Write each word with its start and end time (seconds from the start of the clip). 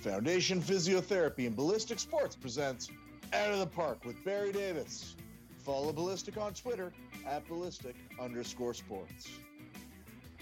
Foundation 0.00 0.62
Physiotherapy 0.62 1.46
and 1.46 1.54
Ballistic 1.54 1.98
Sports 1.98 2.34
presents 2.34 2.88
Out 3.34 3.50
of 3.50 3.58
the 3.58 3.66
Park 3.66 4.06
with 4.06 4.24
Barry 4.24 4.50
Davis. 4.50 5.14
Follow 5.58 5.92
Ballistic 5.92 6.38
on 6.38 6.54
Twitter 6.54 6.90
at 7.26 7.46
ballistic 7.46 7.94
underscore 8.18 8.72
sports. 8.72 9.28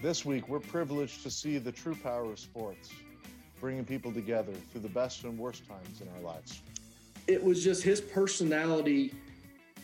This 0.00 0.24
week, 0.24 0.48
we're 0.48 0.60
privileged 0.60 1.24
to 1.24 1.30
see 1.30 1.58
the 1.58 1.72
true 1.72 1.96
power 1.96 2.30
of 2.30 2.38
sports, 2.38 2.90
bringing 3.60 3.84
people 3.84 4.12
together 4.12 4.52
through 4.70 4.82
the 4.82 4.88
best 4.90 5.24
and 5.24 5.36
worst 5.36 5.66
times 5.66 6.00
in 6.00 6.08
our 6.16 6.20
lives. 6.20 6.62
It 7.26 7.42
was 7.42 7.64
just 7.64 7.82
his 7.82 8.00
personality 8.00 9.12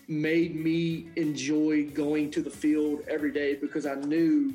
made 0.07 0.55
me 0.55 1.09
enjoy 1.17 1.87
going 1.87 2.31
to 2.31 2.43
the 2.43 2.51
field 2.51 3.03
every 3.09 3.33
day 3.33 3.57
because 3.57 3.87
I 3.87 3.97
knew, 3.97 4.55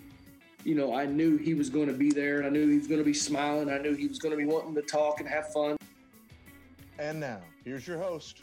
you 0.63 0.75
know, 0.75 0.93
I 0.93 1.05
knew 1.05 1.37
he 1.37 1.53
was 1.53 1.69
going 1.69 1.87
to 1.87 1.93
be 1.93 2.11
there 2.11 2.37
and 2.37 2.45
I 2.45 2.49
knew 2.49 2.67
he 2.67 2.77
was 2.77 2.87
going 2.87 2.99
to 2.99 3.05
be 3.05 3.13
smiling. 3.13 3.69
I 3.69 3.77
knew 3.77 3.95
he 3.95 4.07
was 4.07 4.19
going 4.19 4.31
to 4.31 4.37
be 4.37 4.45
wanting 4.45 4.75
to 4.75 4.81
talk 4.81 5.19
and 5.19 5.29
have 5.29 5.51
fun. 5.53 5.77
And 6.97 7.19
now, 7.19 7.39
here's 7.63 7.87
your 7.87 7.97
host, 7.97 8.41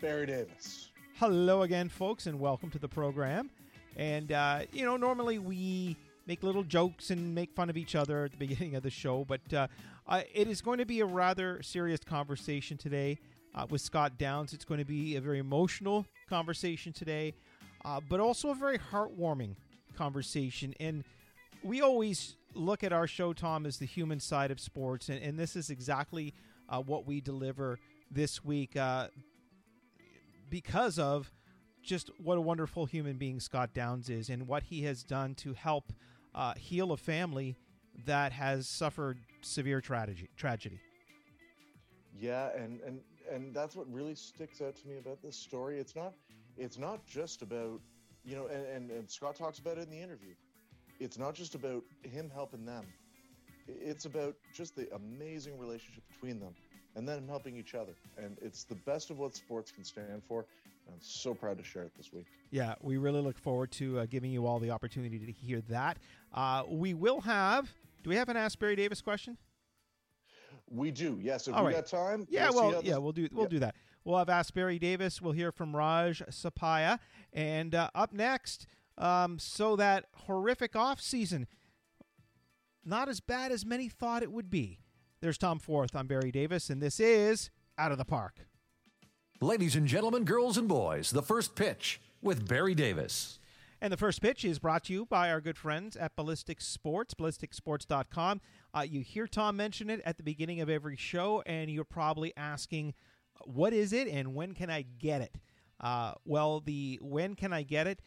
Barry 0.00 0.26
Davis. 0.26 0.90
Hello 1.16 1.62
again, 1.62 1.88
folks, 1.88 2.26
and 2.26 2.40
welcome 2.40 2.70
to 2.70 2.78
the 2.78 2.88
program. 2.88 3.50
And, 3.96 4.32
uh, 4.32 4.60
you 4.72 4.84
know, 4.84 4.96
normally 4.96 5.38
we 5.38 5.96
make 6.26 6.42
little 6.42 6.62
jokes 6.62 7.10
and 7.10 7.34
make 7.34 7.52
fun 7.52 7.68
of 7.68 7.76
each 7.76 7.94
other 7.94 8.24
at 8.24 8.30
the 8.32 8.36
beginning 8.46 8.74
of 8.74 8.82
the 8.82 8.90
show, 8.90 9.24
but 9.26 9.40
uh, 9.52 9.66
uh, 10.06 10.22
it 10.32 10.48
is 10.48 10.62
going 10.62 10.78
to 10.78 10.86
be 10.86 11.00
a 11.00 11.06
rather 11.06 11.62
serious 11.62 12.00
conversation 12.00 12.78
today 12.78 13.18
uh, 13.54 13.66
with 13.68 13.82
Scott 13.82 14.16
Downs. 14.16 14.54
It's 14.54 14.64
going 14.64 14.78
to 14.78 14.86
be 14.86 15.16
a 15.16 15.20
very 15.20 15.38
emotional 15.38 16.06
conversation 16.30 16.94
today, 16.94 17.34
uh, 17.84 18.00
but 18.08 18.20
also 18.20 18.48
a 18.50 18.54
very 18.54 18.78
heartwarming 18.78 19.54
conversation. 19.94 20.74
And 20.80 21.04
we 21.62 21.80
always 21.80 22.36
look 22.54 22.84
at 22.84 22.92
our 22.92 23.06
show, 23.06 23.32
Tom, 23.32 23.66
as 23.66 23.78
the 23.78 23.86
human 23.86 24.20
side 24.20 24.50
of 24.50 24.60
sports, 24.60 25.08
and, 25.08 25.22
and 25.22 25.38
this 25.38 25.56
is 25.56 25.70
exactly 25.70 26.34
uh, 26.68 26.80
what 26.80 27.06
we 27.06 27.20
deliver 27.20 27.78
this 28.10 28.44
week 28.44 28.76
uh, 28.76 29.08
because 30.50 30.98
of 30.98 31.32
just 31.82 32.10
what 32.18 32.38
a 32.38 32.40
wonderful 32.40 32.86
human 32.86 33.16
being 33.16 33.40
Scott 33.40 33.74
Downs 33.74 34.08
is 34.08 34.28
and 34.28 34.46
what 34.46 34.64
he 34.64 34.82
has 34.82 35.02
done 35.02 35.34
to 35.36 35.54
help 35.54 35.92
uh, 36.34 36.54
heal 36.54 36.92
a 36.92 36.96
family 36.96 37.56
that 38.06 38.32
has 38.32 38.68
suffered 38.68 39.18
severe 39.40 39.80
tragedy. 39.80 40.28
Tragedy. 40.36 40.80
Yeah, 42.18 42.50
and 42.56 42.80
and 42.82 43.00
and 43.30 43.54
that's 43.54 43.74
what 43.74 43.90
really 43.92 44.14
sticks 44.14 44.60
out 44.60 44.76
to 44.76 44.88
me 44.88 44.98
about 44.98 45.22
this 45.22 45.36
story. 45.36 45.78
It's 45.78 45.96
not 45.96 46.12
it's 46.56 46.78
not 46.78 47.04
just 47.06 47.42
about 47.42 47.80
you 48.24 48.36
know, 48.36 48.46
and, 48.46 48.64
and, 48.66 48.90
and 48.90 49.10
Scott 49.10 49.34
talks 49.34 49.58
about 49.58 49.78
it 49.78 49.84
in 49.84 49.90
the 49.90 50.00
interview. 50.00 50.34
It's 51.02 51.18
not 51.18 51.34
just 51.34 51.54
about 51.54 51.82
him 52.02 52.30
helping 52.32 52.64
them. 52.64 52.84
It's 53.66 54.04
about 54.04 54.36
just 54.54 54.76
the 54.76 54.88
amazing 54.94 55.58
relationship 55.58 56.04
between 56.08 56.38
them 56.38 56.54
and 56.94 57.08
then 57.08 57.26
helping 57.26 57.56
each 57.56 57.74
other. 57.74 57.92
And 58.16 58.36
it's 58.40 58.64
the 58.64 58.74
best 58.74 59.10
of 59.10 59.18
what 59.18 59.34
sports 59.34 59.72
can 59.72 59.84
stand 59.84 60.22
for. 60.28 60.46
I'm 60.88 60.94
so 61.00 61.34
proud 61.34 61.58
to 61.58 61.64
share 61.64 61.82
it 61.82 61.92
this 61.96 62.12
week. 62.12 62.26
Yeah, 62.50 62.74
we 62.80 62.96
really 62.96 63.20
look 63.20 63.38
forward 63.38 63.70
to 63.72 64.00
uh, 64.00 64.06
giving 64.06 64.30
you 64.30 64.46
all 64.46 64.58
the 64.58 64.70
opportunity 64.70 65.18
to 65.18 65.32
hear 65.32 65.60
that. 65.68 65.98
Uh, 66.32 66.64
we 66.68 66.94
will 66.94 67.20
have. 67.20 67.72
Do 68.02 68.10
we 68.10 68.16
have 68.16 68.28
an 68.28 68.36
Ask 68.36 68.58
Barry 68.58 68.76
Davis 68.76 69.00
question? 69.00 69.36
We 70.70 70.90
do. 70.90 71.18
Yes. 71.20 71.48
If 71.48 71.54
All 71.54 71.64
we 71.64 71.72
right. 71.72 71.76
got 71.76 71.86
time. 71.86 72.26
Yeah, 72.30 72.50
we'll 72.50 72.70
well, 72.70 72.82
yeah, 72.84 72.96
we'll 72.96 73.12
do 73.12 73.28
we'll 73.32 73.44
yeah. 73.44 73.48
do 73.48 73.58
that. 73.60 73.74
We'll 74.04 74.18
have 74.18 74.28
Ask 74.28 74.54
Barry 74.54 74.78
Davis. 74.78 75.20
We'll 75.22 75.32
hear 75.32 75.52
from 75.52 75.74
Raj 75.76 76.22
Sapaya, 76.30 76.98
and 77.32 77.74
uh, 77.74 77.90
up 77.94 78.12
next, 78.12 78.66
um, 78.98 79.38
so 79.38 79.76
that 79.76 80.06
horrific 80.26 80.76
off 80.76 81.00
season, 81.00 81.46
not 82.84 83.08
as 83.08 83.20
bad 83.20 83.52
as 83.52 83.64
many 83.64 83.88
thought 83.88 84.22
it 84.22 84.32
would 84.32 84.50
be. 84.50 84.80
There's 85.20 85.38
Tom 85.38 85.58
Forth. 85.58 85.94
I'm 85.94 86.06
Barry 86.06 86.32
Davis, 86.32 86.68
and 86.68 86.82
this 86.82 86.98
is 86.98 87.50
Out 87.78 87.92
of 87.92 87.98
the 87.98 88.04
Park. 88.04 88.46
Ladies 89.40 89.76
and 89.76 89.86
gentlemen, 89.86 90.24
girls 90.24 90.56
and 90.56 90.68
boys, 90.68 91.10
the 91.10 91.22
first 91.22 91.54
pitch 91.54 92.00
with 92.20 92.48
Barry 92.48 92.74
Davis. 92.74 93.38
And 93.80 93.92
the 93.92 93.96
first 93.96 94.22
pitch 94.22 94.44
is 94.44 94.60
brought 94.60 94.84
to 94.84 94.92
you 94.92 95.06
by 95.06 95.30
our 95.30 95.40
good 95.40 95.58
friends 95.58 95.96
at 95.96 96.14
Ballistic 96.14 96.60
Sports, 96.60 97.14
ballisticsports.com. 97.14 98.40
Uh, 98.72 98.80
you 98.88 99.00
hear 99.00 99.26
Tom 99.26 99.56
mention 99.56 99.90
it 99.90 100.00
at 100.04 100.16
the 100.16 100.22
beginning 100.22 100.60
of 100.60 100.70
every 100.70 100.96
show, 100.96 101.42
and 101.46 101.68
you're 101.68 101.84
probably 101.84 102.32
asking, 102.36 102.94
what 103.44 103.72
is 103.72 103.92
it 103.92 104.06
and 104.06 104.34
when 104.34 104.54
can 104.54 104.70
I 104.70 104.82
get 104.82 105.20
it? 105.20 105.34
Uh, 105.80 106.12
well, 106.24 106.60
the 106.60 107.00
when 107.02 107.34
can 107.34 107.52
I 107.52 107.64
get 107.64 107.88
it? 107.88 108.00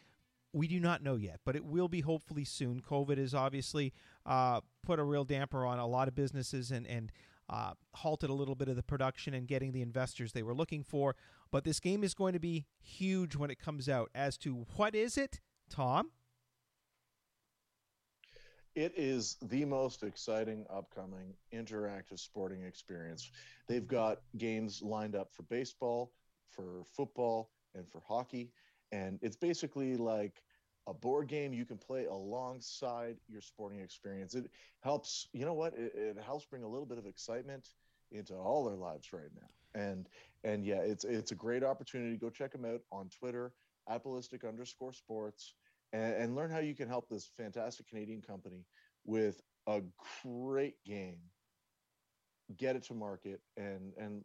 We 0.55 0.69
do 0.69 0.79
not 0.79 1.03
know 1.03 1.17
yet, 1.17 1.41
but 1.43 1.57
it 1.57 1.65
will 1.65 1.89
be 1.89 1.99
hopefully 1.99 2.45
soon. 2.45 2.79
COVID 2.79 3.17
has 3.17 3.33
obviously 3.33 3.91
uh, 4.25 4.61
put 4.83 4.99
a 4.99 5.03
real 5.03 5.25
damper 5.25 5.65
on 5.65 5.79
a 5.79 5.85
lot 5.85 6.07
of 6.07 6.15
businesses 6.15 6.71
and, 6.71 6.87
and 6.87 7.11
uh, 7.49 7.73
halted 7.93 8.29
a 8.29 8.33
little 8.33 8.55
bit 8.55 8.69
of 8.69 8.77
the 8.77 8.81
production 8.81 9.33
and 9.33 9.49
getting 9.49 9.73
the 9.73 9.81
investors 9.81 10.31
they 10.31 10.43
were 10.43 10.53
looking 10.55 10.81
for. 10.81 11.17
But 11.51 11.65
this 11.65 11.81
game 11.81 12.05
is 12.05 12.13
going 12.13 12.31
to 12.31 12.39
be 12.39 12.67
huge 12.81 13.35
when 13.35 13.51
it 13.51 13.59
comes 13.59 13.89
out. 13.89 14.09
As 14.15 14.37
to 14.37 14.65
what 14.77 14.95
is 14.95 15.17
it, 15.17 15.41
Tom? 15.69 16.11
It 18.75 18.93
is 18.95 19.35
the 19.41 19.65
most 19.65 20.03
exciting 20.03 20.65
upcoming 20.69 21.33
interactive 21.53 22.19
sporting 22.19 22.63
experience. 22.63 23.29
They've 23.67 23.85
got 23.85 24.21
games 24.37 24.81
lined 24.81 25.17
up 25.17 25.33
for 25.33 25.43
baseball, 25.43 26.13
for 26.49 26.85
football, 26.95 27.51
and 27.73 27.85
for 27.89 28.01
hockey. 28.07 28.53
And 28.93 29.19
it's 29.21 29.35
basically 29.35 29.97
like 29.97 30.41
a 30.87 30.93
board 30.93 31.27
game 31.27 31.53
you 31.53 31.65
can 31.65 31.77
play 31.77 32.05
alongside 32.05 33.17
your 33.27 33.41
sporting 33.41 33.79
experience. 33.79 34.35
It 34.35 34.49
helps, 34.81 35.27
you 35.33 35.45
know 35.45 35.53
what? 35.53 35.73
It, 35.73 35.93
it 35.95 36.17
helps 36.23 36.45
bring 36.45 36.63
a 36.63 36.67
little 36.67 36.85
bit 36.85 36.97
of 36.97 37.05
excitement 37.05 37.69
into 38.11 38.35
all 38.35 38.65
their 38.65 38.77
lives 38.77 39.11
right 39.11 39.31
now. 39.35 39.81
And 39.81 40.07
and 40.43 40.65
yeah, 40.65 40.77
it's 40.77 41.03
it's 41.03 41.31
a 41.31 41.35
great 41.35 41.63
opportunity. 41.63 42.15
Go 42.15 42.29
check 42.29 42.51
them 42.51 42.65
out 42.65 42.81
on 42.91 43.09
Twitter 43.09 43.53
at 43.89 44.03
ballistic 44.03 44.43
underscore 44.43 44.93
sports 44.93 45.53
and, 45.91 46.13
and 46.13 46.35
learn 46.35 46.49
how 46.49 46.59
you 46.59 46.75
can 46.75 46.87
help 46.87 47.09
this 47.09 47.29
fantastic 47.35 47.87
Canadian 47.87 48.21
company 48.21 48.63
with 49.05 49.41
a 49.67 49.81
great 50.23 50.75
game. 50.85 51.17
Get 52.57 52.75
it 52.75 52.83
to 52.83 52.93
market 52.93 53.41
and 53.57 53.91
and 53.97 54.23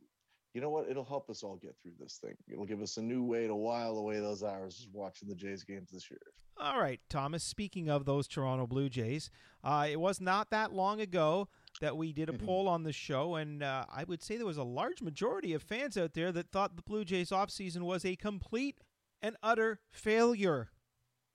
you 0.54 0.60
know 0.60 0.71
what? 0.71 0.88
It'll 0.88 1.04
help 1.04 1.31
us 1.31 1.42
all 1.42 1.56
get 1.56 1.77
through 1.81 1.92
this 1.98 2.19
thing. 2.21 2.34
It'll 2.48 2.66
give 2.66 2.82
us 2.82 2.97
a 2.97 3.03
new 3.03 3.22
way 3.22 3.47
to 3.47 3.54
while 3.54 3.97
away 3.97 4.19
those 4.19 4.42
hours 4.42 4.88
watching 4.92 5.28
the 5.28 5.34
Jays 5.34 5.62
games 5.62 5.91
this 5.92 6.10
year. 6.10 6.21
All 6.60 6.78
right, 6.78 7.00
Thomas. 7.09 7.43
Speaking 7.43 7.88
of 7.88 8.04
those 8.04 8.28
Toronto 8.28 8.66
Blue 8.66 8.91
Jays, 8.91 9.31
uh, 9.65 9.87
it 9.91 9.98
was 9.98 10.21
not 10.21 10.50
that 10.50 10.75
long 10.75 11.00
ago 11.00 11.48
that 11.81 11.97
we 11.97 12.12
did 12.12 12.28
a 12.28 12.34
poll 12.34 12.69
on 12.69 12.82
the 12.82 12.93
show, 12.93 13.37
and 13.37 13.62
uh, 13.62 13.87
I 13.91 14.04
would 14.04 14.22
say 14.22 14.37
there 14.37 14.44
was 14.44 14.59
a 14.59 14.62
large 14.62 15.00
majority 15.00 15.54
of 15.54 15.62
fans 15.62 15.97
out 15.97 16.12
there 16.12 16.31
that 16.32 16.53
thought 16.53 16.76
the 16.76 16.82
Blue 16.82 17.04
Jays 17.04 17.31
offseason 17.31 17.82
was 17.82 18.04
a 18.04 18.15
complete 18.15 18.82
and 19.22 19.37
utter 19.43 19.81
failure. 19.91 20.71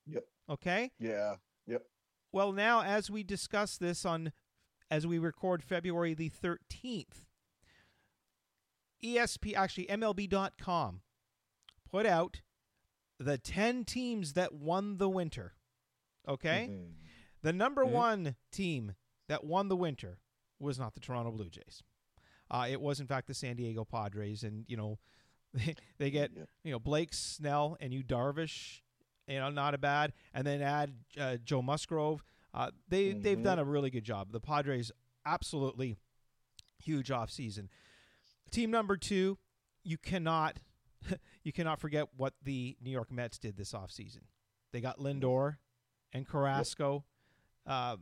Yep. 0.05 0.25
Okay? 0.47 0.91
Yeah. 0.99 1.35
Yep. 1.65 1.81
Well, 2.31 2.51
now 2.51 2.83
as 2.83 3.09
we 3.09 3.23
discuss 3.23 3.77
this 3.77 4.05
on 4.05 4.31
as 4.91 5.07
we 5.07 5.17
record 5.17 5.63
February 5.63 6.13
the 6.13 6.29
13th, 6.29 7.25
ESP 9.03 9.55
actually 9.55 9.87
MLB.com 9.87 11.01
put 11.89 12.05
out 12.05 12.41
the 13.19 13.37
10 13.37 13.85
teams 13.85 14.33
that 14.33 14.53
won 14.53 14.97
the 14.97 15.09
winter. 15.09 15.53
Okay? 16.27 16.69
The 17.41 17.53
number 17.53 17.85
1 17.85 18.35
team 18.51 18.93
that 19.27 19.43
won 19.43 19.67
the 19.69 19.75
winter 19.75 20.19
was 20.59 20.79
not 20.79 20.93
the 20.93 20.99
Toronto 20.99 21.31
Blue 21.31 21.49
Jays. 21.49 21.83
Uh, 22.49 22.67
it 22.69 22.79
was 22.79 22.99
in 22.99 23.07
fact 23.07 23.27
the 23.27 23.33
San 23.33 23.55
Diego 23.55 23.83
Padres 23.83 24.43
and 24.43 24.65
you 24.67 24.77
know 24.77 24.99
they, 25.53 25.75
they 25.97 26.11
get 26.11 26.31
Yeah. 26.35 26.43
you 26.63 26.71
know 26.71 26.79
Blake 26.79 27.13
Snell 27.13 27.77
and 27.79 27.93
you 27.93 28.03
Darvish 28.03 28.81
you 29.27 29.39
know, 29.39 29.49
not 29.49 29.73
a 29.73 29.77
bad. 29.77 30.13
And 30.33 30.45
then 30.45 30.61
add 30.61 30.93
uh, 31.19 31.37
Joe 31.43 31.61
Musgrove. 31.61 32.23
Uh, 32.53 32.71
they 32.87 33.13
they've 33.13 33.41
done 33.41 33.59
a 33.59 33.65
really 33.65 33.89
good 33.89 34.03
job. 34.03 34.31
The 34.31 34.39
Padres 34.39 34.91
absolutely 35.25 35.97
huge 36.78 37.09
offseason. 37.09 37.67
Team 38.51 38.69
number 38.72 38.95
two, 38.97 39.37
you 39.84 39.97
cannot 39.97 40.59
you 41.43 41.52
cannot 41.52 41.79
forget 41.79 42.07
what 42.17 42.34
the 42.43 42.78
New 42.81 42.91
York 42.91 43.11
Mets 43.11 43.37
did 43.37 43.57
this 43.57 43.73
offseason. 43.73 44.22
They 44.72 44.81
got 44.81 44.99
Lindor 44.99 45.57
and 46.13 46.28
Carrasco. 46.28 47.03
Uh, 47.66 47.97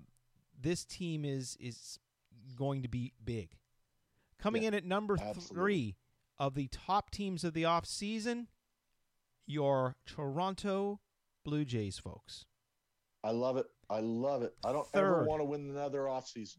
this 0.59 0.85
team 0.85 1.25
is 1.25 1.57
is 1.59 1.99
going 2.55 2.81
to 2.83 2.87
be 2.89 3.13
big. 3.23 3.57
Coming 4.39 4.63
Yeah, 4.63 4.69
in 4.69 4.73
at 4.73 4.85
number 4.85 5.13
absolutely. 5.13 5.55
three 5.55 5.95
of 6.37 6.55
the 6.55 6.67
top 6.67 7.11
teams 7.11 7.43
of 7.43 7.53
the 7.53 7.63
offseason, 7.63 8.47
your 9.45 9.95
Toronto 10.05 10.99
Blue 11.45 11.63
Jays, 11.65 11.97
folks. 11.97 12.45
I 13.23 13.31
love 13.31 13.57
it. 13.57 13.67
I 13.89 13.99
love 13.99 14.41
it. 14.43 14.53
I 14.65 14.71
don't 14.73 14.87
ever 14.93 15.23
want 15.23 15.39
to 15.39 15.45
win 15.45 15.69
another 15.69 16.01
offseason. 16.01 16.57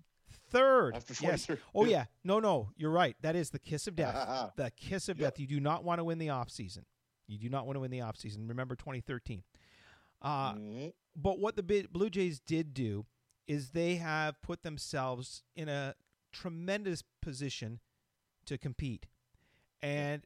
Third. 0.59 0.97
After 0.97 1.15
yes. 1.21 1.47
Oh, 1.75 1.85
yeah. 1.85 2.05
No, 2.23 2.39
no. 2.41 2.71
You're 2.77 2.91
right. 2.91 3.17
That 3.23 3.37
is 3.37 3.51
the 3.51 3.59
kiss 3.59 3.87
of 3.87 3.97
death. 3.97 4.53
the 4.57 4.71
kiss 4.77 5.09
of 5.09 5.19
Yep. 5.19 5.35
death. 5.35 5.41
You 5.41 5.47
do 5.47 5.61
not 5.61 5.85
want 5.85 5.99
to 5.99 6.05
win 6.05 6.19
the 6.19 6.29
offseason. 6.29 6.85
You 7.27 7.39
do 7.39 7.49
not 7.49 7.67
want 7.67 7.77
to 7.77 7.81
win 7.81 7.91
the 7.91 7.99
offseason. 7.99 8.49
Remember 8.49 8.77
2013. 8.77 9.43
Uh, 10.23 10.55
Mhm. 10.55 10.93
But 11.17 11.39
what 11.39 11.57
the 11.57 11.87
Blue 11.91 12.09
Jays 12.11 12.41
did 12.41 12.73
do 12.75 13.07
is 13.47 13.71
they 13.71 13.97
have 13.97 14.41
put 14.43 14.63
themselves 14.63 15.43
in 15.55 15.69
a 15.69 15.95
tremendous 16.33 17.03
position 17.21 17.81
to 18.47 18.57
compete. 18.59 19.07
And 19.83 20.25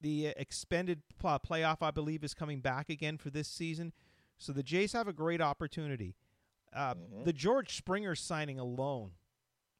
the 0.00 0.28
expanded 0.28 1.02
playoff, 1.22 1.82
I 1.82 1.90
believe, 1.90 2.24
is 2.24 2.34
coming 2.34 2.60
back 2.60 2.88
again 2.88 3.18
for 3.18 3.30
this 3.30 3.46
season. 3.48 3.92
So 4.38 4.52
the 4.52 4.62
Jays 4.62 4.92
have 4.94 5.06
a 5.08 5.12
great 5.12 5.40
opportunity. 5.40 6.16
Uh, 6.72 6.94
Mhm. 6.94 7.24
The 7.24 7.32
George 7.32 7.76
Springer 7.76 8.14
signing 8.14 8.58
alone 8.58 9.12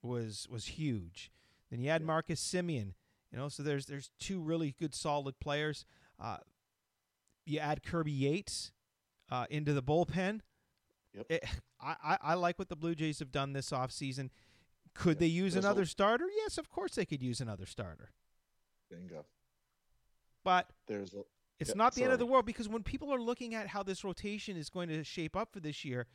was 0.02 0.47
was 0.50 0.67
huge. 0.67 1.31
Then 1.70 1.81
you 1.81 1.91
had. 1.91 2.02
Marcus 2.02 2.41
Semien. 2.43 2.94
You 3.32 3.38
know, 3.38 3.49
so 3.49 3.62
there's 3.62 3.87
there's 3.87 4.11
two 4.19 4.41
really 4.41 4.75
good 4.79 4.94
solid 4.94 5.38
players. 5.38 5.85
Uh, 6.19 6.38
you 7.47 7.58
add 7.58 7.82
Kirby 7.82 8.11
Yates 8.12 8.73
uh, 9.31 9.47
into 9.50 9.73
the 9.73 9.82
bullpen. 9.82 10.41
Yep. 11.14 11.26
It- 11.29 11.44
I, 11.82 11.97
I, 12.05 12.19
I 12.23 12.35
like 12.35 12.58
what 12.58 12.69
the 12.69 12.76
Blue 12.76 12.94
Jays 12.94 13.20
have 13.20 13.32
done 13.32 13.55
this 13.55 13.70
offseason. 13.70 14.29
Could 14.94 15.12
Yep. 15.12 15.19
they 15.20 15.26
use 15.29 15.55
There's 15.55 15.64
a- 15.64 15.69
another 15.69 15.87
starter? 15.87 16.26
Yes, 16.37 16.58
of 16.58 16.69
course 16.69 16.94
they 16.94 17.06
could 17.06 17.23
use 17.23 17.41
another 17.41 17.64
starter. 17.64 18.11
Bingo. 18.91 19.25
But 20.44 20.70
There's 20.87 21.14
a, 21.14 21.23
it's 21.58 21.70
Yeah, 21.70 21.76
not 21.76 21.94
the 21.94 22.02
end 22.05 22.12
of 22.12 22.19
the 22.19 22.26
world 22.26 22.44
because 22.44 22.69
when 22.69 22.82
people 22.82 23.12
are 23.14 23.20
looking 23.20 23.55
at 23.55 23.69
how 23.69 23.82
this 23.82 24.05
rotation 24.05 24.56
is 24.58 24.69
going 24.69 24.88
to 24.91 25.02
shape 25.05 25.37
up 25.37 25.52
for 25.52 25.61
this 25.61 25.82
year, 25.85 26.06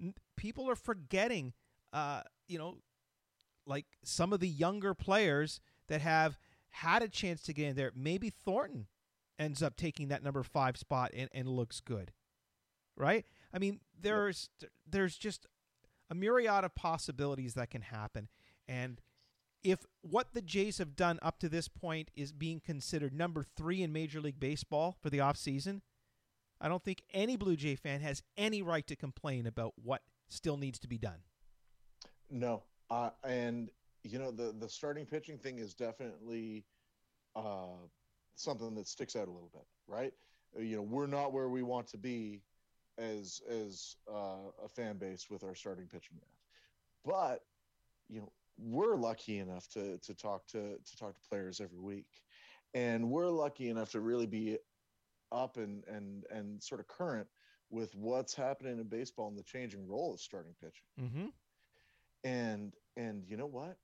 n- 0.00 0.14
people 0.36 0.68
are 0.70 0.76
forgetting, 0.76 1.52
uh, 1.92 2.22
you 2.48 2.58
know, 2.58 2.78
like 3.66 3.86
some 4.02 4.32
of 4.32 4.40
the 4.40 4.48
younger 4.48 4.94
players 4.94 5.60
that 5.88 6.00
have 6.00 6.38
had 6.70 7.02
a 7.02 7.08
chance 7.08 7.42
to 7.42 7.52
get 7.52 7.68
in 7.68 7.76
there. 7.76 7.92
Maybe 7.94 8.30
Thornton 8.30 8.86
ends 9.38 9.62
up 9.62 9.76
taking 9.76 10.08
that 10.08 10.22
number 10.22 10.42
five 10.42 10.76
spot 10.76 11.10
and, 11.14 11.28
and 11.32 11.48
looks 11.48 11.80
good, 11.80 12.12
right? 12.96 13.24
I 13.52 13.58
mean, 13.58 13.80
there's 14.00 14.50
there's 14.88 15.16
just 15.16 15.46
a 16.10 16.14
myriad 16.14 16.64
of 16.64 16.74
possibilities 16.74 17.54
that 17.54 17.70
can 17.70 17.82
happen, 17.82 18.28
and 18.68 19.00
if 19.62 19.80
what 20.00 20.32
the 20.32 20.42
Jays 20.42 20.78
have 20.78 20.96
done 20.96 21.18
up 21.22 21.38
to 21.40 21.48
this 21.48 21.68
point 21.68 22.10
is 22.16 22.32
being 22.32 22.60
considered 22.60 23.12
number 23.12 23.42
three 23.42 23.82
in 23.82 23.92
Major 23.92 24.20
League 24.20 24.40
Baseball 24.40 24.96
for 25.00 25.10
the 25.10 25.18
offseason, 25.18 25.82
I 26.60 26.68
don't 26.68 26.82
think 26.82 27.02
any 27.12 27.36
Blue 27.36 27.56
Jay 27.56 27.74
fan 27.74 28.00
has 28.00 28.22
any 28.36 28.62
right 28.62 28.86
to 28.86 28.96
complain 28.96 29.46
about 29.46 29.74
what 29.76 30.02
still 30.28 30.56
needs 30.56 30.78
to 30.80 30.88
be 30.88 30.98
done. 30.98 31.20
No, 32.30 32.62
uh, 32.90 33.10
and 33.24 33.70
you 34.02 34.18
know 34.18 34.30
the 34.30 34.54
the 34.58 34.68
starting 34.68 35.06
pitching 35.06 35.38
thing 35.38 35.58
is 35.58 35.74
definitely 35.74 36.64
uh, 37.36 37.76
something 38.34 38.74
that 38.74 38.86
sticks 38.88 39.16
out 39.16 39.28
a 39.28 39.30
little 39.30 39.50
bit, 39.52 39.66
right? 39.86 40.12
Uh, 40.56 40.62
You 40.62 40.76
know, 40.76 40.82
we're 40.82 41.06
not 41.06 41.32
where 41.32 41.48
we 41.48 41.62
want 41.62 41.86
to 41.88 41.98
be 41.98 42.42
as 42.98 43.40
as 43.48 43.96
uh, 44.10 44.50
a 44.64 44.68
fan 44.68 44.98
base 44.98 45.30
with 45.30 45.44
our 45.44 45.54
starting 45.54 45.86
pitching 45.86 46.16
yet, 46.18 46.30
but 47.04 47.44
you 48.08 48.20
know 48.20 48.32
we're 48.58 48.96
lucky 48.96 49.38
enough 49.38 49.68
to 49.68 49.98
to 49.98 50.14
talk 50.14 50.46
to 50.48 50.78
to 50.78 50.96
talk 50.96 51.14
to 51.14 51.20
players 51.28 51.60
every 51.60 51.78
week, 51.78 52.08
and 52.74 53.08
we're 53.08 53.28
lucky 53.28 53.68
enough 53.68 53.90
to 53.92 54.00
really 54.00 54.26
be 54.26 54.58
up 55.32 55.56
and 55.56 55.84
and 55.84 56.24
and 56.30 56.62
sort 56.62 56.80
of 56.80 56.88
current 56.88 57.28
with 57.70 57.94
what's 57.94 58.34
happening 58.34 58.80
in 58.80 58.88
baseball 58.88 59.28
and 59.28 59.38
the 59.38 59.44
changing 59.44 59.86
role 59.86 60.12
of 60.12 60.20
starting 60.20 60.52
pitching 60.60 60.88
Mm-hmm. 61.00 61.26
And 62.24 62.74
and 62.96 63.24
you 63.28 63.36
know 63.36 63.46
what? 63.46 63.76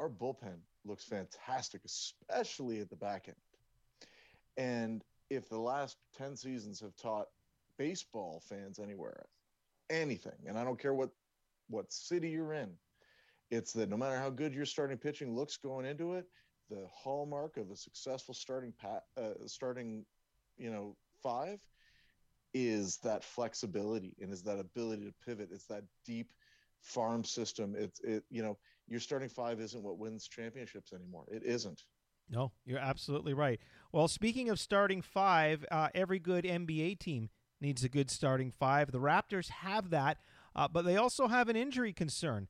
Our 0.00 0.08
bullpen 0.08 0.58
looks 0.84 1.04
fantastic 1.04 1.82
especially 1.84 2.80
at 2.80 2.88
the 2.88 2.96
back 2.96 3.28
end. 3.28 3.36
And 4.56 5.04
if 5.30 5.48
the 5.48 5.58
last 5.58 5.98
10 6.16 6.36
seasons 6.36 6.80
have 6.80 6.96
taught 6.96 7.26
baseball 7.78 8.42
fans 8.48 8.80
anywhere 8.80 9.26
anything 9.88 10.32
and 10.46 10.58
i 10.58 10.64
don't 10.64 10.80
care 10.80 10.92
what 10.92 11.10
what 11.70 11.90
city 11.92 12.28
you're 12.28 12.52
in 12.52 12.68
it's 13.50 13.72
that 13.72 13.88
no 13.88 13.96
matter 13.96 14.18
how 14.18 14.28
good 14.28 14.52
your 14.52 14.66
starting 14.66 14.98
pitching 14.98 15.34
looks 15.34 15.56
going 15.56 15.86
into 15.86 16.14
it 16.14 16.26
the 16.70 16.86
hallmark 16.92 17.56
of 17.56 17.70
a 17.70 17.76
successful 17.76 18.34
starting 18.34 18.72
pat 18.80 19.04
uh, 19.16 19.30
starting 19.46 20.04
you 20.58 20.70
know 20.70 20.96
five 21.22 21.60
is 22.54 22.98
that 22.98 23.24
flexibility 23.24 24.14
and 24.20 24.32
is 24.32 24.42
that 24.42 24.58
ability 24.58 25.04
to 25.04 25.14
pivot. 25.24 25.50
It's 25.52 25.66
that 25.66 25.84
deep 26.04 26.32
farm 26.80 27.24
system 27.24 27.74
it's 27.76 28.00
it 28.00 28.24
you 28.30 28.42
know 28.42 28.56
your 28.86 29.00
starting 29.00 29.28
five 29.28 29.60
isn't 29.60 29.82
what 29.82 29.98
wins 29.98 30.28
championships 30.28 30.92
anymore 30.92 31.24
it 31.28 31.42
isn't 31.44 31.82
No, 32.30 32.52
you're 32.66 32.78
absolutely 32.78 33.32
right. 33.32 33.58
Well, 33.90 34.06
speaking 34.06 34.50
of 34.50 34.60
starting 34.60 35.00
five, 35.00 35.64
uh, 35.70 35.88
every 35.94 36.18
good 36.18 36.44
NBA 36.44 36.98
team 36.98 37.30
needs 37.60 37.84
a 37.84 37.88
good 37.88 38.10
starting 38.10 38.52
five. 38.52 38.92
The 38.92 39.00
Raptors 39.00 39.48
have 39.48 39.88
that, 39.90 40.18
uh, 40.54 40.68
but 40.68 40.84
they 40.84 40.96
also 40.96 41.28
have 41.28 41.48
an 41.48 41.56
injury 41.56 41.92
concern. 41.94 42.48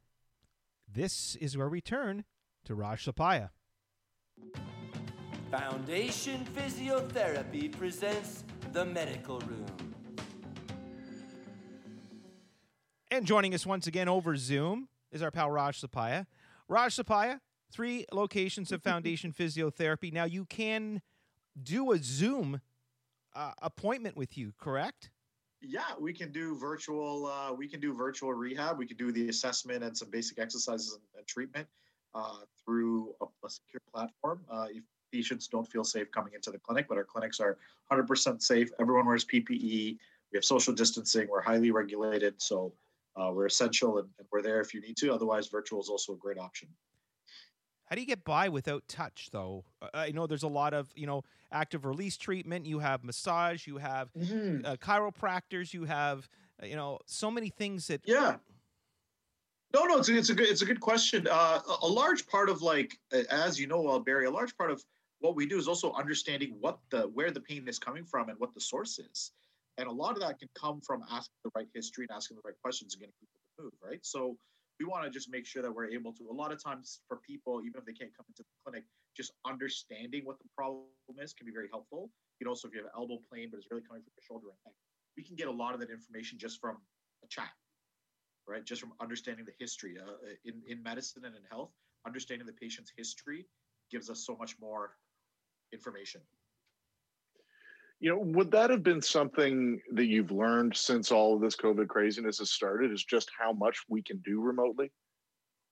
This 0.92 1.36
is 1.36 1.56
where 1.56 1.68
we 1.68 1.80
turn 1.80 2.24
to 2.64 2.74
Raj 2.74 3.04
Sapaya. 3.04 3.50
Foundation 5.50 6.44
Physiotherapy 6.54 7.70
presents 7.70 8.44
The 8.72 8.84
Medical 8.84 9.38
Room. 9.40 9.87
And 13.10 13.24
joining 13.24 13.54
us 13.54 13.64
once 13.64 13.86
again 13.86 14.06
over 14.06 14.36
Zoom 14.36 14.88
is 15.10 15.22
our 15.22 15.30
pal 15.30 15.50
Raj 15.50 15.80
Sapaya. 15.80 16.26
Raj 16.68 16.94
Sapaya, 16.94 17.40
three 17.72 18.04
locations 18.12 18.70
of 18.70 18.82
Foundation 18.82 19.32
Physiotherapy. 19.38 20.12
Now 20.12 20.24
you 20.24 20.44
can 20.44 21.00
do 21.62 21.92
a 21.92 21.98
Zoom 21.98 22.60
uh, 23.34 23.52
appointment 23.62 24.14
with 24.14 24.36
you, 24.36 24.52
correct? 24.58 25.10
Yeah, 25.62 25.84
we 25.98 26.12
can 26.12 26.30
do 26.32 26.54
virtual. 26.58 27.26
Uh, 27.26 27.54
we 27.54 27.66
can 27.66 27.80
do 27.80 27.94
virtual 27.94 28.34
rehab. 28.34 28.76
We 28.76 28.86
can 28.86 28.98
do 28.98 29.10
the 29.10 29.30
assessment 29.30 29.82
and 29.82 29.96
some 29.96 30.10
basic 30.10 30.38
exercises 30.38 30.92
and, 30.92 31.02
and 31.16 31.26
treatment 31.26 31.66
uh, 32.14 32.40
through 32.62 33.14
a, 33.22 33.24
a 33.24 33.50
secure 33.50 33.80
platform. 33.90 34.42
Uh, 34.50 34.66
if 34.70 34.84
patients 35.10 35.48
don't 35.48 35.66
feel 35.66 35.82
safe 35.82 36.10
coming 36.12 36.34
into 36.34 36.50
the 36.50 36.58
clinic, 36.58 36.86
but 36.86 36.98
our 36.98 37.04
clinics 37.04 37.40
are 37.40 37.56
100% 37.90 38.42
safe. 38.42 38.68
Everyone 38.78 39.06
wears 39.06 39.24
PPE. 39.24 39.96
We 40.30 40.36
have 40.36 40.44
social 40.44 40.74
distancing. 40.74 41.26
We're 41.26 41.40
highly 41.40 41.70
regulated, 41.70 42.34
so 42.36 42.74
uh, 43.18 43.30
we're 43.32 43.46
essential 43.46 43.98
and, 43.98 44.08
and 44.18 44.28
we're 44.30 44.42
there 44.42 44.60
if 44.60 44.72
you 44.72 44.80
need 44.80 44.96
to. 44.98 45.12
Otherwise, 45.12 45.48
virtual 45.48 45.80
is 45.80 45.88
also 45.88 46.12
a 46.12 46.16
great 46.16 46.38
option. 46.38 46.68
How 47.86 47.94
do 47.94 48.02
you 48.02 48.06
get 48.06 48.24
by 48.24 48.50
without 48.50 48.86
touch, 48.86 49.30
though? 49.32 49.64
Uh, 49.80 49.88
I 49.94 50.10
know 50.10 50.26
there's 50.26 50.42
a 50.42 50.48
lot 50.48 50.74
of 50.74 50.92
you 50.94 51.06
know 51.06 51.22
active 51.50 51.84
release 51.84 52.16
treatment. 52.16 52.66
You 52.66 52.80
have 52.80 53.02
massage. 53.02 53.66
You 53.66 53.78
have 53.78 54.10
uh, 54.14 54.76
chiropractors. 54.76 55.72
You 55.72 55.84
have 55.84 56.28
uh, 56.62 56.66
you 56.66 56.76
know 56.76 56.98
so 57.06 57.30
many 57.30 57.48
things 57.48 57.86
that. 57.88 58.02
Yeah. 58.04 58.36
No, 59.74 59.84
no, 59.84 59.98
it's 59.98 60.08
a, 60.08 60.16
it's 60.16 60.30
a 60.30 60.34
good 60.34 60.48
it's 60.48 60.62
a 60.62 60.66
good 60.66 60.80
question. 60.80 61.26
Uh, 61.30 61.60
a, 61.66 61.86
a 61.86 61.88
large 61.88 62.26
part 62.26 62.48
of 62.48 62.62
like, 62.62 62.98
uh, 63.12 63.22
as 63.30 63.58
you 63.60 63.66
know, 63.66 63.80
well, 63.82 64.00
Barry, 64.00 64.26
a 64.26 64.30
large 64.30 64.56
part 64.56 64.70
of 64.70 64.82
what 65.20 65.34
we 65.34 65.46
do 65.46 65.58
is 65.58 65.68
also 65.68 65.92
understanding 65.92 66.56
what 66.60 66.78
the 66.90 67.02
where 67.02 67.30
the 67.30 67.40
pain 67.40 67.66
is 67.68 67.78
coming 67.78 68.04
from 68.04 68.28
and 68.28 68.38
what 68.38 68.54
the 68.54 68.60
source 68.60 68.98
is, 68.98 69.32
and 69.78 69.88
a 69.88 69.92
lot 69.92 70.12
of 70.12 70.20
that 70.20 70.38
can 70.38 70.48
come 70.54 70.80
from 70.80 71.02
asking 71.10 71.38
the 71.44 71.50
right 71.54 71.68
history 71.74 72.06
and 72.08 72.14
asking 72.14 72.36
the 72.36 72.42
right 72.44 72.58
questions 72.62 72.94
and 72.94 73.00
getting 73.00 73.14
people 73.20 73.38
to 73.40 73.64
move. 73.64 73.72
Right, 73.82 74.04
so 74.04 74.36
we 74.78 74.86
want 74.86 75.04
to 75.04 75.10
just 75.10 75.30
make 75.30 75.46
sure 75.46 75.62
that 75.62 75.72
we're 75.72 75.90
able 75.90 76.12
to. 76.12 76.28
A 76.30 76.32
lot 76.32 76.52
of 76.52 76.62
times 76.62 77.00
for 77.08 77.18
people, 77.26 77.62
even 77.64 77.80
if 77.80 77.86
they 77.86 77.92
can't 77.92 78.14
come 78.16 78.26
into 78.28 78.42
the 78.42 78.54
clinic, 78.62 78.84
just 79.16 79.32
understanding 79.46 80.22
what 80.24 80.38
the 80.38 80.48
problem 80.56 80.86
is 81.20 81.32
can 81.32 81.46
be 81.46 81.52
very 81.52 81.68
helpful. 81.70 82.10
You 82.40 82.46
know, 82.46 82.54
so 82.54 82.68
if 82.68 82.74
you 82.74 82.82
have 82.82 82.90
elbow 82.94 83.18
pain 83.32 83.48
but 83.50 83.58
it's 83.58 83.66
really 83.70 83.82
coming 83.82 84.02
from 84.02 84.12
your 84.14 84.26
shoulder 84.26 84.46
and 84.50 84.58
neck, 84.66 84.74
we 85.16 85.24
can 85.24 85.34
get 85.34 85.48
a 85.48 85.56
lot 85.64 85.74
of 85.74 85.80
that 85.80 85.90
information 85.90 86.38
just 86.38 86.60
from 86.60 86.76
a 87.24 87.28
chat 87.28 87.50
right? 88.48 88.64
Just 88.64 88.80
from 88.80 88.92
understanding 89.00 89.44
the 89.44 89.52
history 89.60 89.96
uh, 90.00 90.12
in 90.44 90.62
in 90.66 90.82
medicine 90.82 91.24
and 91.24 91.36
in 91.36 91.42
health, 91.50 91.70
understanding 92.06 92.46
the 92.46 92.52
patient's 92.54 92.92
history 92.96 93.46
gives 93.90 94.10
us 94.10 94.24
so 94.24 94.34
much 94.36 94.56
more 94.58 94.96
information. 95.72 96.20
You 98.00 98.10
know, 98.10 98.18
would 98.18 98.50
that 98.52 98.70
have 98.70 98.82
been 98.82 99.02
something 99.02 99.80
that 99.92 100.06
you've 100.06 100.30
learned 100.30 100.76
since 100.76 101.10
all 101.10 101.34
of 101.34 101.40
this 101.40 101.56
COVID 101.56 101.88
craziness 101.88 102.38
has 102.38 102.50
started? 102.50 102.92
Is 102.92 103.04
just 103.04 103.30
how 103.36 103.52
much 103.52 103.84
we 103.88 104.02
can 104.02 104.18
do 104.18 104.40
remotely? 104.40 104.92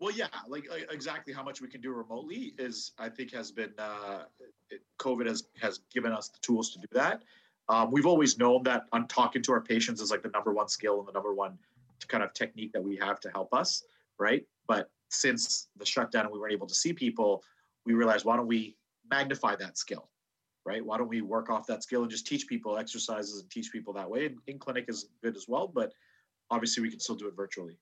Well, 0.01 0.11
yeah, 0.11 0.27
like 0.49 0.67
exactly 0.91 1.33
how 1.33 1.43
much 1.43 1.61
we 1.61 1.69
can 1.69 1.81
do 1.81 1.93
remotely 1.93 2.55
is, 2.59 2.93
I 2.99 3.09
think, 3.09 3.33
has 3.33 3.53
been 3.53 3.73
uh, 3.79 4.25
COVID 4.99 5.27
has 5.27 5.45
has 5.61 5.81
given 5.93 6.13
us 6.13 6.29
the 6.29 6.39
tools 6.43 6.71
to 6.73 6.81
do 6.81 6.89
that. 6.93 7.23
Um, 7.69 7.91
we've 7.91 8.07
always 8.07 8.39
known 8.39 8.63
that 8.65 8.85
on 8.93 9.09
talking 9.09 9.43
to 9.43 9.53
our 9.53 9.61
patients 9.61 10.01
is 10.01 10.11
like 10.11 10.23
the 10.23 10.29
number 10.31 10.53
one 10.53 10.69
skill 10.69 10.99
and 10.99 11.09
the 11.09 11.13
number 11.13 11.35
one 11.35 11.59
kind 12.09 12.23
of 12.23 12.33
technique 12.35 12.73
that 12.73 12.83
we 12.83 12.97
have 12.97 13.21
to 13.21 13.31
help 13.31 13.53
us, 13.55 13.85
right? 14.19 14.45
But 14.69 14.91
since 15.09 15.69
the 15.77 15.87
shutdown 15.87 16.27
and 16.27 16.33
we 16.33 16.39
weren't 16.39 16.53
able 16.53 16.67
to 16.67 16.75
see 16.75 16.93
people, 16.93 17.43
we 17.85 17.95
realized 17.95 18.25
why 18.25 18.37
don't 18.37 18.47
we 18.47 18.77
magnify 19.11 19.57
that 19.57 19.79
skill, 19.79 20.11
right? 20.67 20.85
Why 20.85 20.99
don't 20.99 21.09
we 21.09 21.23
work 21.23 21.49
off 21.49 21.67
that 21.69 21.83
skill 21.83 22.03
and 22.03 22.11
just 22.11 22.27
teach 22.27 22.47
people 22.47 22.77
exercises 22.77 23.41
and 23.41 23.49
teach 23.51 23.71
people 23.73 23.93
that 23.95 24.11
way? 24.11 24.27
And 24.27 24.39
in 24.49 24.59
clinic 24.59 24.87
is 24.89 25.09
good 25.23 25.37
as 25.37 25.47
well, 25.49 25.69
but 25.69 25.93
obviously 26.51 26.83
we 26.83 26.91
can 26.91 26.99
still 27.01 27.15
do 27.15 27.29
it 27.29 27.35
virtually. 27.37 27.79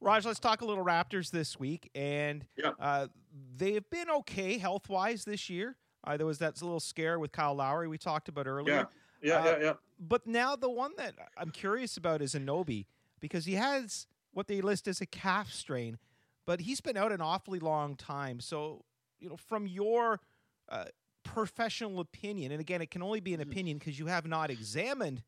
Raj, 0.00 0.24
let's 0.24 0.40
talk 0.40 0.62
a 0.62 0.64
little 0.64 0.84
Raptors 0.84 1.30
this 1.30 1.58
week, 1.58 1.90
and 1.94 2.46
Yeah. 2.56 2.70
uh, 2.78 3.08
they've 3.56 3.88
been 3.90 4.08
okay 4.10 4.56
health 4.56 4.88
wise 4.88 5.24
this 5.24 5.50
year. 5.50 5.76
Uh, 6.04 6.16
there 6.16 6.26
was 6.26 6.38
that 6.38 6.62
little 6.62 6.80
scare 6.80 7.18
with 7.18 7.32
Kyle 7.32 7.54
Lowry 7.54 7.86
we 7.86 7.98
talked 7.98 8.28
about 8.28 8.46
earlier. 8.46 8.88
Yeah, 9.22 9.34
Uh, 9.34 9.44
yeah, 9.44 9.58
yeah. 9.60 9.72
But 9.98 10.26
now 10.26 10.56
the 10.56 10.70
one 10.70 10.92
that 10.96 11.14
I'm 11.36 11.50
curious 11.50 11.98
about 11.98 12.22
is 12.22 12.34
Anobi 12.34 12.86
because 13.18 13.44
he 13.44 13.54
has 13.54 14.06
what 14.32 14.46
they 14.46 14.62
list 14.62 14.88
as 14.88 15.00
a 15.02 15.06
calf 15.06 15.52
strain. 15.52 15.98
but 16.46 16.62
he's 16.62 16.80
been 16.80 16.96
out 16.96 17.12
an 17.12 17.20
awfully 17.20 17.60
long 17.60 17.94
time. 17.94 18.40
So, 18.40 18.84
you 19.20 19.28
know, 19.28 19.36
from 19.36 19.68
your 19.68 20.20
uh, 20.68 20.86
professional 21.30 22.00
opinion, 22.00 22.50
and 22.50 22.60
again, 22.60 22.82
it 22.82 22.90
can 22.90 23.02
only 23.02 23.20
be 23.20 23.34
an 23.34 23.40
Mhm. 23.40 23.50
opinion 23.50 23.78
because 23.78 23.98
you 23.98 24.06
have 24.06 24.26
not 24.26 24.50
examined 24.50 25.22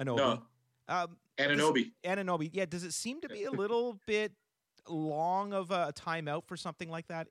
Anobi. 0.00 0.16
No, 0.16 0.46
Um, 0.88 1.20
Anunoby. 1.38 1.92
Anunoby, 2.04 2.50
yeah. 2.52 2.64
Does 2.64 2.82
it 2.82 2.92
seem 2.92 3.20
to 3.20 3.28
be 3.28 3.44
a 3.44 3.50
little 3.50 3.94
bit 4.06 4.34
long 4.88 5.52
of 5.52 5.70
a 5.70 5.92
timeout 5.94 6.46
for 6.46 6.56
something 6.56 6.88
like 6.90 7.06
that? 7.08 7.28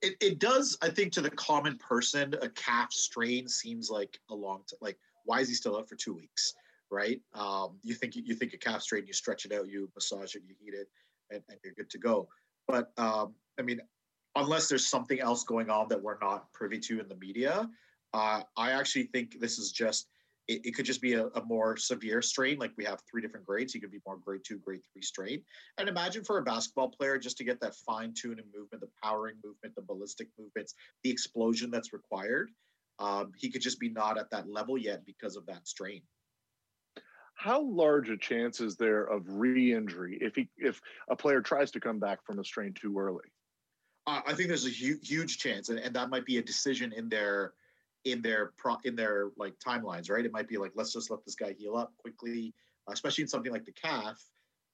It, 0.00 0.16
it 0.20 0.38
does, 0.38 0.78
I 0.80 0.88
think, 0.88 1.12
to 1.14 1.20
the 1.20 1.30
common 1.30 1.76
person, 1.78 2.34
a 2.40 2.48
calf 2.50 2.92
strain 2.92 3.48
seems 3.48 3.90
like 3.90 4.20
a 4.30 4.34
long 4.34 4.64
time. 4.64 4.78
Like, 4.80 4.98
why 5.24 5.40
is 5.40 5.48
he 5.48 5.54
still 5.54 5.76
out 5.76 5.88
for 5.88 5.96
two 5.96 6.14
weeks? 6.14 6.54
Right? 6.90 7.20
Um, 7.34 7.80
you 7.82 7.94
think 7.94 8.14
you 8.14 8.34
think 8.34 8.54
a 8.54 8.58
calf 8.58 8.82
strain, 8.82 9.06
you 9.06 9.12
stretch 9.12 9.44
it 9.44 9.52
out, 9.52 9.68
you 9.68 9.90
massage 9.94 10.36
it, 10.36 10.42
you 10.46 10.54
heat 10.60 10.74
it, 10.74 10.88
and, 11.30 11.42
and 11.48 11.58
you're 11.64 11.74
good 11.74 11.90
to 11.90 11.98
go. 11.98 12.28
But 12.68 12.92
um, 12.96 13.34
I 13.58 13.62
mean, 13.62 13.80
unless 14.36 14.68
there's 14.68 14.86
something 14.86 15.20
else 15.20 15.44
going 15.44 15.70
on 15.70 15.88
that 15.88 16.00
we're 16.00 16.18
not 16.20 16.52
privy 16.52 16.78
to 16.78 17.00
in 17.00 17.08
the 17.08 17.16
media, 17.16 17.68
uh, 18.14 18.42
I 18.56 18.72
actually 18.72 19.04
think 19.04 19.40
this 19.40 19.58
is 19.58 19.72
just 19.72 20.08
it, 20.48 20.64
it 20.64 20.74
could 20.76 20.86
just 20.86 21.02
be 21.02 21.14
a, 21.14 21.26
a 21.26 21.44
more 21.44 21.76
severe 21.76 22.22
strain. 22.22 22.58
Like 22.58 22.72
we 22.76 22.84
have 22.84 23.00
three 23.10 23.20
different 23.20 23.46
grades. 23.46 23.72
He 23.72 23.80
could 23.80 23.90
be 23.90 24.00
more 24.06 24.16
grade 24.16 24.42
two, 24.46 24.58
grade 24.58 24.80
three 24.92 25.02
strain. 25.02 25.42
And 25.78 25.88
imagine 25.88 26.24
for 26.24 26.38
a 26.38 26.42
basketball 26.42 26.90
player 26.90 27.18
just 27.18 27.36
to 27.38 27.44
get 27.44 27.60
that 27.60 27.74
fine 27.74 28.14
tuning 28.14 28.44
movement, 28.54 28.80
the 28.80 28.90
powering 29.02 29.36
movement, 29.44 29.74
the 29.74 29.82
ballistic 29.82 30.28
movements, 30.38 30.74
the 31.02 31.10
explosion 31.10 31.70
that's 31.70 31.92
required. 31.92 32.50
Um, 32.98 33.32
he 33.36 33.50
could 33.50 33.60
just 33.60 33.80
be 33.80 33.90
not 33.90 34.18
at 34.18 34.30
that 34.30 34.48
level 34.48 34.78
yet 34.78 35.04
because 35.04 35.36
of 35.36 35.44
that 35.46 35.66
strain. 35.66 36.02
How 37.34 37.60
large 37.60 38.08
a 38.08 38.16
chance 38.16 38.60
is 38.60 38.76
there 38.76 39.04
of 39.04 39.24
re-injury 39.26 40.16
if 40.22 40.34
he 40.34 40.48
if 40.56 40.80
a 41.10 41.16
player 41.16 41.42
tries 41.42 41.70
to 41.72 41.80
come 41.80 41.98
back 41.98 42.24
from 42.24 42.38
a 42.38 42.44
strain 42.44 42.72
too 42.72 42.98
early? 42.98 43.26
I 44.06 44.34
think 44.34 44.48
there's 44.48 44.66
a 44.66 44.70
hu- 44.70 45.00
huge 45.02 45.38
chance, 45.38 45.68
and, 45.68 45.78
and 45.78 45.94
that 45.96 46.10
might 46.10 46.24
be 46.24 46.38
a 46.38 46.42
decision 46.42 46.92
in 46.92 47.08
their 47.08 47.54
in 48.04 48.22
their 48.22 48.52
pro 48.56 48.76
in 48.84 48.94
their 48.94 49.30
like 49.36 49.54
timelines, 49.58 50.10
right? 50.10 50.24
It 50.24 50.32
might 50.32 50.48
be 50.48 50.58
like 50.58 50.72
let's 50.74 50.92
just 50.92 51.10
let 51.10 51.24
this 51.24 51.34
guy 51.34 51.54
heal 51.58 51.76
up 51.76 51.92
quickly, 51.98 52.54
especially 52.88 53.22
in 53.22 53.28
something 53.28 53.52
like 53.52 53.64
the 53.64 53.72
calf, 53.72 54.22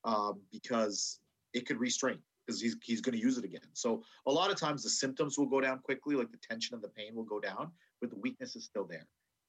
um, 0.04 0.40
because 0.50 1.20
it 1.54 1.66
could 1.66 1.80
restrain 1.80 2.18
because 2.46 2.60
he's 2.60 2.76
he's 2.82 3.00
going 3.00 3.16
to 3.16 3.22
use 3.22 3.38
it 3.38 3.44
again. 3.44 3.60
So 3.72 4.02
a 4.26 4.32
lot 4.32 4.50
of 4.50 4.58
times 4.58 4.82
the 4.82 4.90
symptoms 4.90 5.38
will 5.38 5.46
go 5.46 5.60
down 5.60 5.78
quickly, 5.78 6.14
like 6.14 6.30
the 6.30 6.38
tension 6.38 6.74
and 6.74 6.82
the 6.82 6.88
pain 6.88 7.14
will 7.14 7.24
go 7.24 7.40
down, 7.40 7.70
but 8.00 8.10
the 8.10 8.16
weakness 8.16 8.54
is 8.54 8.64
still 8.64 8.84
there. 8.84 9.06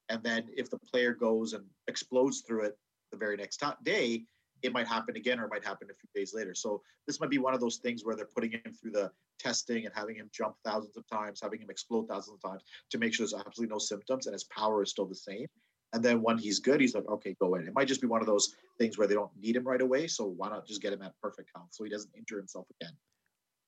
And 0.09 0.23
then 0.23 0.49
if 0.55 0.69
the 0.69 0.77
player 0.77 1.13
goes 1.13 1.53
and 1.53 1.65
explodes 1.87 2.41
through 2.41 2.65
it 2.65 2.77
the 3.11 3.17
very 3.17 3.35
next 3.35 3.57
to- 3.57 3.77
day, 3.83 4.25
it 4.63 4.73
might 4.73 4.87
happen 4.87 5.15
again 5.17 5.39
or 5.39 5.45
it 5.45 5.49
might 5.51 5.63
happen 5.63 5.89
a 5.91 5.93
few 5.93 6.09
days 6.15 6.33
later. 6.33 6.55
So 6.55 6.81
this 7.05 7.19
might 7.19 7.29
be 7.29 7.37
one 7.37 7.53
of 7.53 7.59
those 7.59 7.77
things 7.77 8.03
where 8.03 8.15
they're 8.15 8.29
putting 8.33 8.51
him 8.51 8.73
through 8.81 8.91
the 8.91 9.11
testing 9.37 9.85
and 9.85 9.93
having 9.93 10.15
him 10.15 10.29
jump 10.31 10.55
thousands 10.63 10.95
of 10.97 11.05
times, 11.07 11.41
having 11.41 11.61
him 11.61 11.69
explode 11.69 12.07
thousands 12.07 12.39
of 12.41 12.49
times 12.49 12.63
to 12.89 12.97
make 12.97 13.13
sure 13.13 13.25
there's 13.25 13.33
absolutely 13.33 13.73
no 13.73 13.77
symptoms 13.77 14.25
and 14.25 14.33
his 14.33 14.45
power 14.45 14.81
is 14.81 14.89
still 14.89 15.05
the 15.05 15.13
same. 15.13 15.47
And 15.91 16.01
then 16.01 16.23
when 16.23 16.39
he's 16.39 16.59
good, 16.59 16.81
he's 16.81 16.95
like, 16.95 17.07
okay, 17.07 17.35
go 17.39 17.53
in. 17.55 17.67
It 17.67 17.73
might 17.75 17.87
just 17.87 18.01
be 18.01 18.07
one 18.07 18.21
of 18.21 18.25
those 18.25 18.55
things 18.79 18.97
where 18.97 19.07
they 19.07 19.13
don't 19.13 19.29
need 19.39 19.55
him 19.55 19.63
right 19.63 19.81
away. 19.81 20.07
So 20.07 20.25
why 20.25 20.49
not 20.49 20.65
just 20.65 20.81
get 20.81 20.93
him 20.93 21.03
at 21.03 21.13
perfect 21.21 21.51
health 21.53 21.67
so 21.69 21.83
he 21.83 21.89
doesn't 21.89 22.09
injure 22.17 22.37
himself 22.37 22.65
again? 22.81 22.93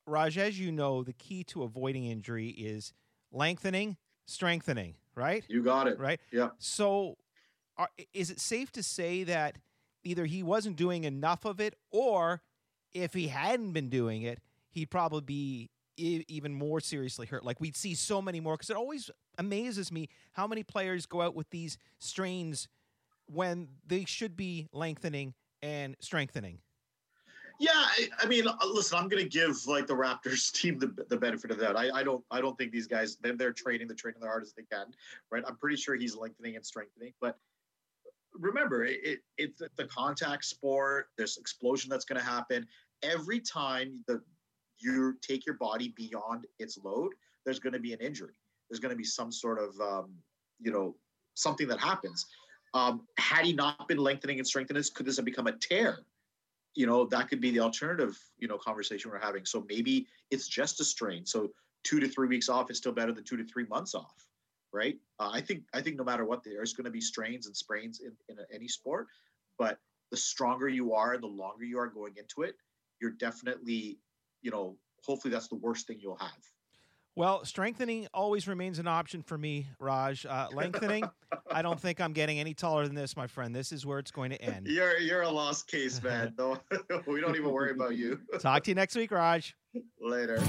Raj, 0.07 0.37
as 0.37 0.59
you 0.59 0.71
know, 0.71 1.03
the 1.03 1.13
key 1.13 1.43
to 1.45 1.63
avoiding 1.63 2.05
injury 2.05 2.49
is 2.49 2.93
lengthening, 3.31 3.97
strengthening, 4.27 4.95
right? 5.13 5.43
You 5.47 5.61
got 5.61 5.87
it. 5.87 5.99
Right. 5.99 6.19
Yeah. 6.31 6.49
So, 6.57 7.17
are, 7.77 7.89
is 8.13 8.29
it 8.29 8.39
safe 8.39 8.71
to 8.73 8.83
say 8.83 9.23
that 9.25 9.57
either 10.05 10.25
he 10.25 10.43
wasn't 10.43 10.77
doing 10.77 11.03
enough 11.03 11.45
of 11.45 11.59
it, 11.59 11.75
or 11.91 12.41
if 12.93 13.13
he 13.13 13.27
hadn't 13.27 13.71
been 13.73 13.89
doing 13.89 14.21
it, 14.21 14.39
he'd 14.71 14.89
probably 14.89 15.21
be 15.21 15.69
even 15.97 16.53
more 16.53 16.79
seriously 16.79 17.25
hurt? 17.25 17.43
Like 17.43 17.59
we'd 17.59 17.75
see 17.75 17.95
so 17.95 18.21
many 18.21 18.39
more 18.39 18.55
because 18.55 18.69
it 18.69 18.77
always 18.77 19.09
amazes 19.37 19.91
me 19.91 20.09
how 20.33 20.47
many 20.47 20.63
players 20.63 21.05
go 21.05 21.21
out 21.21 21.35
with 21.35 21.49
these 21.49 21.77
strains 21.99 22.67
when 23.27 23.67
they 23.85 24.05
should 24.05 24.37
be 24.37 24.67
lengthening 24.71 25.33
and 25.61 25.95
strengthening. 25.99 26.59
Yeah, 27.57 27.71
I, 27.73 28.09
I 28.19 28.25
mean, 28.25 28.45
listen, 28.67 28.97
I'm 28.97 29.07
going 29.07 29.23
to 29.23 29.29
give 29.29 29.65
like 29.65 29.87
the 29.87 29.93
Raptors 29.93 30.51
team 30.61 30.77
the, 30.77 30.93
the 31.09 31.17
benefit 31.17 31.51
of 31.51 31.57
that. 31.59 31.77
I, 31.77 31.89
I 31.89 32.03
don't 32.03 32.23
I 32.29 32.41
don't 32.41 32.57
think 32.57 32.71
these 32.71 32.87
guys 32.87 33.17
they're, 33.21 33.35
they're 33.35 33.53
training 33.53 33.87
the 33.87 33.95
training 33.95 34.19
the 34.21 34.27
hardest 34.27 34.55
they 34.55 34.63
can, 34.63 34.87
right? 35.31 35.43
I'm 35.47 35.55
pretty 35.55 35.77
sure 35.77 35.95
he's 35.95 36.15
lengthening 36.15 36.55
and 36.55 36.65
strengthening, 36.65 37.13
but 37.21 37.37
remember, 38.39 38.85
it, 38.85 38.99
it 39.03 39.19
it's 39.37 39.61
the 39.77 39.85
contact 39.85 40.45
sport. 40.45 41.07
There's 41.17 41.37
explosion 41.37 41.89
that's 41.89 42.05
going 42.05 42.19
to 42.19 42.25
happen 42.25 42.67
every 43.03 43.39
time 43.39 44.03
the 44.07 44.21
you 44.79 45.15
take 45.21 45.45
your 45.45 45.55
body 45.55 45.93
beyond 45.95 46.45
its 46.59 46.77
load. 46.83 47.13
There's 47.45 47.59
going 47.59 47.73
to 47.73 47.79
be 47.79 47.93
an 47.93 47.99
injury. 47.99 48.33
There's 48.69 48.79
going 48.79 48.91
to 48.91 48.97
be 48.97 49.03
some 49.03 49.31
sort 49.31 49.59
of 49.59 49.79
um, 49.79 50.13
you 50.59 50.71
know 50.71 50.95
something 51.33 51.67
that 51.67 51.79
happens. 51.79 52.25
Um, 52.73 53.03
had 53.17 53.45
he 53.45 53.53
not 53.53 53.87
been 53.87 53.97
lengthening 53.97 54.39
and 54.39 54.47
strengthening, 54.47 54.83
could 54.93 55.05
this 55.05 55.15
have 55.15 55.25
become 55.25 55.47
a 55.47 55.53
tear? 55.53 55.99
you 56.75 56.85
know 56.85 57.05
that 57.05 57.29
could 57.29 57.41
be 57.41 57.51
the 57.51 57.59
alternative 57.59 58.17
you 58.37 58.47
know 58.47 58.57
conversation 58.57 59.09
we're 59.09 59.19
having 59.19 59.45
so 59.45 59.65
maybe 59.67 60.05
it's 60.29 60.47
just 60.47 60.79
a 60.81 60.83
strain 60.83 61.25
so 61.25 61.49
two 61.83 61.99
to 61.99 62.07
three 62.07 62.27
weeks 62.27 62.49
off 62.49 62.69
is 62.69 62.77
still 62.77 62.91
better 62.91 63.11
than 63.11 63.23
two 63.23 63.37
to 63.37 63.45
three 63.45 63.65
months 63.67 63.95
off 63.95 64.27
right 64.73 64.97
uh, 65.19 65.29
i 65.33 65.41
think 65.41 65.63
i 65.73 65.81
think 65.81 65.95
no 65.97 66.03
matter 66.03 66.25
what 66.25 66.43
there's 66.43 66.73
going 66.73 66.85
to 66.85 66.91
be 66.91 67.01
strains 67.01 67.47
and 67.47 67.55
sprains 67.55 68.01
in, 68.01 68.11
in 68.29 68.37
any 68.53 68.67
sport 68.67 69.07
but 69.57 69.77
the 70.11 70.17
stronger 70.17 70.67
you 70.67 70.93
are 70.93 71.13
and 71.13 71.23
the 71.23 71.27
longer 71.27 71.63
you 71.65 71.79
are 71.79 71.87
going 71.87 72.13
into 72.17 72.41
it 72.41 72.55
you're 73.01 73.11
definitely 73.11 73.97
you 74.41 74.51
know 74.51 74.75
hopefully 75.03 75.31
that's 75.31 75.47
the 75.47 75.55
worst 75.55 75.87
thing 75.87 75.97
you'll 75.99 76.17
have 76.17 76.31
Well, 77.17 77.45
strengthening 77.45 78.07
always 78.13 78.45
remains 78.45 78.77
an 78.77 78.87
option 78.87 79.21
for 79.21 79.37
me, 79.37 79.67
Raj. 79.79 80.25
Uh, 80.25 80.49
lengthening, 80.53 81.05
I 81.49 81.61
don't 81.61 81.79
think 81.79 82.01
I'm 82.01 82.11
getting 82.11 82.39
any 82.39 82.53
taller 82.53 82.85
than 82.85 82.93
this, 82.95 83.15
my 83.15 83.27
friend. 83.27 83.55
This 83.55 83.71
is 83.71 83.85
where 83.85 83.99
it's 83.99 84.11
going 84.11 84.31
to 84.31 84.41
end. 84.41 84.67
you're 84.67 84.97
you're 84.97 85.21
a 85.21 85.29
lost 85.29 85.67
case 85.67 86.03
man 86.03 86.33
no 86.37 86.57
we 87.07 87.21
don't 87.21 87.35
even 87.37 87.51
worry 87.51 87.71
about 87.71 87.95
you 87.95 88.19
Talk 88.39 88.63
to 88.63 88.71
you 88.71 88.75
next 88.75 88.95
week, 88.97 89.11
Raj. 89.11 89.55
later 90.01 90.39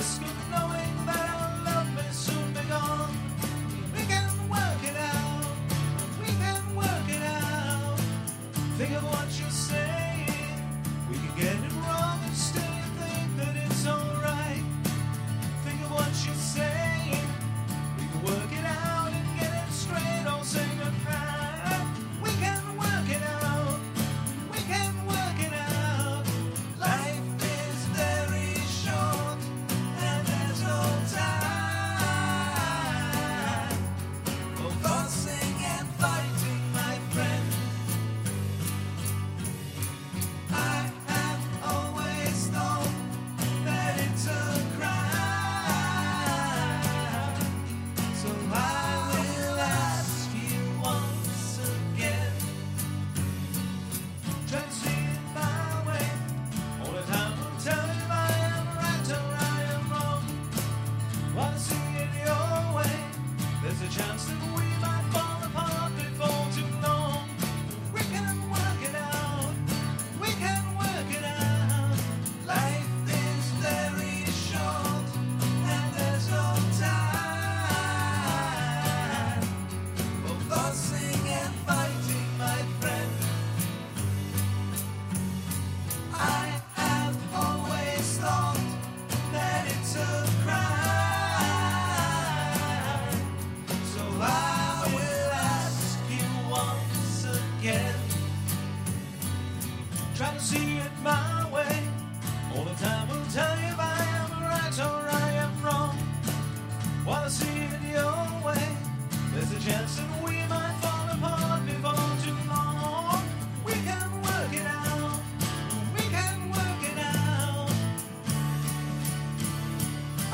the 0.00 0.39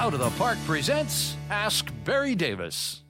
Out 0.07 0.15
of 0.15 0.21
the 0.21 0.31
Park 0.39 0.57
presents 0.67 1.37
Ask 1.51 1.93
Barry 2.05 2.37
Davis. 2.37 3.03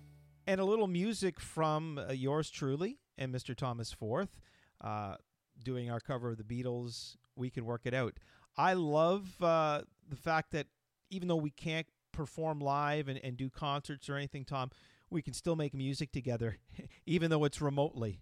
and 0.47 0.59
a 0.59 0.65
little 0.65 0.87
music 0.87 1.39
from 1.39 1.99
uh, 1.99 2.11
yours 2.11 2.49
truly 2.49 2.97
and 3.19 3.35
Mr. 3.35 3.55
Thomas 3.55 3.93
Forth, 3.93 4.41
uh, 4.81 5.17
doing 5.63 5.91
our 5.91 6.01
cover 6.01 6.31
of 6.31 6.39
the 6.39 6.43
Beatles. 6.43 7.17
We 7.35 7.51
can 7.51 7.67
work 7.67 7.83
it 7.85 7.93
out. 7.93 8.15
I 8.57 8.73
love 8.73 9.29
uh, 9.43 9.83
the 10.09 10.17
fact 10.17 10.53
that 10.53 10.69
even 11.11 11.29
though 11.29 11.37
we 11.37 11.51
can't 11.51 11.87
perform 12.13 12.61
live 12.61 13.09
and, 13.09 13.21
and 13.23 13.37
do 13.37 13.51
concerts 13.51 14.09
or 14.09 14.17
anything, 14.17 14.47
Tom, 14.47 14.71
we 15.11 15.21
can 15.21 15.35
still 15.35 15.55
make 15.55 15.75
music 15.75 16.13
together, 16.13 16.57
even 17.05 17.29
though 17.29 17.45
it's 17.45 17.61
remotely. 17.61 18.21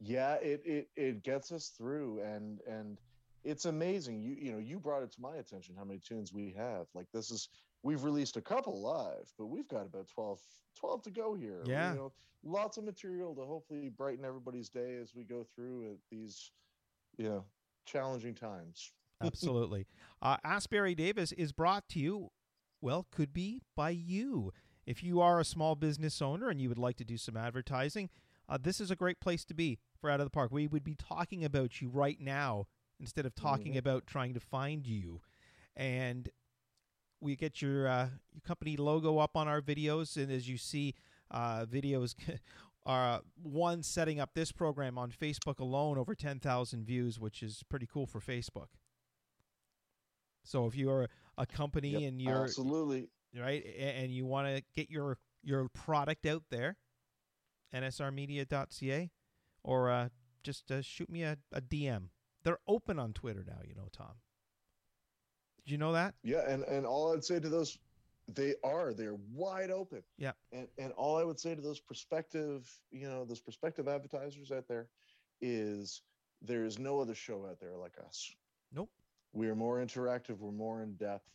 yeah 0.00 0.34
it, 0.42 0.62
it 0.64 0.88
it 0.96 1.22
gets 1.22 1.52
us 1.52 1.68
through 1.68 2.20
and 2.22 2.58
and 2.66 2.98
it's 3.46 3.64
amazing 3.64 4.20
you 4.20 4.34
you 4.38 4.52
know 4.52 4.58
you 4.58 4.78
brought 4.78 5.02
it 5.02 5.12
to 5.12 5.20
my 5.20 5.36
attention 5.36 5.74
how 5.78 5.84
many 5.84 6.00
tunes 6.00 6.32
we 6.32 6.52
have 6.56 6.86
like 6.94 7.06
this 7.14 7.30
is 7.30 7.48
we've 7.82 8.02
released 8.02 8.36
a 8.36 8.40
couple 8.40 8.82
live 8.82 9.32
but 9.38 9.46
we've 9.46 9.68
got 9.68 9.86
about 9.86 10.08
12 10.12 10.40
12 10.78 11.02
to 11.02 11.10
go 11.10 11.34
here 11.34 11.62
Yeah. 11.64 11.92
you 11.92 11.96
know 11.98 12.12
lots 12.44 12.76
of 12.76 12.84
material 12.84 13.34
to 13.34 13.42
hopefully 13.42 13.88
brighten 13.88 14.24
everybody's 14.24 14.68
day 14.68 14.96
as 15.00 15.14
we 15.14 15.22
go 15.24 15.46
through 15.54 15.96
these 16.10 16.50
you 17.16 17.28
know 17.28 17.44
challenging 17.86 18.34
times 18.34 18.92
Absolutely. 19.22 19.86
uh, 20.22 20.36
Ask 20.44 20.68
Barry 20.68 20.94
Davis 20.94 21.32
is 21.32 21.50
brought 21.52 21.88
to 21.90 21.98
you, 21.98 22.30
well, 22.80 23.06
could 23.10 23.32
be 23.32 23.62
by 23.74 23.90
you. 23.90 24.52
If 24.84 25.02
you 25.02 25.20
are 25.20 25.40
a 25.40 25.44
small 25.44 25.74
business 25.74 26.20
owner 26.20 26.48
and 26.48 26.60
you 26.60 26.68
would 26.68 26.78
like 26.78 26.96
to 26.98 27.04
do 27.04 27.16
some 27.16 27.36
advertising, 27.36 28.10
uh, 28.48 28.58
this 28.60 28.80
is 28.80 28.90
a 28.90 28.96
great 28.96 29.20
place 29.20 29.44
to 29.46 29.54
be 29.54 29.78
for 30.00 30.10
Out 30.10 30.20
of 30.20 30.26
the 30.26 30.30
Park. 30.30 30.52
We 30.52 30.66
would 30.66 30.84
be 30.84 30.94
talking 30.94 31.44
about 31.44 31.80
you 31.80 31.88
right 31.88 32.20
now 32.20 32.66
instead 33.00 33.26
of 33.26 33.34
talking 33.34 33.74
Mhm. 33.74 33.78
about 33.78 34.06
trying 34.06 34.34
to 34.34 34.40
find 34.40 34.86
you. 34.86 35.20
And 35.74 36.28
we 37.20 37.36
get 37.36 37.60
your 37.62 37.86
uh, 37.88 38.10
your 38.32 38.40
company 38.42 38.76
logo 38.76 39.18
up 39.18 39.36
on 39.36 39.48
our 39.48 39.60
videos, 39.62 40.16
and 40.16 40.30
as 40.30 40.48
you 40.48 40.56
see, 40.58 40.94
uh, 41.30 41.64
videos 41.66 42.14
are 42.86 43.22
one 43.42 43.82
setting 43.82 44.20
up 44.20 44.34
this 44.34 44.52
program 44.52 44.96
on 44.98 45.10
Facebook 45.10 45.58
alone 45.58 45.98
over 45.98 46.14
ten 46.14 46.38
thousand 46.40 46.84
views, 46.84 47.18
which 47.18 47.42
is 47.42 47.62
pretty 47.68 47.86
cool 47.86 48.06
for 48.06 48.20
Facebook. 48.20 48.68
So 50.44 50.66
if 50.66 50.76
you're 50.76 51.08
a 51.36 51.46
company 51.46 51.92
Yep, 51.92 52.02
and 52.02 52.22
you're 52.22 52.44
absolutely 52.44 53.08
right 53.36 53.64
and 53.76 54.10
you 54.12 54.24
want 54.24 54.46
to 54.48 54.62
get 54.74 54.88
your 54.90 55.18
your 55.42 55.68
product 55.68 56.24
out 56.26 56.44
there, 56.50 56.76
nsrmedia.ca, 57.74 59.10
or 59.62 59.90
uh, 59.90 60.08
just 60.42 60.70
uh, 60.70 60.82
shoot 60.82 61.10
me 61.10 61.22
a, 61.22 61.36
a 61.52 61.60
DM. 61.60 62.08
They're 62.46 62.60
open 62.68 63.00
on 63.00 63.12
Twitter 63.12 63.44
now, 63.44 63.58
you 63.66 63.74
know, 63.74 63.88
Tom. 63.92 64.12
Did 65.64 65.72
you 65.72 65.78
know 65.78 65.92
that? 65.94 66.14
Yeah, 66.22 66.48
and 66.48 66.62
and 66.62 66.86
all 66.86 67.12
I'd 67.12 67.24
say 67.24 67.40
to 67.40 67.48
those, 67.48 67.76
they 68.28 68.54
are 68.62 68.94
they're 68.94 69.16
wide 69.34 69.72
open. 69.72 70.04
Yeah. 70.16 70.30
And 70.52 70.68
and 70.78 70.92
all 70.92 71.18
I 71.18 71.24
would 71.24 71.40
say 71.40 71.56
to 71.56 71.60
those 71.60 71.80
prospective, 71.80 72.72
you 72.92 73.08
know, 73.08 73.24
those 73.24 73.40
prospective 73.40 73.88
advertisers 73.88 74.52
out 74.52 74.68
there, 74.68 74.86
is 75.40 76.02
there 76.40 76.64
is 76.64 76.78
no 76.78 77.00
other 77.00 77.16
show 77.16 77.46
out 77.50 77.58
there 77.58 77.76
like 77.76 77.94
us. 78.06 78.32
Nope. 78.72 78.90
We 79.32 79.48
are 79.48 79.56
more 79.56 79.84
interactive. 79.84 80.38
We're 80.38 80.52
more 80.52 80.82
in 80.82 80.94
depth. 80.94 81.28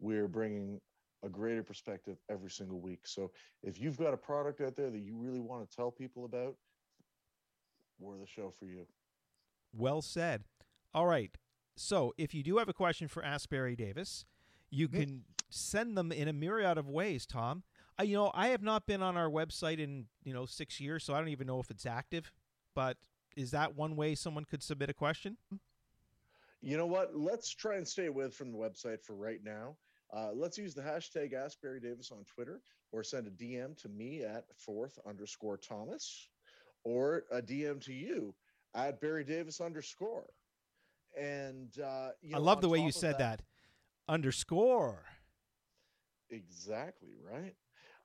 We're 0.00 0.28
bringing 0.28 0.80
a 1.22 1.28
greater 1.28 1.62
perspective 1.62 2.16
every 2.30 2.50
single 2.50 2.80
week. 2.80 3.00
So 3.06 3.32
if 3.62 3.78
you've 3.78 3.98
got 3.98 4.14
a 4.14 4.16
product 4.16 4.62
out 4.62 4.76
there 4.76 4.88
that 4.88 5.00
you 5.00 5.14
really 5.14 5.40
want 5.40 5.68
to 5.68 5.76
tell 5.76 5.90
people 5.90 6.24
about, 6.24 6.56
we're 7.98 8.16
the 8.16 8.26
show 8.26 8.50
for 8.58 8.64
you. 8.64 8.86
Well 9.76 10.02
said. 10.02 10.44
All 10.94 11.06
right. 11.06 11.36
So 11.76 12.14
if 12.16 12.32
you 12.34 12.42
do 12.44 12.58
have 12.58 12.68
a 12.68 12.72
question 12.72 13.08
for 13.08 13.24
Ask 13.24 13.48
Barry 13.50 13.74
Davis, 13.74 14.24
you 14.70 14.88
Mhm. 14.88 14.92
can 14.92 15.24
send 15.50 15.98
them 15.98 16.12
in 16.12 16.28
a 16.28 16.32
myriad 16.32 16.78
of 16.78 16.88
ways, 16.88 17.26
Tom. 17.26 17.64
I, 17.98 18.04
you 18.04 18.14
know, 18.14 18.30
I 18.34 18.48
have 18.48 18.62
not 18.62 18.86
been 18.86 19.02
on 19.02 19.16
our 19.16 19.28
website 19.28 19.78
in, 19.78 20.08
you 20.22 20.32
know, 20.32 20.46
six 20.46 20.80
years, 20.80 21.04
so 21.04 21.14
I 21.14 21.18
don't 21.18 21.28
even 21.28 21.46
know 21.46 21.60
if 21.60 21.70
it's 21.70 21.86
active. 21.86 22.32
But 22.74 22.98
is 23.36 23.50
that 23.50 23.74
one 23.74 23.96
way 23.96 24.14
someone 24.14 24.44
could 24.44 24.62
submit 24.62 24.90
a 24.90 24.94
question? 24.94 25.36
You 26.60 26.76
know 26.76 26.86
what? 26.86 27.14
Let's 27.16 27.50
try 27.50 27.76
and 27.76 27.86
stay 27.86 28.06
away 28.06 28.30
from 28.30 28.50
the 28.52 28.58
website 28.58 29.02
for 29.02 29.14
right 29.14 29.42
now. 29.42 29.76
Uh, 30.10 30.32
let's 30.32 30.56
use 30.56 30.74
the 30.74 30.82
hashtag 30.82 31.32
Ask 31.34 31.60
Barry 31.60 31.80
Davis 31.80 32.10
on 32.12 32.24
Twitter 32.24 32.62
or 32.92 33.02
send 33.02 33.26
a 33.26 33.30
DM 33.30 33.76
to 33.78 33.88
me 33.88 34.22
at 34.22 34.52
forth 34.56 34.98
underscore 35.04 35.56
Thomas 35.56 36.30
or 36.84 37.26
a 37.30 37.42
DM 37.42 37.80
to 37.82 37.92
you 37.92 38.34
at 38.74 39.00
Barry 39.00 39.24
Davis 39.24 39.60
underscore. 39.60 40.32
And 41.20 41.70
uh, 41.78 42.10
you 42.22 42.34
I 42.34 42.38
know, 42.38 42.44
love 42.44 42.60
the 42.60 42.68
way 42.68 42.80
you 42.80 42.90
said 42.92 43.18
that. 43.18 43.42
Underscore. 44.08 45.04
Exactly 46.30 47.10
right. 47.22 47.54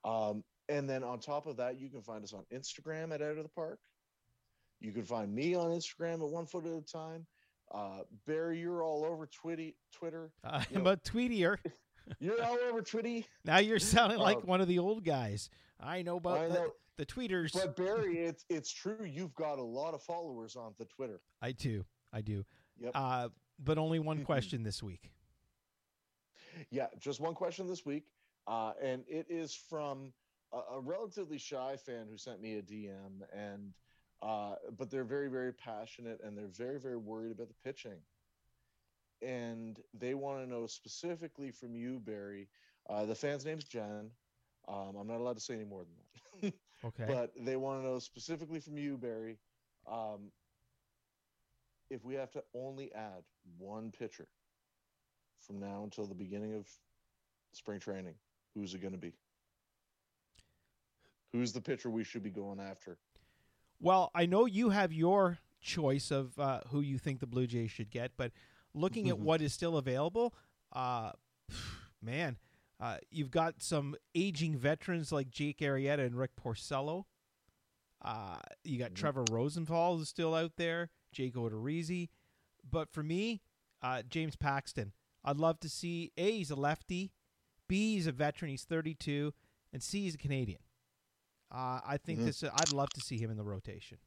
Um, 0.04 0.44
and 0.68 0.88
then 0.88 1.02
on 1.02 1.18
top 1.18 1.46
of 1.46 1.56
that, 1.56 1.80
you 1.80 1.88
can 1.88 2.02
find 2.02 2.22
us 2.22 2.32
on 2.32 2.44
Instagram 2.52 3.12
at 3.12 3.22
Out 3.22 3.36
of 3.36 3.42
the 3.42 3.48
Park. 3.48 3.78
You 4.80 4.92
can 4.92 5.04
find 5.04 5.34
me 5.34 5.54
on 5.54 5.70
Instagram 5.70 6.14
at 6.14 6.30
One 6.30 6.46
Foot 6.46 6.64
at 6.66 6.72
a 6.72 6.80
Time. 6.82 7.26
Uh, 7.72 8.00
Barry, 8.26 8.58
you're 8.60 8.82
all 8.82 9.04
over 9.04 9.26
Twitty, 9.28 9.74
Twitter. 9.92 10.32
I'm 10.44 10.64
You 10.70 10.80
know- 10.82 10.90
a 10.90 10.96
tweetier. 10.96 11.58
You're 12.18 12.42
all 12.42 12.58
over 12.68 12.82
Twitty. 12.82 13.24
Now 13.44 13.58
you're 13.58 13.78
sounding 13.78 14.18
like 14.18 14.38
Um, 14.38 14.42
one 14.44 14.60
of 14.60 14.66
the 14.66 14.80
old 14.80 15.04
guys. 15.04 15.48
I 15.78 16.02
know 16.02 16.16
about 16.16 16.38
I 16.38 16.48
the, 16.48 16.72
the 16.96 17.06
tweeters. 17.06 17.52
But 17.52 17.76
Barry, 17.76 18.18
it's 18.24 18.44
it's 18.48 18.72
true. 18.72 19.04
You've 19.04 19.34
got 19.34 19.60
a 19.60 19.62
lot 19.62 19.94
of 19.94 20.02
followers 20.02 20.56
on 20.56 20.72
the 20.76 20.86
Twitter. 20.86 21.20
I 21.40 21.52
do. 21.52 21.84
I 22.12 22.20
do. 22.22 22.44
Yep. 22.80 22.92
Uh, 22.94 23.28
but 23.62 23.78
only 23.78 23.98
one 23.98 24.24
question 24.24 24.62
this 24.62 24.82
week. 24.82 25.10
Yeah, 26.70 26.86
just 26.98 27.20
one 27.20 27.34
question 27.34 27.66
this 27.66 27.86
week, 27.86 28.04
uh, 28.46 28.72
and 28.82 29.04
it 29.06 29.26
is 29.28 29.54
from 29.54 30.12
a, 30.52 30.76
a 30.76 30.80
relatively 30.80 31.38
shy 31.38 31.76
fan 31.76 32.06
who 32.10 32.16
sent 32.16 32.40
me 32.40 32.56
a 32.58 32.62
DM, 32.62 33.22
and 33.32 33.72
uh, 34.22 34.56
but 34.76 34.90
they're 34.90 35.04
very 35.04 35.28
very 35.28 35.52
passionate 35.52 36.20
and 36.22 36.36
they're 36.36 36.48
very 36.48 36.78
very 36.80 36.96
worried 36.96 37.32
about 37.32 37.48
the 37.48 37.54
pitching, 37.64 37.98
and 39.22 39.78
they 39.94 40.14
want 40.14 40.42
to 40.42 40.50
know 40.50 40.66
specifically 40.66 41.50
from 41.50 41.74
you, 41.74 42.00
Barry. 42.00 42.48
Uh, 42.88 43.04
the 43.04 43.14
fan's 43.14 43.44
name's 43.44 43.64
Jen. 43.64 44.10
Um, 44.68 44.96
I'm 44.98 45.06
not 45.06 45.18
allowed 45.20 45.36
to 45.36 45.42
say 45.42 45.54
any 45.54 45.64
more 45.64 45.84
than 45.84 45.94
that. 46.42 46.54
Okay. 46.82 47.04
but 47.06 47.30
they 47.38 47.56
want 47.56 47.82
to 47.82 47.86
know 47.86 47.98
specifically 47.98 48.58
from 48.58 48.78
you, 48.78 48.96
Barry, 48.96 49.36
um, 49.86 50.32
if 51.90 52.04
we 52.04 52.14
have 52.14 52.30
to 52.32 52.42
only 52.54 52.92
add 52.94 53.22
one 53.58 53.90
pitcher 53.90 54.28
from 55.40 55.58
now 55.58 55.82
until 55.84 56.06
the 56.06 56.14
beginning 56.14 56.54
of 56.54 56.66
spring 57.52 57.80
training, 57.80 58.14
who's 58.54 58.74
it 58.74 58.80
going 58.80 58.92
to 58.92 58.98
be? 58.98 59.12
Who's 61.32 61.52
the 61.52 61.60
pitcher 61.60 61.90
we 61.90 62.04
should 62.04 62.22
be 62.22 62.30
going 62.30 62.60
after? 62.60 62.98
Well, 63.80 64.10
I 64.14 64.26
know 64.26 64.46
you 64.46 64.70
have 64.70 64.92
your 64.92 65.38
choice 65.60 66.10
of 66.10 66.38
uh, 66.38 66.60
who 66.68 66.80
you 66.80 66.98
think 66.98 67.20
the 67.20 67.26
Blue 67.26 67.46
Jays 67.46 67.70
should 67.70 67.90
get, 67.90 68.12
but 68.16 68.32
looking 68.74 69.08
at 69.08 69.16
Mhm. 69.16 69.20
what 69.20 69.42
is 69.42 69.52
still 69.52 69.76
available, 69.76 70.34
uh, 70.72 71.12
man, 72.02 72.38
uh, 72.78 72.98
you've 73.10 73.30
got 73.30 73.62
some 73.62 73.94
aging 74.14 74.56
veterans 74.56 75.12
like 75.12 75.30
Jake 75.30 75.58
Arrieta 75.58 76.04
and 76.04 76.16
Rick 76.16 76.36
Porcello. 76.36 77.04
Uh, 78.02 78.40
you 78.64 78.78
got 78.78 78.92
Mhm. 78.92 78.96
Trevor 78.96 79.24
Rosenthal 79.30 80.00
is 80.00 80.08
still 80.08 80.34
out 80.34 80.56
there, 80.56 80.90
Jake 81.12 81.34
Odorizzi. 81.34 82.08
But 82.68 82.92
for 82.92 83.02
me, 83.02 83.42
uh, 83.82 84.02
James 84.08 84.36
Paxton. 84.36 84.92
I'd 85.24 85.38
love 85.38 85.60
to 85.60 85.68
see 85.68 86.12
A, 86.16 86.32
he's 86.38 86.50
a 86.50 86.56
lefty, 86.56 87.12
B, 87.68 87.94
he's 87.94 88.06
a 88.06 88.12
veteran, 88.12 88.50
he's 88.50 88.64
32, 88.64 89.32
and 89.72 89.82
C, 89.82 90.02
he's 90.02 90.14
a 90.14 90.18
Canadian. 90.18 90.60
Uh, 91.50 91.80
I 91.84 91.98
think 91.98 92.20
Mhm. 92.20 92.24
this. 92.26 92.42
I'd 92.44 92.72
love 92.72 92.90
to 92.90 93.00
see 93.00 93.18
him 93.18 93.30
in 93.30 93.36
the 93.36 93.44
rotation. 93.44 93.98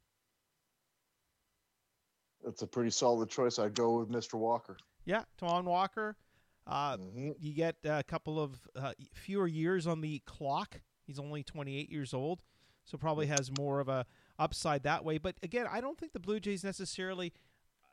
That's 2.44 2.62
a 2.62 2.68
pretty 2.68 2.90
solid 2.90 3.30
choice. 3.30 3.60
I'd 3.60 3.74
go 3.76 4.00
with 4.00 4.10
Mr. 4.10 4.36
Walker. 4.36 4.78
Yeah, 5.06 5.24
Tom 5.38 5.66
Walker. 5.66 6.18
Uh, 6.66 6.98
Mhm. 6.98 7.36
you 7.40 7.54
get 7.54 7.78
a 7.84 8.04
couple 8.04 8.40
of 8.40 8.68
uh, 8.76 8.94
fewer 9.14 9.48
years 9.48 9.88
on 9.88 10.02
the 10.02 10.20
clock. 10.20 10.82
He's 11.06 11.20
only 11.20 11.44
28 11.44 11.90
years 11.90 12.14
old, 12.14 12.42
so 12.86 12.98
probably 12.98 13.28
has 13.28 13.52
more 13.58 13.80
of 13.82 13.90
a 13.90 14.06
upside 14.44 14.84
that 14.84 15.06
way. 15.06 15.18
But 15.18 15.36
again, 15.42 15.66
I 15.72 15.80
don't 15.80 15.98
think 15.98 16.12
the 16.12 16.20
Blue 16.20 16.40
Jays 16.40 16.64
necessarily 16.64 17.34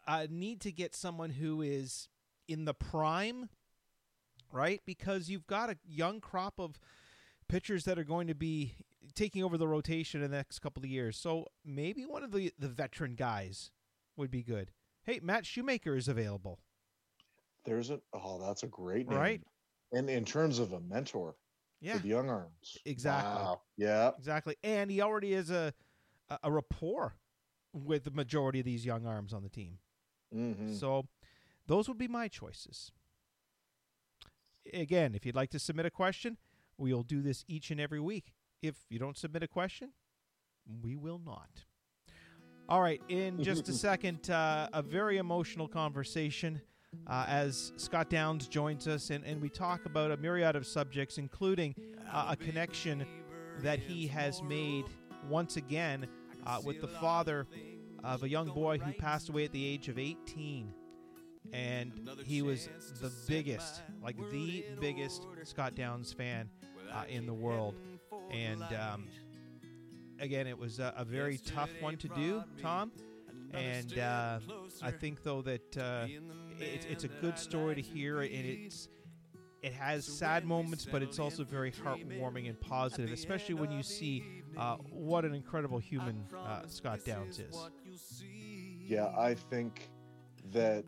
uh, 0.07 0.27
need 0.29 0.61
to 0.63 0.73
get 0.73 0.95
someone 0.95 1.31
who 1.31 1.63
is 1.63 2.09
in 2.49 2.65
the 2.65 2.75
prime, 2.75 3.49
right? 4.53 4.81
Because 4.85 5.31
you've 5.31 5.47
got 5.47 5.71
a 5.71 5.77
young 5.87 6.21
crop 6.21 6.55
of 6.59 6.79
pitchers 7.49 7.85
that 7.85 7.99
are 7.99 8.05
going 8.05 8.27
to 8.27 8.35
be 8.35 8.75
taking 9.15 9.45
over 9.45 9.57
the 9.57 9.69
rotation 9.69 10.23
in 10.23 10.31
the 10.31 10.37
next 10.37 10.59
couple 10.59 10.83
of 10.83 10.89
years. 10.89 11.17
So 11.17 11.47
maybe 11.65 12.05
one 12.05 12.25
of 12.25 12.33
the 12.33 12.53
the 12.59 12.69
veteran 12.69 13.15
guys 13.15 13.71
would 14.17 14.31
be 14.31 14.43
good. 14.43 14.73
Hey, 15.05 15.21
Matt 15.23 15.47
Shoemaker 15.47 15.97
is 15.97 16.09
available. 16.09 16.59
There's 17.65 17.91
a 17.91 18.01
oh, 18.13 18.41
that's 18.45 18.65
a 18.65 18.67
great 18.69 19.09
name. 19.09 19.19
Right. 19.19 19.41
And 19.93 20.09
in 20.11 20.25
terms 20.25 20.59
of 20.59 20.73
a 20.73 20.81
mentor, 20.81 21.35
Yeah, 21.81 21.95
with 21.95 22.05
young 22.05 22.29
arms. 22.31 22.77
Exactly. 22.85 23.43
Wow. 23.43 23.61
Yeah. 23.77 24.11
exactly. 24.17 24.57
And 24.63 24.91
he 24.91 25.01
already 25.01 25.33
is 25.35 25.51
a, 25.51 25.75
a 26.31 26.39
a 26.45 26.51
rapport 26.53 27.15
with 27.73 28.05
the 28.05 28.11
majority 28.11 28.59
of 28.61 28.65
these 28.65 28.85
young 28.85 29.07
arms 29.07 29.33
on 29.33 29.43
the 29.43 29.49
team. 29.49 29.79
hmm 30.33 30.73
So 30.73 31.07
those 31.67 31.89
would 31.89 31.99
be 31.99 32.09
my 32.09 32.29
choices. 32.29 32.93
Again, 34.73 35.15
if 35.15 35.25
you'd 35.25 35.35
like 35.35 35.51
to 35.51 35.59
submit 35.59 35.87
a 35.87 35.91
question, 35.91 36.37
we'll 36.79 37.03
do 37.03 37.23
this 37.23 37.45
each 37.49 37.71
and 37.71 37.81
every 37.81 38.01
week. 38.01 38.35
If 38.63 38.77
you 38.89 38.99
don't 38.99 39.17
submit 39.17 39.43
a 39.43 39.49
question, 39.49 39.93
we 40.83 40.97
will 40.97 41.21
not. 41.25 41.51
All 42.69 42.81
right, 42.81 43.01
in 43.09 43.43
just 43.51 43.69
a 43.69 43.73
second, 43.73 44.31
uh, 44.31 44.69
a 44.73 44.83
very 44.83 45.19
emotional 45.19 45.67
conversation 45.67 46.61
uh, 47.07 47.25
as 47.29 47.73
Scott 47.77 48.11
Downs 48.11 48.49
joins 48.49 48.87
us, 48.87 49.11
and, 49.11 49.25
and 49.25 49.41
we 49.41 49.49
talk 49.49 49.87
about 49.87 50.11
a 50.11 50.17
myriad 50.17 50.57
of 50.57 50.67
subjects, 50.67 51.19
including 51.19 51.75
uh, 52.13 52.27
a 52.31 52.37
connection 52.37 53.07
that 53.63 53.79
he 53.79 54.07
has 54.09 54.43
made 54.43 54.85
once 55.29 55.57
again 55.57 56.07
uh, 56.47 56.61
with 56.65 56.81
the 56.81 56.89
father 56.89 57.47
of 58.05 58.23
a 58.23 58.29
young 58.29 58.49
boy 58.49 58.79
who 58.79 58.93
passed 58.93 59.29
away 59.29 59.45
at 59.45 59.53
the 59.53 59.65
age 59.65 59.89
of 59.89 59.99
18. 59.99 60.73
And 61.53 62.09
he 62.25 62.43
was 62.43 62.69
the 63.01 63.11
biggest, 63.27 63.83
like 64.03 64.17
the 64.31 64.65
biggest 64.81 65.27
Scott 65.45 65.75
Downs 65.75 66.13
fan 66.13 66.49
uh, 66.93 67.05
in 67.09 67.27
the 67.27 67.35
world. 67.35 67.75
And 68.31 68.63
um, 68.63 69.09
again, 70.21 70.47
it 70.47 70.59
was 70.59 70.79
a, 70.79 70.95
a 70.97 71.05
very 71.05 71.39
tough 71.39 71.71
one 71.81 71.97
to 71.99 72.09
do, 72.09 72.43
Tom. 72.61 72.93
And 73.53 73.99
uh, 73.99 74.39
I 74.81 74.91
think, 74.93 75.25
though, 75.25 75.43
that 75.43 75.77
uh, 75.77 76.07
it, 76.61 76.87
it's 76.89 77.05
a 77.05 77.09
good 77.09 77.37
story 77.39 77.75
to 77.75 77.81
hear, 77.81 78.21
and 78.21 78.31
it's 78.31 78.89
it 79.63 79.73
has 79.73 80.07
sad 80.07 80.45
moments, 80.45 80.87
but 80.87 81.03
it's 81.03 81.19
also 81.19 81.45
very 81.45 81.71
heartwarming 81.71 82.49
and 82.49 82.59
positive, 82.61 83.13
especially 83.13 83.55
when 83.55 83.71
you 83.71 83.83
see 83.83 84.40
uh, 84.61 84.77
what 84.91 85.25
an 85.25 85.35
incredible 85.35 85.79
human 85.79 86.25
uh, 86.47 86.63
Scott 86.67 87.01
Downs 87.05 87.39
is. 87.39 87.57
Yeah, 88.87 89.11
I 89.17 89.35
think 89.35 89.89
that 90.53 90.85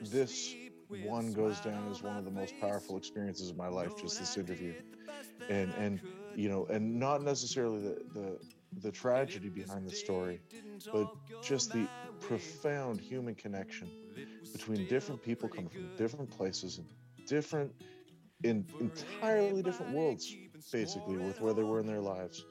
this 0.00 0.54
one 0.88 1.32
goes 1.32 1.60
down 1.60 1.88
as 1.90 2.02
one 2.02 2.16
of 2.16 2.24
the 2.24 2.30
most 2.30 2.54
powerful 2.60 2.96
experiences 2.96 3.50
of 3.50 3.56
my 3.56 3.68
life. 3.68 3.96
Just 3.96 4.18
this 4.18 4.36
interview, 4.36 4.74
and 5.48 5.72
and 5.74 6.00
you 6.34 6.48
know, 6.48 6.66
and 6.66 6.98
not 6.98 7.22
necessarily 7.22 7.80
the 7.80 7.96
the 8.14 8.38
the 8.82 8.90
tragedy 8.90 9.48
behind 9.48 9.86
the 9.86 9.94
story, 9.94 10.40
but 10.92 11.08
just 11.42 11.72
the 11.72 11.86
profound 12.20 13.00
human 13.00 13.34
connection 13.34 13.88
between 14.52 14.86
different 14.88 15.22
people 15.22 15.48
coming 15.48 15.68
from 15.68 15.88
different 15.96 16.30
places 16.30 16.78
and 16.78 16.86
different 17.26 17.72
in 18.42 18.66
entirely 18.80 19.62
different 19.62 19.92
worlds 19.92 20.34
basically 20.72 21.16
with 21.16 21.40
where 21.40 21.54
they 21.54 21.62
were 21.62 21.80
in 21.80 21.86
their 21.86 22.00
lives 22.00 22.44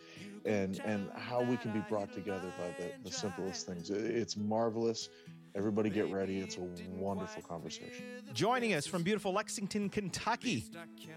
and 0.45 0.79
and 0.85 1.09
how 1.15 1.41
we 1.41 1.57
can 1.57 1.71
be 1.71 1.83
brought 1.89 2.11
together 2.13 2.51
by 2.57 2.73
the, 2.77 2.91
the 3.03 3.11
simplest 3.11 3.65
things 3.65 3.89
it's 3.89 4.37
marvelous 4.37 5.09
everybody 5.55 5.89
get 5.89 6.11
ready 6.11 6.39
it's 6.39 6.57
a 6.57 6.67
wonderful 6.97 7.41
conversation 7.41 8.05
Joining 8.33 8.73
us 8.73 8.85
from 8.85 9.01
beautiful 9.01 9.31
Lexington, 9.31 9.89
Kentucky, 9.89 10.65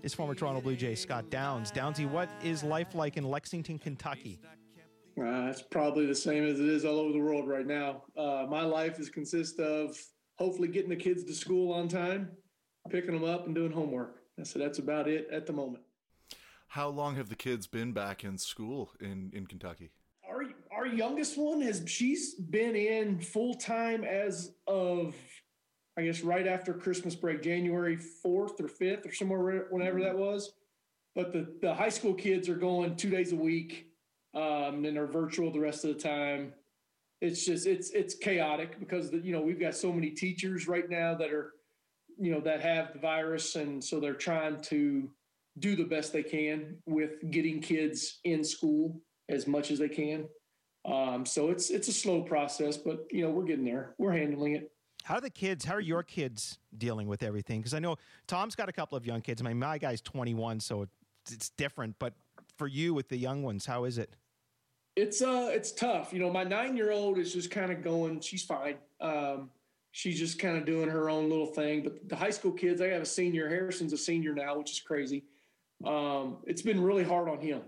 is 0.04 0.14
former 0.14 0.36
Toronto 0.36 0.60
Blue 0.60 0.76
Jay 0.76 0.94
Scott 0.94 1.30
Downs. 1.30 1.72
Downsy, 1.72 2.08
what 2.08 2.28
is 2.44 2.62
life 2.62 2.94
like 2.94 3.16
in 3.16 3.24
Lexington, 3.24 3.76
Kentucky? 3.76 4.38
Uh, 5.18 5.48
it's 5.50 5.62
probably 5.62 6.06
the 6.06 6.14
same 6.14 6.44
as 6.44 6.60
it 6.60 6.68
is 6.68 6.84
all 6.84 7.00
over 7.00 7.12
the 7.12 7.18
world 7.18 7.48
right 7.48 7.66
now. 7.66 8.04
Uh, 8.16 8.46
my 8.48 8.62
life 8.62 9.00
is 9.00 9.10
consist 9.10 9.58
of 9.58 9.98
hopefully 10.36 10.68
getting 10.68 10.90
the 10.90 10.96
kids 10.96 11.24
to 11.24 11.34
school 11.34 11.72
on 11.72 11.88
time, 11.88 12.30
picking 12.88 13.12
them 13.12 13.24
up, 13.24 13.46
and 13.46 13.54
doing 13.54 13.72
homework. 13.72 14.20
So 14.44 14.60
that's 14.60 14.78
about 14.78 15.08
it 15.08 15.26
at 15.32 15.44
the 15.46 15.52
moment. 15.52 15.82
How 16.68 16.88
long 16.88 17.16
have 17.16 17.30
the 17.30 17.34
kids 17.34 17.66
been 17.66 17.92
back 17.92 18.24
in 18.24 18.36
school 18.36 18.90
in, 19.00 19.30
in 19.34 19.46
Kentucky? 19.46 19.90
Our 20.28 20.44
our 20.70 20.86
youngest 20.86 21.38
one 21.38 21.62
has 21.62 21.82
she's 21.86 22.34
been 22.34 22.76
in 22.76 23.20
full 23.20 23.54
time 23.54 24.04
as 24.04 24.52
of 24.66 25.14
I 25.98 26.02
guess 26.02 26.20
right 26.20 26.46
after 26.46 26.74
Christmas 26.74 27.16
break, 27.16 27.42
January 27.42 27.96
fourth 27.96 28.60
or 28.60 28.68
fifth 28.68 29.06
or 29.06 29.12
somewhere 29.12 29.66
whenever 29.70 30.00
that 30.02 30.16
was. 30.16 30.52
But 31.14 31.32
the 31.32 31.48
the 31.62 31.74
high 31.74 31.88
school 31.88 32.14
kids 32.14 32.48
are 32.48 32.56
going 32.56 32.96
two 32.96 33.10
days 33.10 33.32
a 33.32 33.36
week, 33.36 33.86
um, 34.34 34.84
and 34.84 34.94
they're 34.94 35.06
virtual 35.06 35.50
the 35.50 35.58
rest 35.58 35.84
of 35.84 35.94
the 35.94 36.00
time. 36.00 36.52
It's 37.22 37.46
just 37.46 37.66
it's 37.66 37.90
it's 37.90 38.14
chaotic 38.14 38.78
because 38.78 39.10
the, 39.10 39.18
you 39.18 39.32
know 39.32 39.40
we've 39.40 39.58
got 39.58 39.74
so 39.74 39.90
many 39.90 40.10
teachers 40.10 40.68
right 40.68 40.88
now 40.88 41.14
that 41.14 41.32
are 41.32 41.54
you 42.18 42.30
know 42.30 42.40
that 42.40 42.60
have 42.60 42.92
the 42.92 42.98
virus, 42.98 43.56
and 43.56 43.82
so 43.82 43.98
they're 43.98 44.12
trying 44.12 44.60
to 44.62 45.10
do 45.60 45.76
the 45.76 45.84
best 45.84 46.12
they 46.12 46.22
can 46.22 46.76
with 46.86 47.30
getting 47.30 47.60
kids 47.60 48.20
in 48.24 48.44
school 48.44 49.00
as 49.28 49.46
much 49.46 49.70
as 49.70 49.78
they 49.78 49.88
can. 49.88 50.28
Um, 50.84 51.26
so 51.26 51.50
it's 51.50 51.70
it's 51.70 51.88
a 51.88 51.92
slow 51.92 52.22
process, 52.22 52.76
but 52.76 53.06
you 53.10 53.22
know 53.22 53.30
we're 53.30 53.44
getting 53.44 53.64
there. 53.64 53.94
We're 53.98 54.12
handling 54.12 54.56
it. 54.56 54.72
How 55.04 55.16
are 55.16 55.20
the 55.20 55.30
kids? 55.30 55.64
How 55.64 55.74
are 55.74 55.80
your 55.80 56.02
kids 56.02 56.58
dealing 56.76 57.08
with 57.08 57.22
everything? 57.22 57.60
Because 57.60 57.74
I 57.74 57.78
know 57.78 57.96
Tom's 58.26 58.54
got 58.54 58.68
a 58.68 58.72
couple 58.72 58.96
of 58.96 59.06
young 59.06 59.20
kids. 59.20 59.40
I 59.40 59.44
mean, 59.44 59.58
my 59.58 59.78
guy's 59.78 60.00
21, 60.02 60.60
so 60.60 60.82
it's, 60.82 61.32
it's 61.32 61.48
different. 61.50 61.96
But 61.98 62.14
for 62.56 62.66
you 62.66 62.94
with 62.94 63.08
the 63.08 63.16
young 63.16 63.42
ones, 63.42 63.64
how 63.64 63.84
is 63.84 63.98
it? 63.98 64.10
It's 64.96 65.22
uh 65.22 65.50
it's 65.52 65.72
tough. 65.72 66.12
You 66.12 66.20
know, 66.20 66.30
my 66.30 66.44
nine 66.44 66.76
year 66.76 66.90
old 66.90 67.18
is 67.18 67.32
just 67.32 67.50
kind 67.50 67.70
of 67.70 67.82
going. 67.82 68.20
She's 68.20 68.42
fine. 68.42 68.76
Um, 69.00 69.50
she's 69.92 70.18
just 70.18 70.38
kind 70.38 70.56
of 70.56 70.64
doing 70.64 70.88
her 70.88 71.08
own 71.08 71.28
little 71.28 71.46
thing. 71.46 71.82
But 71.82 72.08
the 72.08 72.16
high 72.16 72.30
school 72.30 72.52
kids, 72.52 72.80
I 72.80 72.88
have 72.88 73.02
a 73.02 73.06
senior. 73.06 73.48
Harrison's 73.48 73.92
a 73.92 73.98
senior 73.98 74.34
now, 74.34 74.58
which 74.58 74.72
is 74.72 74.80
crazy. 74.80 75.24
Um, 75.86 76.38
it's 76.44 76.62
been 76.62 76.82
really 76.82 77.04
hard 77.04 77.28
on 77.28 77.40
him 77.40 77.62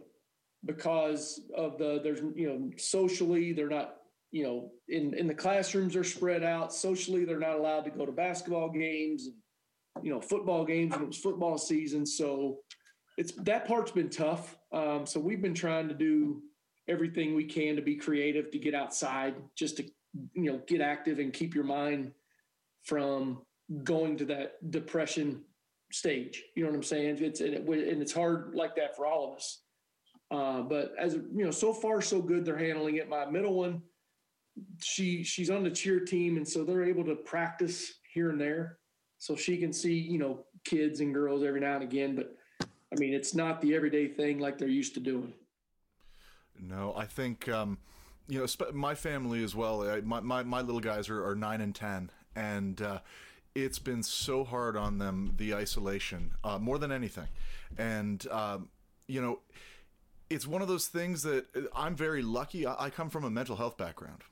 because 0.65 1.41
of 1.57 1.79
the 1.79 2.01
there's 2.03 2.21
you 2.35 2.49
know 2.49 2.71
socially 2.77 3.53
they're 3.53 3.69
not 3.69 3.97
you 4.31 4.45
know 4.45 4.71
in 4.89 5.15
in 5.15 5.27
the 5.27 5.35
classrooms 5.35 5.95
they're 5.95 6.05
spread 6.05 6.43
out. 6.43 6.73
Socially 6.73 7.25
they're 7.25 7.39
not 7.39 7.57
allowed 7.57 7.85
to 7.85 7.91
go 7.91 8.05
to 8.05 8.13
basketball 8.13 8.69
games 8.69 9.27
and 9.27 10.05
you 10.05 10.13
know 10.13 10.21
football 10.21 10.65
games 10.65 10.95
and 10.95 11.03
it 11.03 11.07
was 11.07 11.19
football 11.19 11.59
season. 11.59 12.05
So 12.05 12.59
it's 13.17 13.33
that 13.33 13.67
part's 13.67 13.93
been 13.93 14.11
tough. 14.11 14.57
Um, 14.73 15.07
so 15.07 15.21
we've 15.21 15.43
been 15.43 15.55
trying 15.55 15.89
to 15.89 15.95
do 15.95 16.43
everything 16.89 17.35
we 17.35 17.45
can 17.45 17.77
to 17.77 17.83
be 17.83 17.95
creative 17.95 18.51
to 18.51 18.59
get 18.59 18.75
outside 18.75 19.35
just 19.57 19.77
to 19.77 19.85
you 20.35 20.53
know 20.53 20.61
get 20.67 20.81
active 20.81 21.19
and 21.19 21.33
keep 21.33 21.55
your 21.55 21.65
mind 21.65 22.13
from 22.85 23.43
going 23.85 24.17
to 24.17 24.25
that 24.25 24.71
depression 24.71 25.43
stage 25.91 26.43
you 26.55 26.63
know 26.63 26.71
what 26.71 26.77
i'm 26.77 26.83
saying? 26.83 27.19
It's 27.21 27.41
and, 27.41 27.55
it, 27.55 27.69
and 27.69 28.03
it's 28.03 28.13
hard 28.13 28.55
like 28.55 28.77
that 28.77 28.97
for 28.97 29.07
all 29.07 29.31
of 29.31 29.37
us. 29.37 29.63
Uh, 30.31 30.63
but 30.63 30.93
as 30.99 31.15
you 31.15 31.45
know 31.45 31.51
so 31.51 31.73
far 31.73 32.01
so 32.01 32.21
good 32.23 32.45
they're 32.45 32.57
handling 32.57 32.97
it. 32.97 33.09
My 33.09 33.27
middle 33.27 33.55
one 33.55 33.83
she 34.83 35.23
she's 35.23 35.51
on 35.51 35.63
the 35.63 35.71
cheer 35.71 36.01
team 36.01 36.37
and 36.37 36.47
so 36.47 36.65
they're 36.65 36.85
able 36.85 37.05
to 37.05 37.15
practice 37.15 37.95
here 38.13 38.31
and 38.31 38.41
there. 38.41 38.79
So 39.19 39.37
she 39.37 39.57
can 39.59 39.73
see 39.73 39.95
you 39.95 40.19
know 40.19 40.45
kids 40.65 41.01
and 41.01 41.13
girls 41.15 41.43
every 41.43 41.61
now 41.61 41.75
and 41.75 41.83
again 41.83 42.15
but 42.15 42.37
i 42.93 43.01
mean 43.01 43.15
it's 43.15 43.35
not 43.35 43.63
the 43.63 43.75
everyday 43.75 44.07
thing 44.07 44.39
like 44.39 44.59
they're 44.59 44.69
used 44.69 44.95
to 44.95 45.01
doing. 45.01 45.33
No, 46.63 46.93
I 46.97 47.07
think 47.07 47.49
um, 47.49 47.79
you 48.29 48.39
know 48.39 48.47
my 48.73 48.95
family 48.95 49.43
as 49.43 49.55
well. 49.55 50.01
My, 50.05 50.21
my 50.21 50.43
my 50.43 50.61
little 50.61 50.81
guys 50.81 51.09
are, 51.09 51.27
are 51.27 51.35
nine 51.35 51.61
and 51.61 51.75
ten, 51.75 52.11
and 52.37 52.81
uh, 52.81 52.99
it's 53.55 53.79
been 53.79 54.03
so 54.03 54.45
hard 54.45 54.77
on 54.77 54.99
them 54.99 55.35
the 55.37 55.55
isolation 55.55 56.33
uh, 56.45 56.59
more 56.59 56.79
than 56.79 56.93
anything, 56.93 57.29
and 57.79 58.27
um, 58.31 58.69
you 59.07 59.21
know 59.21 59.41
it's 60.29 60.47
one 60.47 60.63
of 60.63 60.69
those 60.69 60.87
things 60.87 61.23
that 61.25 61.47
uh, 61.57 61.63
I'm 61.75 61.97
very 61.97 62.23
lucky. 62.23 62.67
I, 62.67 62.87
I 62.87 62.91
come 62.91 63.11
from 63.11 63.25
a 63.25 63.31
mental 63.31 63.57
health 63.57 63.77
background. 63.77 64.23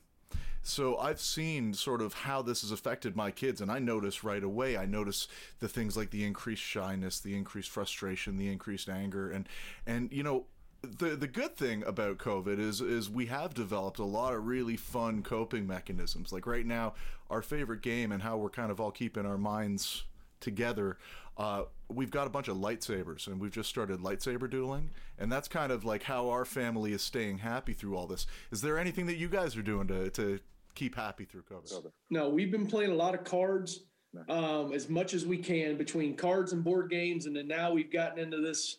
So 0.63 0.99
I've 0.99 1.21
seen 1.21 1.73
sort 1.73 2.03
of 2.03 2.13
how 2.13 2.43
this 2.43 2.61
has 2.61 2.73
affected 2.73 3.17
my 3.17 3.31
kids, 3.31 3.61
and 3.61 3.71
I 3.71 3.79
notice 3.79 4.23
right 4.23 4.43
away. 4.43 4.77
I 4.77 4.87
notice 4.87 5.27
the 5.61 5.69
things 5.69 5.97
like 5.97 6.11
the 6.11 6.25
increased 6.25 6.63
shyness, 6.63 7.21
the 7.21 7.35
increased 7.35 7.71
frustration, 7.71 8.37
the 8.37 8.51
increased 8.51 8.89
anger, 8.89 9.31
and 9.31 9.49
and 9.87 10.13
you 10.13 10.23
know 10.23 10.45
the 10.83 11.17
the 11.17 11.27
good 11.27 11.57
thing 11.57 11.83
about 11.85 12.19
COVID 12.19 12.59
is 12.59 12.81
is 12.81 13.11
we 13.11 13.27
have 13.27 13.55
developed 13.55 13.99
a 13.99 14.05
lot 14.05 14.35
of 14.35 14.47
really 14.47 14.77
fun 14.77 15.23
coping 15.23 15.67
mechanisms. 15.67 16.33
Like 16.33 16.47
right 16.47 16.67
now, 16.67 16.95
our 17.31 17.43
favorite 17.43 17.83
game 17.83 18.13
and 18.13 18.23
how 18.23 18.37
we're 18.37 18.51
kind 18.51 18.71
of 18.71 18.81
all 18.81 18.91
keeping 18.91 19.27
our 19.27 19.39
minds 19.39 20.05
together. 20.41 20.99
Uh, 21.37 21.65
we've 21.89 22.11
got 22.11 22.27
a 22.27 22.31
bunch 22.31 22.49
of 22.49 22.57
lightsabers, 22.57 23.29
and 23.29 23.41
we've 23.41 23.53
just 23.53 23.69
started 23.69 24.01
lightsaber 24.01 24.51
dueling, 24.51 24.91
and 25.19 25.31
that's 25.31 25.47
kind 25.47 25.71
of 25.71 25.85
like 25.85 26.03
how 26.03 26.29
our 26.31 26.45
family 26.45 26.93
is 26.93 27.03
staying 27.03 27.39
happy 27.39 27.73
through 27.73 27.97
all 27.97 28.07
this. 28.07 28.27
Is 28.51 28.61
there 28.61 28.79
anything 28.79 29.07
that 29.07 29.17
you 29.17 29.29
guys 29.29 29.57
are 29.57 29.63
doing 29.63 29.87
to 29.89 30.11
to 30.11 30.41
keep 30.75 30.95
happy 30.97 31.25
through 31.25 31.43
COVID? 31.43 31.69
No, 32.11 32.29
we've 32.29 32.51
been 32.51 32.67
playing 32.67 32.91
a 32.91 32.95
lot 32.95 33.15
of 33.15 33.25
cards 33.25 33.85
um, 34.29 34.73
as 34.73 34.89
much 34.89 35.15
as 35.15 35.27
we 35.27 35.39
can 35.39 35.77
between 35.77 36.17
cards 36.17 36.53
and 36.53 36.65
board 36.65 36.91
games, 36.91 37.27
and 37.27 37.37
then 37.37 37.47
now 37.47 37.73
we've 37.73 37.93
gotten 37.93 38.19
into 38.19 38.39
this, 38.41 38.79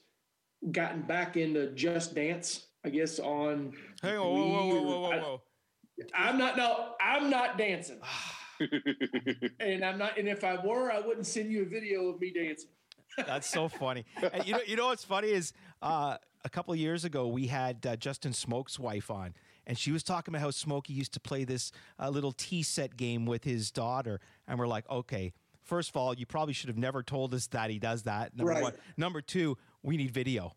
gotten 0.72 1.02
back 1.02 1.38
into 1.38 1.72
Just 1.72 2.16
Dance. 2.16 2.66
I 2.86 2.90
guess 2.90 3.20
on. 3.20 3.74
Hang 4.02 4.18
on, 4.18 4.26
whoa, 4.26 4.48
whoa, 4.48 4.68
whoa, 4.68 4.84
whoa, 4.84 5.02
whoa, 5.02 5.42
I, 6.14 6.28
I'm 6.30 6.38
not. 6.38 6.56
No, 6.56 6.94
I'm 7.02 7.30
not 7.30 7.58
dancing, 7.58 8.00
and 9.60 9.84
I'm 9.84 9.98
not. 9.98 10.18
And 10.18 10.28
if 10.28 10.44
I 10.44 10.66
were, 10.66 10.92
I 10.92 11.00
wouldn't 11.00 11.28
send 11.28 11.52
you 11.52 11.64
a 11.64 11.66
video 11.66 12.08
of 12.08 12.22
me 12.22 12.32
dancing. 12.32 12.70
That's 13.18 13.50
so 13.50 13.68
funny. 13.68 14.06
And 14.32 14.46
you 14.48 14.54
know, 14.54 14.62
you 14.66 14.76
know 14.78 14.88
what's 14.88 15.04
funny 15.04 15.30
is 15.30 15.52
uh, 15.82 16.18
a 16.46 16.50
couple 16.50 16.74
of 16.74 16.80
years 16.80 17.04
ago 17.04 17.28
we 17.28 17.48
had 17.48 17.86
uh, 17.86 17.96
Justin 17.98 18.32
Smoak's 18.32 18.80
wife 18.80 19.12
on, 19.12 19.34
and 19.68 19.78
she 19.78 19.92
was 19.92 20.04
talking 20.04 20.34
about 20.34 20.42
how 20.42 20.52
Smokey 20.52 20.94
used 20.94 21.14
to 21.14 21.20
play 21.20 21.44
this 21.44 21.74
uh, 22.00 22.10
little 22.10 22.32
tea 22.32 22.64
set 22.64 22.96
game 22.96 23.26
with 23.26 23.44
his 23.44 23.72
daughter, 23.72 24.22
and 24.48 24.58
we're 24.58 24.68
like, 24.68 24.90
okay. 24.90 25.34
First 25.70 25.90
of 25.90 25.98
all, 25.98 26.16
you 26.16 26.26
probably 26.26 26.56
should 26.56 26.68
have 26.68 26.80
never 26.80 27.04
told 27.04 27.32
us 27.36 27.46
that 27.48 27.70
he 27.70 27.78
does 27.78 28.02
that. 28.04 28.36
Number 28.36 28.54
Right. 28.54 28.64
one. 28.64 28.74
Number 28.98 29.22
two, 29.22 29.56
we 29.84 29.98
need 29.98 30.10
video. 30.10 30.56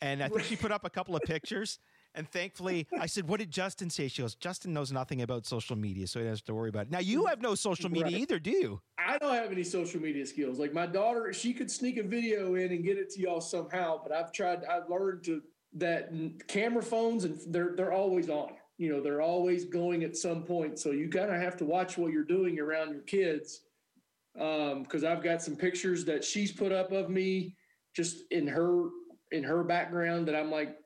And 0.00 0.20
I 0.20 0.28
think 0.28 0.42
she 0.42 0.56
put 0.56 0.72
up 0.72 0.84
a 0.84 0.90
couple 0.90 1.14
of 1.14 1.22
pictures. 1.26 1.78
And 2.16 2.28
thankfully, 2.28 2.88
I 2.98 3.06
said, 3.06 3.28
What 3.28 3.38
did 3.38 3.52
Justin 3.52 3.88
say? 3.88 4.08
She 4.08 4.20
goes, 4.22 4.34
Justin 4.34 4.72
knows 4.72 4.90
nothing 4.90 5.22
about 5.22 5.46
social 5.46 5.76
media, 5.76 6.08
so 6.08 6.18
he 6.18 6.24
doesn't 6.24 6.38
have 6.40 6.44
to 6.46 6.54
worry 6.54 6.70
about 6.70 6.86
it. 6.86 6.90
Now, 6.90 6.98
you 6.98 7.26
have 7.26 7.40
no 7.40 7.54
social 7.54 7.88
media 7.88 8.06
Right. 8.06 8.20
either, 8.22 8.40
do 8.40 8.50
you? 8.50 8.80
I 8.98 9.16
don't 9.18 9.32
have 9.34 9.52
any 9.52 9.62
social 9.62 10.00
media 10.00 10.26
skills. 10.26 10.58
Like 10.58 10.72
my 10.72 10.86
daughter, 10.86 11.32
she 11.32 11.54
could 11.54 11.70
sneak 11.70 11.96
a 11.96 12.02
video 12.02 12.56
in 12.56 12.72
and 12.72 12.82
get 12.82 12.98
it 12.98 13.10
to 13.10 13.20
y'all 13.20 13.40
somehow. 13.40 14.00
But 14.02 14.10
I've 14.10 14.32
tried. 14.32 14.64
I've 14.64 14.88
learned 14.90 15.22
to 15.24 15.40
that 15.74 16.10
camera 16.48 16.82
phones 16.82 17.24
and 17.24 17.38
they're 17.48 17.74
they're 17.76 17.92
always 17.92 18.28
on. 18.28 18.54
You 18.78 18.90
know, 18.92 19.00
they're 19.00 19.20
always 19.20 19.64
going 19.66 20.02
at 20.02 20.16
some 20.16 20.42
point. 20.42 20.80
So 20.80 20.90
you 20.90 21.08
kind 21.08 21.30
of 21.32 21.40
have 21.40 21.56
to 21.58 21.64
watch 21.64 21.96
what 21.96 22.10
you're 22.12 22.24
doing 22.24 22.58
around 22.58 22.90
your 22.92 23.02
kids. 23.02 23.60
Because 24.38 25.04
I've 25.04 25.22
got 25.22 25.42
some 25.42 25.56
pictures 25.56 26.04
that 26.04 26.24
she's 26.24 26.52
put 26.52 26.72
up 26.72 26.92
of 26.92 27.10
me 27.10 27.56
just 27.94 28.22
in 28.30 28.46
her 28.46 28.88
in 29.32 29.42
her 29.42 29.64
background 29.64 30.28
that 30.28 30.36
I'm 30.36 30.50
like, 30.50 30.76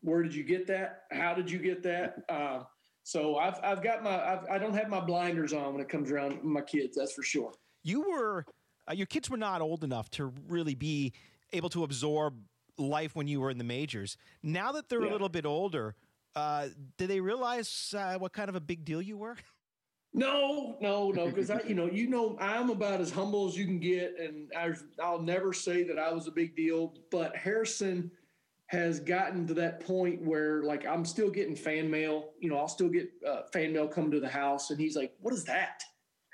where 0.00 0.22
did 0.22 0.34
you 0.34 0.44
get 0.44 0.66
that? 0.68 1.02
How 1.12 1.34
did 1.34 1.50
you 1.50 1.58
get 1.58 1.82
that? 1.82 2.16
Uh, 2.28 2.62
so 3.04 3.36
I've 3.36 3.58
I've 3.62 3.82
got 3.82 4.02
my 4.02 4.22
I've, 4.22 4.44
I 4.50 4.58
don't 4.58 4.74
have 4.74 4.90
my 4.90 5.00
blinders 5.00 5.54
on 5.54 5.72
when 5.72 5.80
it 5.80 5.88
comes 5.88 6.10
around 6.10 6.44
my 6.44 6.60
kids. 6.60 6.96
That's 6.96 7.12
for 7.14 7.22
sure. 7.22 7.52
you 7.82 8.02
were 8.02 8.44
uh, 8.88 8.92
your 8.92 9.06
kids 9.06 9.30
were 9.30 9.38
not 9.38 9.62
old 9.62 9.82
enough 9.82 10.10
to 10.10 10.32
really 10.46 10.74
be 10.74 11.12
able 11.52 11.70
to 11.70 11.84
absorb 11.84 12.34
life 12.76 13.16
when 13.16 13.26
you 13.26 13.40
were 13.40 13.50
in 13.50 13.58
the 13.58 13.64
majors. 13.64 14.16
Now 14.42 14.72
that 14.72 14.88
they're 14.88 15.00
a 15.00 15.10
little 15.10 15.28
bit 15.28 15.46
older, 15.46 15.94
uh, 16.36 16.68
do 16.96 17.06
they 17.06 17.20
realize 17.20 17.94
uh, 17.96 18.18
what 18.18 18.32
kind 18.32 18.48
of 18.48 18.54
a 18.56 18.60
big 18.60 18.84
deal 18.84 19.02
you 19.02 19.16
were? 19.16 19.36
No, 20.14 20.76
no, 20.80 21.10
no, 21.10 21.26
because 21.26 21.50
I, 21.50 21.60
you 21.66 21.74
know, 21.74 21.86
you 21.86 22.08
know, 22.08 22.36
I'm 22.40 22.70
about 22.70 23.00
as 23.00 23.10
humble 23.10 23.46
as 23.48 23.56
you 23.56 23.66
can 23.66 23.78
get, 23.78 24.14
and 24.18 24.50
I, 24.56 24.72
I'll 25.02 25.20
never 25.20 25.52
say 25.52 25.84
that 25.84 25.98
I 25.98 26.12
was 26.12 26.26
a 26.26 26.32
big 26.32 26.56
deal. 26.56 26.94
But 27.10 27.36
Harrison 27.36 28.10
has 28.66 29.00
gotten 29.00 29.46
to 29.46 29.54
that 29.54 29.80
point 29.80 30.22
where, 30.22 30.62
like, 30.62 30.86
I'm 30.86 31.04
still 31.04 31.30
getting 31.30 31.56
fan 31.56 31.90
mail. 31.90 32.30
You 32.40 32.50
know, 32.50 32.58
I'll 32.58 32.68
still 32.68 32.88
get 32.88 33.10
uh, 33.26 33.42
fan 33.52 33.72
mail 33.72 33.86
come 33.88 34.10
to 34.10 34.20
the 34.20 34.28
house, 34.28 34.70
and 34.70 34.80
he's 34.80 34.96
like, 34.96 35.12
"What 35.20 35.34
is 35.34 35.44
that?" 35.44 35.82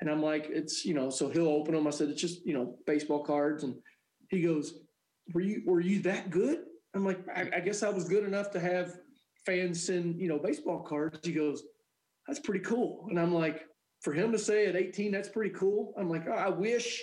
And 0.00 0.10
I'm 0.10 0.22
like, 0.22 0.46
"It's 0.48 0.84
you 0.84 0.94
know." 0.94 1.10
So 1.10 1.28
he'll 1.28 1.48
open 1.48 1.74
them. 1.74 1.86
I 1.86 1.90
said, 1.90 2.08
"It's 2.08 2.20
just 2.20 2.46
you 2.46 2.54
know 2.54 2.78
baseball 2.86 3.24
cards," 3.24 3.64
and 3.64 3.74
he 4.30 4.40
goes, 4.42 4.80
"Were 5.34 5.40
you 5.40 5.62
were 5.66 5.80
you 5.80 6.00
that 6.02 6.30
good?" 6.30 6.60
I'm 6.94 7.04
like, 7.04 7.18
I, 7.28 7.50
"I 7.56 7.60
guess 7.60 7.82
I 7.82 7.88
was 7.88 8.08
good 8.08 8.24
enough 8.24 8.50
to 8.52 8.60
have 8.60 8.98
fans 9.44 9.84
send 9.84 10.20
you 10.20 10.28
know 10.28 10.38
baseball 10.38 10.80
cards." 10.82 11.18
He 11.26 11.32
goes 11.32 11.64
that's 12.26 12.40
pretty 12.40 12.60
cool. 12.60 13.06
And 13.10 13.18
I'm 13.18 13.34
like, 13.34 13.64
for 14.00 14.12
him 14.12 14.32
to 14.32 14.38
say 14.38 14.66
at 14.66 14.76
18, 14.76 15.12
that's 15.12 15.28
pretty 15.28 15.54
cool. 15.54 15.94
I'm 15.98 16.08
like, 16.08 16.28
I 16.28 16.48
wish, 16.48 17.02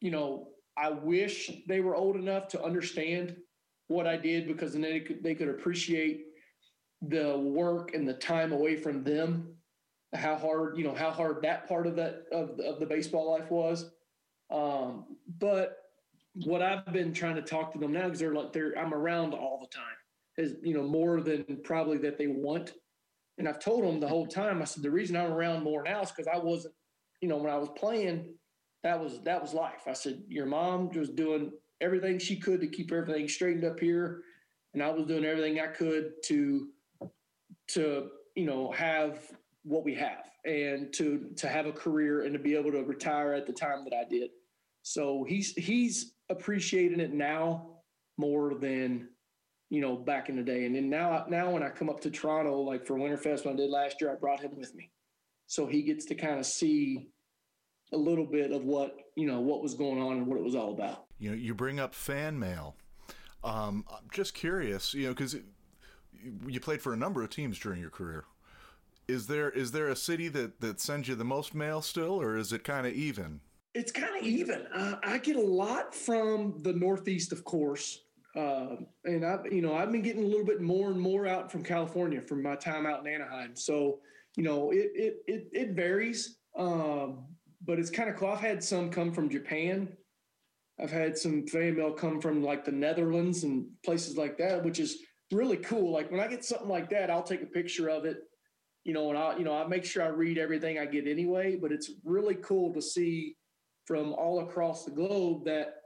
you 0.00 0.10
know, 0.10 0.48
I 0.76 0.90
wish 0.90 1.50
they 1.68 1.80
were 1.80 1.94
old 1.94 2.16
enough 2.16 2.48
to 2.48 2.62
understand 2.62 3.36
what 3.88 4.06
I 4.06 4.16
did 4.16 4.46
because 4.46 4.72
then 4.72 4.82
they 4.82 5.00
could, 5.00 5.22
they 5.22 5.34
could 5.34 5.48
appreciate 5.48 6.24
the 7.02 7.36
work 7.38 7.94
and 7.94 8.08
the 8.08 8.14
time 8.14 8.52
away 8.52 8.76
from 8.76 9.04
them, 9.04 9.54
how 10.14 10.36
hard, 10.36 10.78
you 10.78 10.84
know, 10.84 10.94
how 10.94 11.10
hard 11.10 11.42
that 11.42 11.68
part 11.68 11.86
of 11.86 11.96
that, 11.96 12.22
of, 12.32 12.58
of 12.60 12.80
the 12.80 12.86
baseball 12.86 13.30
life 13.30 13.50
was. 13.50 13.90
Um, 14.50 15.16
but 15.38 15.78
what 16.34 16.62
I've 16.62 16.92
been 16.92 17.12
trying 17.12 17.36
to 17.36 17.42
talk 17.42 17.72
to 17.72 17.78
them 17.78 17.92
now, 17.92 18.04
because 18.04 18.20
they're 18.20 18.34
like, 18.34 18.52
they're, 18.52 18.78
I'm 18.78 18.94
around 18.94 19.34
all 19.34 19.58
the 19.60 19.74
time 19.74 19.84
is, 20.38 20.54
you 20.62 20.74
know, 20.74 20.82
more 20.82 21.20
than 21.20 21.44
probably 21.62 21.98
that 21.98 22.16
they 22.18 22.26
want. 22.26 22.72
And 23.42 23.48
I've 23.48 23.58
told 23.58 23.82
them 23.82 23.98
the 23.98 24.06
whole 24.06 24.28
time, 24.28 24.62
I 24.62 24.64
said, 24.64 24.84
the 24.84 24.90
reason 24.92 25.16
I'm 25.16 25.32
around 25.32 25.64
more 25.64 25.82
now 25.82 26.00
is 26.00 26.12
because 26.12 26.28
I 26.32 26.38
wasn't, 26.38 26.74
you 27.20 27.28
know, 27.28 27.38
when 27.38 27.50
I 27.50 27.56
was 27.56 27.70
playing, 27.76 28.34
that 28.84 29.02
was 29.02 29.20
that 29.24 29.42
was 29.42 29.52
life. 29.52 29.82
I 29.88 29.94
said, 29.94 30.22
your 30.28 30.46
mom 30.46 30.90
was 30.90 31.08
doing 31.08 31.50
everything 31.80 32.20
she 32.20 32.36
could 32.36 32.60
to 32.60 32.68
keep 32.68 32.92
everything 32.92 33.26
straightened 33.26 33.64
up 33.64 33.80
here. 33.80 34.22
And 34.74 34.82
I 34.82 34.90
was 34.90 35.06
doing 35.06 35.24
everything 35.24 35.58
I 35.58 35.66
could 35.66 36.12
to 36.26 36.68
to, 37.70 38.10
you 38.36 38.46
know, 38.46 38.70
have 38.70 39.18
what 39.64 39.84
we 39.84 39.96
have 39.96 40.30
and 40.44 40.92
to 40.92 41.32
to 41.38 41.48
have 41.48 41.66
a 41.66 41.72
career 41.72 42.22
and 42.22 42.32
to 42.34 42.38
be 42.38 42.54
able 42.54 42.70
to 42.70 42.84
retire 42.84 43.34
at 43.34 43.48
the 43.48 43.52
time 43.52 43.82
that 43.90 43.92
I 43.92 44.08
did. 44.08 44.30
So 44.82 45.24
he's 45.28 45.52
he's 45.54 46.14
appreciating 46.30 47.00
it 47.00 47.12
now 47.12 47.78
more 48.18 48.54
than 48.54 49.08
you 49.72 49.80
know, 49.80 49.96
back 49.96 50.28
in 50.28 50.36
the 50.36 50.42
day. 50.42 50.66
And 50.66 50.76
then 50.76 50.90
now, 50.90 51.24
now 51.30 51.50
when 51.50 51.62
I 51.62 51.70
come 51.70 51.88
up 51.88 51.98
to 52.00 52.10
Toronto, 52.10 52.60
like 52.60 52.84
for 52.84 52.98
Winterfest, 52.98 53.46
when 53.46 53.54
I 53.54 53.56
did 53.56 53.70
last 53.70 54.02
year, 54.02 54.12
I 54.12 54.16
brought 54.16 54.40
him 54.40 54.50
with 54.54 54.74
me, 54.74 54.90
so 55.46 55.66
he 55.66 55.80
gets 55.80 56.04
to 56.06 56.14
kind 56.14 56.38
of 56.38 56.44
see 56.44 57.08
a 57.94 57.96
little 57.96 58.26
bit 58.26 58.52
of 58.52 58.64
what 58.64 58.94
you 59.16 59.26
know 59.26 59.40
what 59.40 59.62
was 59.62 59.72
going 59.72 59.98
on 59.98 60.18
and 60.18 60.26
what 60.26 60.36
it 60.36 60.44
was 60.44 60.54
all 60.54 60.74
about. 60.74 61.06
You 61.18 61.30
know, 61.30 61.36
you 61.36 61.54
bring 61.54 61.80
up 61.80 61.94
fan 61.94 62.38
mail. 62.38 62.76
Um, 63.42 63.86
I'm 63.90 64.10
just 64.12 64.34
curious, 64.34 64.92
you 64.92 65.06
know, 65.06 65.14
because 65.14 65.36
you 66.46 66.60
played 66.60 66.82
for 66.82 66.92
a 66.92 66.96
number 66.96 67.22
of 67.22 67.30
teams 67.30 67.58
during 67.58 67.80
your 67.80 67.90
career. 67.90 68.24
Is 69.08 69.26
there 69.26 69.48
is 69.48 69.72
there 69.72 69.88
a 69.88 69.96
city 69.96 70.28
that 70.28 70.60
that 70.60 70.80
sends 70.82 71.08
you 71.08 71.14
the 71.14 71.24
most 71.24 71.54
mail 71.54 71.80
still, 71.80 72.20
or 72.20 72.36
is 72.36 72.52
it 72.52 72.62
kind 72.62 72.86
of 72.86 72.92
even? 72.92 73.40
It's 73.74 73.90
kind 73.90 74.14
of 74.18 74.22
even. 74.22 74.66
Uh, 74.66 74.96
I 75.02 75.16
get 75.16 75.36
a 75.36 75.40
lot 75.40 75.94
from 75.94 76.58
the 76.58 76.74
Northeast, 76.74 77.32
of 77.32 77.42
course, 77.44 78.00
uh, 78.34 78.76
and 79.04 79.24
I've 79.24 79.52
you 79.52 79.60
know 79.60 79.74
I've 79.74 79.92
been 79.92 80.02
getting 80.02 80.24
a 80.24 80.26
little 80.26 80.46
bit 80.46 80.60
more 80.60 80.90
and 80.90 81.00
more 81.00 81.26
out 81.26 81.52
from 81.52 81.62
California 81.62 82.20
from 82.20 82.42
my 82.42 82.56
time 82.56 82.86
out 82.86 83.06
in 83.06 83.12
Anaheim. 83.12 83.54
So 83.54 84.00
you 84.36 84.44
know 84.44 84.70
it 84.70 84.90
it 84.94 85.16
it, 85.26 85.48
it 85.52 85.70
varies, 85.72 86.38
um, 86.56 87.24
but 87.64 87.78
it's 87.78 87.90
kind 87.90 88.08
of 88.08 88.16
cool. 88.16 88.28
I've 88.28 88.40
had 88.40 88.64
some 88.64 88.90
come 88.90 89.12
from 89.12 89.28
Japan. 89.28 89.96
I've 90.80 90.90
had 90.90 91.18
some 91.18 91.46
fan 91.46 91.76
mail 91.76 91.92
come 91.92 92.20
from 92.20 92.42
like 92.42 92.64
the 92.64 92.72
Netherlands 92.72 93.44
and 93.44 93.66
places 93.84 94.16
like 94.16 94.38
that, 94.38 94.64
which 94.64 94.80
is 94.80 94.98
really 95.30 95.58
cool. 95.58 95.92
Like 95.92 96.10
when 96.10 96.20
I 96.20 96.26
get 96.26 96.44
something 96.44 96.68
like 96.68 96.88
that, 96.90 97.10
I'll 97.10 97.22
take 97.22 97.42
a 97.42 97.46
picture 97.46 97.90
of 97.90 98.06
it, 98.06 98.16
you 98.84 98.94
know, 98.94 99.10
and 99.10 99.18
I 99.18 99.36
you 99.36 99.44
know 99.44 99.54
I 99.54 99.66
make 99.66 99.84
sure 99.84 100.02
I 100.02 100.08
read 100.08 100.38
everything 100.38 100.78
I 100.78 100.86
get 100.86 101.06
anyway. 101.06 101.56
But 101.60 101.70
it's 101.70 101.90
really 102.02 102.36
cool 102.36 102.72
to 102.72 102.80
see 102.80 103.36
from 103.84 104.14
all 104.14 104.40
across 104.40 104.86
the 104.86 104.90
globe 104.90 105.44
that 105.44 105.81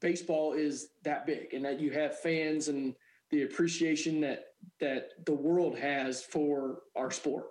baseball 0.00 0.52
is 0.52 0.88
that 1.04 1.26
big 1.26 1.54
and 1.54 1.64
that 1.64 1.80
you 1.80 1.90
have 1.90 2.18
fans 2.18 2.68
and 2.68 2.94
the 3.30 3.42
appreciation 3.42 4.20
that 4.20 4.46
that 4.80 5.10
the 5.26 5.32
world 5.32 5.78
has 5.78 6.22
for 6.22 6.80
our 6.96 7.10
sport. 7.10 7.46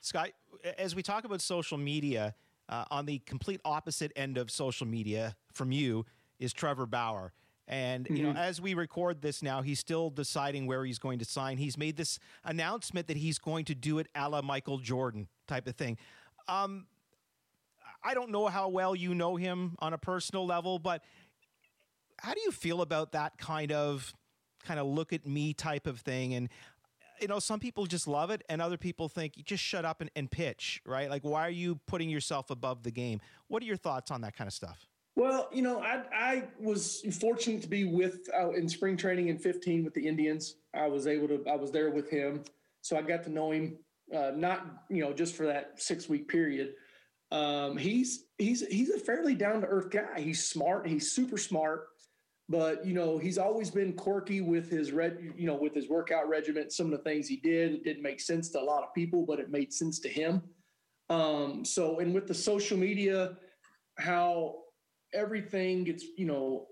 Scott, 0.00 0.30
as 0.78 0.94
we 0.94 1.02
talk 1.02 1.24
about 1.24 1.40
social 1.40 1.78
media, 1.78 2.34
uh, 2.68 2.84
on 2.90 3.04
the 3.04 3.18
complete 3.20 3.60
opposite 3.64 4.12
end 4.16 4.38
of 4.38 4.50
social 4.50 4.86
media 4.86 5.34
from 5.52 5.72
you 5.72 6.06
is 6.38 6.52
Trevor 6.52 6.86
Bauer. 6.86 7.32
And 7.68 8.08
you 8.10 8.24
know, 8.24 8.32
as 8.32 8.60
we 8.60 8.74
record 8.74 9.22
this 9.22 9.42
now, 9.42 9.62
he's 9.62 9.78
still 9.78 10.10
deciding 10.10 10.66
where 10.66 10.84
he's 10.84 10.98
going 10.98 11.20
to 11.20 11.24
sign. 11.24 11.56
He's 11.56 11.78
made 11.78 11.96
this 11.96 12.18
announcement 12.44 13.06
that 13.08 13.16
he's 13.16 13.38
going 13.38 13.64
to 13.66 13.74
do 13.76 13.98
it 13.98 14.08
a 14.14 14.28
la 14.28 14.42
Michael 14.42 14.78
Jordan 14.78 15.28
type 15.46 15.68
of 15.68 15.76
thing. 15.76 15.96
Um, 16.48 16.86
I 18.02 18.14
don't 18.14 18.30
know 18.30 18.48
how 18.48 18.68
well 18.68 18.96
you 18.96 19.14
know 19.14 19.36
him 19.36 19.76
on 19.78 19.92
a 19.92 19.98
personal 19.98 20.46
level, 20.46 20.78
but 20.78 21.04
how 22.20 22.34
do 22.34 22.40
you 22.40 22.50
feel 22.50 22.82
about 22.82 23.12
that 23.12 23.38
kind 23.38 23.72
of 23.72 24.12
kind 24.64 24.78
of 24.78 24.86
look 24.86 25.12
at 25.12 25.26
me 25.26 25.54
type 25.54 25.86
of 25.86 26.00
thing? 26.00 26.34
And 26.34 26.48
you 27.20 27.28
know, 27.28 27.38
some 27.38 27.60
people 27.60 27.86
just 27.86 28.08
love 28.08 28.30
it, 28.30 28.42
and 28.48 28.62
other 28.62 28.78
people 28.78 29.08
think 29.08 29.36
you 29.36 29.42
just 29.42 29.62
shut 29.62 29.84
up 29.84 30.00
and, 30.00 30.10
and 30.16 30.30
pitch, 30.30 30.80
right? 30.86 31.10
Like, 31.10 31.22
why 31.22 31.46
are 31.46 31.50
you 31.50 31.78
putting 31.86 32.08
yourself 32.08 32.50
above 32.50 32.82
the 32.82 32.90
game? 32.90 33.20
What 33.48 33.62
are 33.62 33.66
your 33.66 33.76
thoughts 33.76 34.10
on 34.10 34.22
that 34.22 34.34
kind 34.34 34.48
of 34.48 34.54
stuff? 34.54 34.86
Well, 35.16 35.48
you 35.52 35.62
know, 35.62 35.82
I 35.82 36.02
I 36.14 36.44
was 36.58 37.02
fortunate 37.20 37.62
to 37.62 37.68
be 37.68 37.84
with 37.84 38.28
uh, 38.38 38.50
in 38.52 38.68
spring 38.68 38.96
training 38.96 39.28
in 39.28 39.38
15 39.38 39.84
with 39.84 39.94
the 39.94 40.06
Indians. 40.06 40.56
I 40.74 40.86
was 40.86 41.06
able 41.06 41.28
to 41.28 41.44
I 41.50 41.56
was 41.56 41.70
there 41.70 41.90
with 41.90 42.08
him, 42.08 42.44
so 42.80 42.96
I 42.96 43.02
got 43.02 43.22
to 43.24 43.30
know 43.30 43.50
him. 43.50 43.76
Uh, 44.14 44.32
not 44.34 44.84
you 44.88 45.04
know 45.04 45.12
just 45.12 45.36
for 45.36 45.46
that 45.46 45.80
six 45.80 46.08
week 46.08 46.28
period. 46.28 46.74
Um, 47.32 47.76
he's 47.76 48.24
he's 48.38 48.66
he's 48.66 48.90
a 48.90 48.98
fairly 48.98 49.34
down 49.34 49.60
to 49.60 49.66
earth 49.66 49.90
guy. 49.90 50.20
He's 50.20 50.48
smart. 50.48 50.86
He's 50.86 51.12
super 51.12 51.36
smart. 51.36 51.89
But 52.50 52.84
you 52.84 52.94
know 52.94 53.16
he's 53.16 53.38
always 53.38 53.70
been 53.70 53.92
quirky 53.94 54.40
with 54.40 54.68
his 54.68 54.92
red, 54.92 55.18
you 55.36 55.46
know, 55.46 55.54
with 55.54 55.74
his 55.74 55.88
workout 55.88 56.28
regimen. 56.28 56.68
Some 56.68 56.86
of 56.86 56.92
the 56.92 57.04
things 57.04 57.28
he 57.28 57.36
did 57.36 57.72
it 57.72 57.84
didn't 57.84 58.02
make 58.02 58.20
sense 58.20 58.50
to 58.50 58.60
a 58.60 58.62
lot 58.62 58.82
of 58.82 58.92
people, 58.92 59.24
but 59.24 59.38
it 59.38 59.50
made 59.50 59.72
sense 59.72 60.00
to 60.00 60.08
him. 60.08 60.42
Um, 61.08 61.64
so, 61.64 62.00
and 62.00 62.12
with 62.12 62.26
the 62.26 62.34
social 62.34 62.76
media, 62.76 63.36
how 63.98 64.56
everything 65.14 65.84
gets 65.84 66.04
you 66.16 66.26
know 66.26 66.66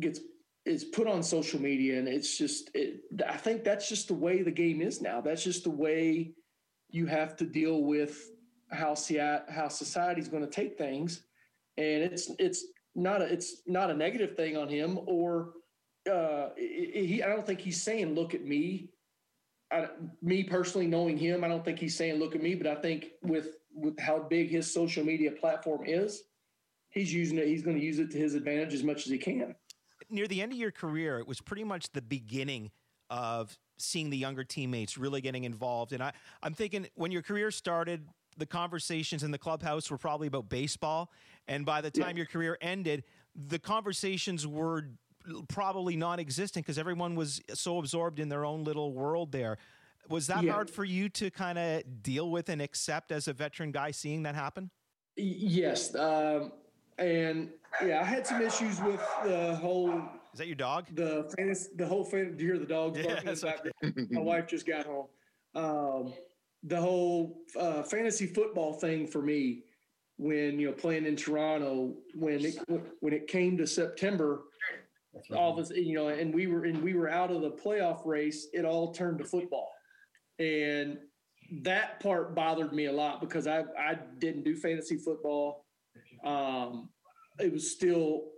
gets 0.00 0.20
is 0.66 0.84
put 0.84 1.06
on 1.06 1.22
social 1.22 1.60
media 1.60 1.98
and 1.98 2.08
it's 2.08 2.38
just 2.38 2.70
it, 2.74 3.00
i 3.28 3.36
think 3.36 3.64
that's 3.64 3.88
just 3.88 4.08
the 4.08 4.14
way 4.14 4.42
the 4.42 4.50
game 4.50 4.80
is 4.80 5.00
now 5.00 5.20
that's 5.20 5.44
just 5.44 5.64
the 5.64 5.70
way 5.70 6.32
you 6.90 7.06
have 7.06 7.36
to 7.36 7.44
deal 7.44 7.82
with 7.82 8.30
how 8.70 8.94
how 9.48 9.68
society's 9.68 10.28
going 10.28 10.42
to 10.42 10.50
take 10.50 10.76
things 10.76 11.22
and 11.76 12.02
it's 12.02 12.30
it's 12.38 12.66
not 12.94 13.22
a 13.22 13.24
it's 13.26 13.62
not 13.66 13.90
a 13.90 13.94
negative 13.94 14.36
thing 14.36 14.56
on 14.56 14.68
him 14.68 14.98
or 15.06 15.52
uh, 16.10 16.48
he. 16.56 17.22
I 17.22 17.28
don't 17.28 17.46
think 17.46 17.60
he's 17.60 17.82
saying 17.82 18.14
look 18.14 18.34
at 18.34 18.44
me. 18.44 18.90
I, 19.72 19.88
me 20.22 20.44
personally 20.44 20.86
knowing 20.86 21.16
him, 21.16 21.42
I 21.42 21.48
don't 21.48 21.64
think 21.64 21.78
he's 21.78 21.96
saying 21.96 22.20
look 22.20 22.34
at 22.34 22.42
me, 22.42 22.54
but 22.54 22.66
I 22.66 22.76
think 22.76 23.06
with 23.22 23.56
with 23.74 23.98
how 23.98 24.20
big 24.20 24.50
his 24.50 24.72
social 24.72 25.04
media 25.04 25.32
platform 25.32 25.82
is, 25.84 26.22
he's 26.90 27.12
using 27.12 27.38
it. 27.38 27.48
He's 27.48 27.62
going 27.62 27.78
to 27.78 27.84
use 27.84 27.98
it 27.98 28.10
to 28.12 28.18
his 28.18 28.34
advantage 28.34 28.72
as 28.72 28.84
much 28.84 28.98
as 28.98 29.12
he 29.12 29.18
can. 29.18 29.54
Near 30.10 30.28
the 30.28 30.42
end 30.42 30.52
of 30.52 30.58
your 30.58 30.70
career, 30.70 31.18
it 31.18 31.26
was 31.26 31.40
pretty 31.40 31.64
much 31.64 31.90
the 31.92 32.02
beginning 32.02 32.70
of 33.10 33.58
seeing 33.78 34.10
the 34.10 34.16
younger 34.16 34.44
teammates 34.44 34.96
really 34.96 35.20
getting 35.20 35.44
involved. 35.44 35.92
And 35.92 36.02
I, 36.02 36.12
I'm 36.42 36.54
thinking 36.54 36.86
when 36.94 37.10
your 37.10 37.22
career 37.22 37.50
started, 37.50 38.06
the 38.36 38.46
conversations 38.46 39.22
in 39.22 39.30
the 39.30 39.38
clubhouse 39.38 39.90
were 39.90 39.98
probably 39.98 40.26
about 40.26 40.48
baseball. 40.48 41.10
And 41.48 41.66
by 41.66 41.80
the 41.80 41.90
time 41.90 42.10
yeah. 42.10 42.18
your 42.18 42.26
career 42.26 42.58
ended, 42.60 43.04
the 43.34 43.58
conversations 43.58 44.46
were 44.46 44.88
probably 45.48 45.96
non 45.96 46.20
existent 46.20 46.64
because 46.66 46.78
everyone 46.78 47.14
was 47.14 47.40
so 47.52 47.78
absorbed 47.78 48.20
in 48.20 48.28
their 48.28 48.44
own 48.44 48.64
little 48.64 48.92
world 48.92 49.32
there. 49.32 49.58
Was 50.08 50.26
that 50.26 50.42
yeah. 50.42 50.52
hard 50.52 50.68
for 50.68 50.84
you 50.84 51.08
to 51.10 51.30
kind 51.30 51.58
of 51.58 52.02
deal 52.02 52.30
with 52.30 52.48
and 52.50 52.60
accept 52.60 53.10
as 53.10 53.26
a 53.26 53.32
veteran 53.32 53.72
guy 53.72 53.90
seeing 53.90 54.22
that 54.24 54.34
happen? 54.34 54.70
Yes. 55.16 55.94
Um, 55.94 56.52
and 56.98 57.50
yeah, 57.84 58.00
I 58.00 58.04
had 58.04 58.26
some 58.26 58.42
issues 58.42 58.80
with 58.80 59.00
the 59.24 59.56
whole. 59.56 60.02
Is 60.32 60.38
that 60.38 60.46
your 60.46 60.56
dog? 60.56 60.86
The 60.94 61.32
fantasy, 61.36 61.70
the 61.76 61.86
whole 61.86 62.04
fan. 62.04 62.36
Do 62.36 62.44
you 62.44 62.50
hear 62.52 62.58
the 62.58 62.66
dog 62.66 63.02
barking? 63.02 63.28
Okay. 63.28 64.06
My 64.10 64.20
wife 64.20 64.46
just 64.46 64.66
got 64.66 64.86
home. 64.86 65.06
Um, 65.54 66.12
the 66.64 66.80
whole 66.80 67.42
uh, 67.58 67.82
fantasy 67.82 68.26
football 68.26 68.72
thing 68.72 69.06
for 69.06 69.22
me 69.22 69.62
when 70.16 70.58
you 70.58 70.68
know 70.68 70.72
playing 70.72 71.06
in 71.06 71.16
Toronto 71.16 71.94
when 72.14 72.44
it 72.44 72.56
when 73.00 73.12
it 73.12 73.26
came 73.26 73.56
to 73.56 73.66
September 73.66 74.42
all 75.34 75.52
of 75.52 75.58
us 75.58 75.70
you 75.70 75.94
know 75.94 76.08
and 76.08 76.32
we 76.32 76.46
were 76.46 76.64
and 76.64 76.82
we 76.82 76.94
were 76.94 77.08
out 77.08 77.30
of 77.30 77.40
the 77.40 77.50
playoff 77.50 78.06
race 78.06 78.48
it 78.52 78.64
all 78.64 78.92
turned 78.92 79.18
to 79.18 79.24
football. 79.24 79.70
And 80.38 80.98
that 81.62 82.00
part 82.00 82.34
bothered 82.34 82.72
me 82.72 82.86
a 82.86 82.92
lot 82.92 83.20
because 83.20 83.46
I 83.46 83.64
I 83.78 83.98
didn't 84.18 84.44
do 84.44 84.56
fantasy 84.56 84.98
football. 84.98 85.64
Um 86.24 86.90
it 87.40 87.52
was 87.52 87.72
still 87.72 88.28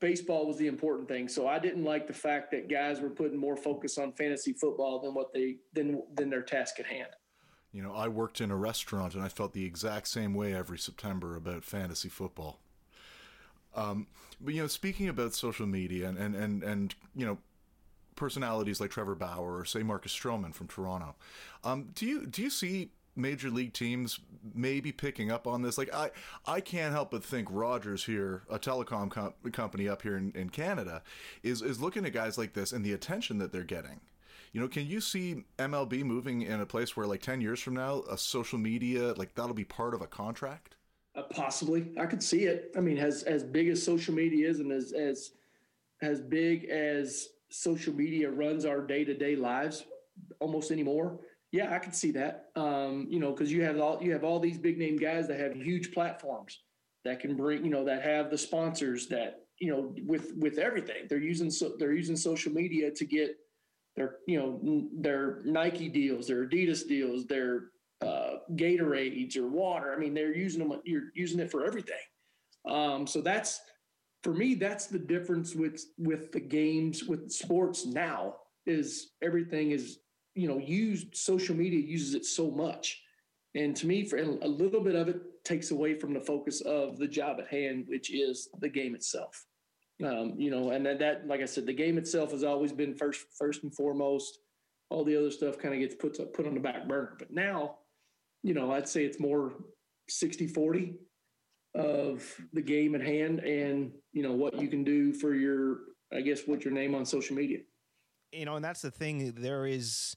baseball 0.00 0.46
was 0.46 0.58
the 0.58 0.66
important 0.66 1.08
thing. 1.08 1.28
So 1.28 1.48
I 1.48 1.58
didn't 1.58 1.84
like 1.84 2.06
the 2.06 2.12
fact 2.12 2.50
that 2.52 2.70
guys 2.70 3.00
were 3.00 3.10
putting 3.10 3.38
more 3.38 3.56
focus 3.56 3.98
on 3.98 4.12
fantasy 4.12 4.52
football 4.52 5.00
than 5.00 5.14
what 5.14 5.32
they 5.32 5.56
than 5.72 6.02
than 6.14 6.28
their 6.28 6.42
task 6.42 6.78
at 6.78 6.86
hand 6.86 7.08
you 7.72 7.82
know, 7.82 7.94
I 7.94 8.08
worked 8.08 8.40
in 8.40 8.50
a 8.50 8.56
restaurant 8.56 9.14
and 9.14 9.24
I 9.24 9.28
felt 9.28 9.54
the 9.54 9.64
exact 9.64 10.08
same 10.08 10.34
way 10.34 10.54
every 10.54 10.78
September 10.78 11.36
about 11.36 11.64
fantasy 11.64 12.08
football. 12.08 12.60
Um, 13.74 14.06
but 14.40 14.52
you 14.52 14.60
know, 14.60 14.66
speaking 14.66 15.08
about 15.08 15.34
social 15.34 15.66
media 15.66 16.08
and 16.08 16.18
and 16.18 16.34
and, 16.34 16.62
and 16.62 16.94
you 17.16 17.24
know, 17.24 17.38
personalities 18.14 18.80
like 18.80 18.90
Trevor 18.90 19.14
Bauer 19.14 19.58
or 19.58 19.64
say 19.64 19.82
Marcus 19.82 20.14
Stroman 20.14 20.54
from 20.54 20.68
Toronto, 20.68 21.14
um, 21.64 21.88
do 21.94 22.06
you 22.06 22.26
do 22.26 22.42
you 22.42 22.50
see 22.50 22.90
major 23.14 23.50
league 23.50 23.72
teams 23.72 24.20
maybe 24.54 24.92
picking 24.92 25.30
up 25.30 25.46
on 25.46 25.62
this? 25.62 25.78
Like 25.78 25.94
I 25.94 26.10
I 26.46 26.60
can't 26.60 26.92
help 26.92 27.12
but 27.12 27.24
think 27.24 27.48
Rogers 27.50 28.04
here, 28.04 28.42
a 28.50 28.58
telecom 28.58 29.10
com- 29.10 29.34
company 29.52 29.88
up 29.88 30.02
here 30.02 30.18
in, 30.18 30.32
in 30.32 30.50
Canada, 30.50 31.02
is 31.42 31.62
is 31.62 31.80
looking 31.80 32.04
at 32.04 32.12
guys 32.12 32.36
like 32.36 32.52
this 32.52 32.72
and 32.72 32.84
the 32.84 32.92
attention 32.92 33.38
that 33.38 33.50
they're 33.50 33.64
getting 33.64 34.00
you 34.52 34.60
know, 34.60 34.68
can 34.68 34.86
you 34.86 35.00
see 35.00 35.44
MLB 35.58 36.04
moving 36.04 36.42
in 36.42 36.60
a 36.60 36.66
place 36.66 36.96
where, 36.96 37.06
like, 37.06 37.22
10 37.22 37.40
years 37.40 37.60
from 37.60 37.74
now, 37.74 38.02
a 38.10 38.18
social 38.18 38.58
media, 38.58 39.14
like, 39.14 39.34
that'll 39.34 39.54
be 39.54 39.64
part 39.64 39.94
of 39.94 40.02
a 40.02 40.06
contract? 40.06 40.76
Uh, 41.14 41.22
possibly. 41.30 41.92
I 41.98 42.06
could 42.06 42.22
see 42.22 42.44
it. 42.44 42.72
I 42.76 42.80
mean, 42.80 42.98
as, 42.98 43.22
as 43.22 43.42
big 43.42 43.68
as 43.68 43.82
social 43.82 44.14
media 44.14 44.48
is 44.48 44.60
and 44.60 44.70
as, 44.70 44.92
as, 44.92 45.32
as 46.02 46.20
big 46.20 46.64
as 46.66 47.28
social 47.50 47.94
media 47.94 48.30
runs 48.30 48.64
our 48.64 48.80
day 48.80 49.04
to 49.04 49.14
day 49.14 49.36
lives 49.36 49.84
almost 50.40 50.70
anymore. 50.70 51.20
Yeah, 51.52 51.74
I 51.74 51.78
could 51.78 51.94
see 51.94 52.10
that. 52.12 52.46
Um, 52.56 53.06
you 53.10 53.20
know, 53.20 53.32
because 53.32 53.52
you 53.52 53.62
have 53.62 53.78
all 53.78 54.02
you 54.02 54.12
have 54.12 54.24
all 54.24 54.40
these 54.40 54.58
big 54.58 54.78
name 54.78 54.96
guys 54.96 55.28
that 55.28 55.38
have 55.38 55.54
huge 55.54 55.92
platforms 55.92 56.60
that 57.04 57.20
can 57.20 57.36
bring, 57.36 57.62
you 57.62 57.70
know, 57.70 57.84
that 57.84 58.02
have 58.02 58.30
the 58.30 58.38
sponsors 58.38 59.06
that 59.08 59.44
you 59.58 59.70
know 59.70 59.94
with 60.06 60.32
with 60.36 60.58
everything. 60.58 61.06
They're 61.08 61.18
using 61.18 61.50
so 61.50 61.74
they're 61.78 61.92
using 61.92 62.16
social 62.16 62.52
media 62.52 62.90
to 62.90 63.04
get 63.04 63.36
their 63.96 64.16
you 64.26 64.38
know 64.38 64.88
their 65.00 65.40
Nike 65.44 65.88
deals, 65.88 66.26
their 66.26 66.46
Adidas 66.46 66.86
deals, 66.86 67.26
their 67.26 67.70
uh, 68.00 68.38
Gatorades 68.54 69.36
or 69.36 69.48
water. 69.48 69.94
I 69.94 69.98
mean, 69.98 70.14
they're 70.14 70.34
using 70.34 70.66
them. 70.66 70.80
You're 70.84 71.10
using 71.14 71.40
it 71.40 71.50
for 71.50 71.64
everything. 71.64 71.94
Um, 72.68 73.06
so 73.06 73.20
that's 73.20 73.60
for 74.22 74.32
me. 74.32 74.54
That's 74.54 74.86
the 74.86 74.98
difference 74.98 75.54
with 75.54 75.84
with 75.98 76.32
the 76.32 76.40
games 76.40 77.04
with 77.04 77.30
sports 77.30 77.86
now 77.86 78.36
is 78.66 79.12
everything 79.22 79.72
is 79.72 79.98
you 80.34 80.48
know 80.48 80.58
used. 80.58 81.14
Social 81.16 81.54
media 81.54 81.80
uses 81.80 82.14
it 82.14 82.24
so 82.24 82.50
much, 82.50 83.02
and 83.54 83.76
to 83.76 83.86
me, 83.86 84.04
for 84.04 84.18
a 84.18 84.24
little 84.48 84.80
bit 84.80 84.94
of 84.94 85.08
it 85.08 85.20
takes 85.44 85.70
away 85.70 85.98
from 85.98 86.14
the 86.14 86.20
focus 86.20 86.60
of 86.62 86.98
the 86.98 87.08
job 87.08 87.38
at 87.40 87.48
hand, 87.48 87.84
which 87.88 88.12
is 88.12 88.48
the 88.60 88.68
game 88.68 88.94
itself. 88.94 89.44
Um, 90.04 90.34
you 90.36 90.50
know, 90.50 90.70
and 90.70 90.84
that, 90.86 90.98
that, 90.98 91.26
like 91.26 91.40
I 91.40 91.44
said, 91.44 91.66
the 91.66 91.72
game 91.72 91.98
itself 91.98 92.32
has 92.32 92.42
always 92.42 92.72
been 92.72 92.94
first, 92.94 93.26
first 93.38 93.62
and 93.62 93.74
foremost. 93.74 94.38
All 94.90 95.04
the 95.04 95.16
other 95.16 95.30
stuff 95.30 95.58
kind 95.58 95.74
of 95.74 95.80
gets 95.80 95.94
put 95.94 96.18
put 96.34 96.46
on 96.46 96.54
the 96.54 96.60
back 96.60 96.88
burner. 96.88 97.14
But 97.18 97.30
now, 97.30 97.76
you 98.42 98.54
know, 98.54 98.72
I'd 98.72 98.88
say 98.88 99.04
it's 99.04 99.20
more 99.20 99.52
60 100.08 100.48
40 100.48 100.94
of 101.74 102.22
the 102.52 102.60
game 102.60 102.94
at 102.94 103.00
hand 103.00 103.40
and, 103.40 103.92
you 104.12 104.22
know, 104.22 104.32
what 104.32 104.60
you 104.60 104.68
can 104.68 104.84
do 104.84 105.12
for 105.12 105.34
your, 105.34 105.78
I 106.12 106.20
guess, 106.20 106.42
what 106.46 106.64
your 106.64 106.74
name 106.74 106.94
on 106.94 107.06
social 107.06 107.36
media. 107.36 107.58
You 108.32 108.44
know, 108.44 108.56
and 108.56 108.64
that's 108.64 108.82
the 108.82 108.90
thing. 108.90 109.32
There 109.36 109.66
is, 109.66 110.14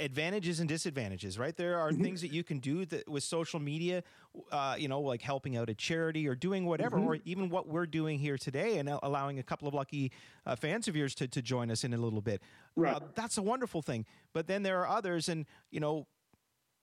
advantages 0.00 0.60
and 0.60 0.68
disadvantages, 0.68 1.38
right? 1.38 1.56
There 1.56 1.78
are 1.78 1.90
mm-hmm. 1.90 2.02
things 2.02 2.20
that 2.22 2.32
you 2.32 2.42
can 2.42 2.58
do 2.58 2.86
that 2.86 3.08
with 3.08 3.22
social 3.22 3.60
media, 3.60 4.02
uh, 4.50 4.76
you 4.78 4.88
know, 4.88 5.00
like 5.00 5.20
helping 5.20 5.56
out 5.56 5.68
a 5.68 5.74
charity 5.74 6.26
or 6.26 6.34
doing 6.34 6.66
whatever, 6.66 6.96
mm-hmm. 6.96 7.08
or 7.08 7.18
even 7.24 7.50
what 7.50 7.68
we're 7.68 7.86
doing 7.86 8.18
here 8.18 8.38
today 8.38 8.78
and 8.78 8.88
allowing 8.88 9.38
a 9.38 9.42
couple 9.42 9.68
of 9.68 9.74
lucky 9.74 10.10
uh, 10.46 10.56
fans 10.56 10.88
of 10.88 10.96
yours 10.96 11.14
to, 11.16 11.28
to 11.28 11.42
join 11.42 11.70
us 11.70 11.84
in 11.84 11.92
a 11.92 11.98
little 11.98 12.22
bit. 12.22 12.42
Right. 12.76 12.96
Uh, 12.96 13.00
that's 13.14 13.36
a 13.36 13.42
wonderful 13.42 13.82
thing. 13.82 14.06
But 14.32 14.46
then 14.46 14.62
there 14.62 14.80
are 14.80 14.88
others, 14.88 15.28
and 15.28 15.46
you 15.70 15.80
know, 15.80 16.06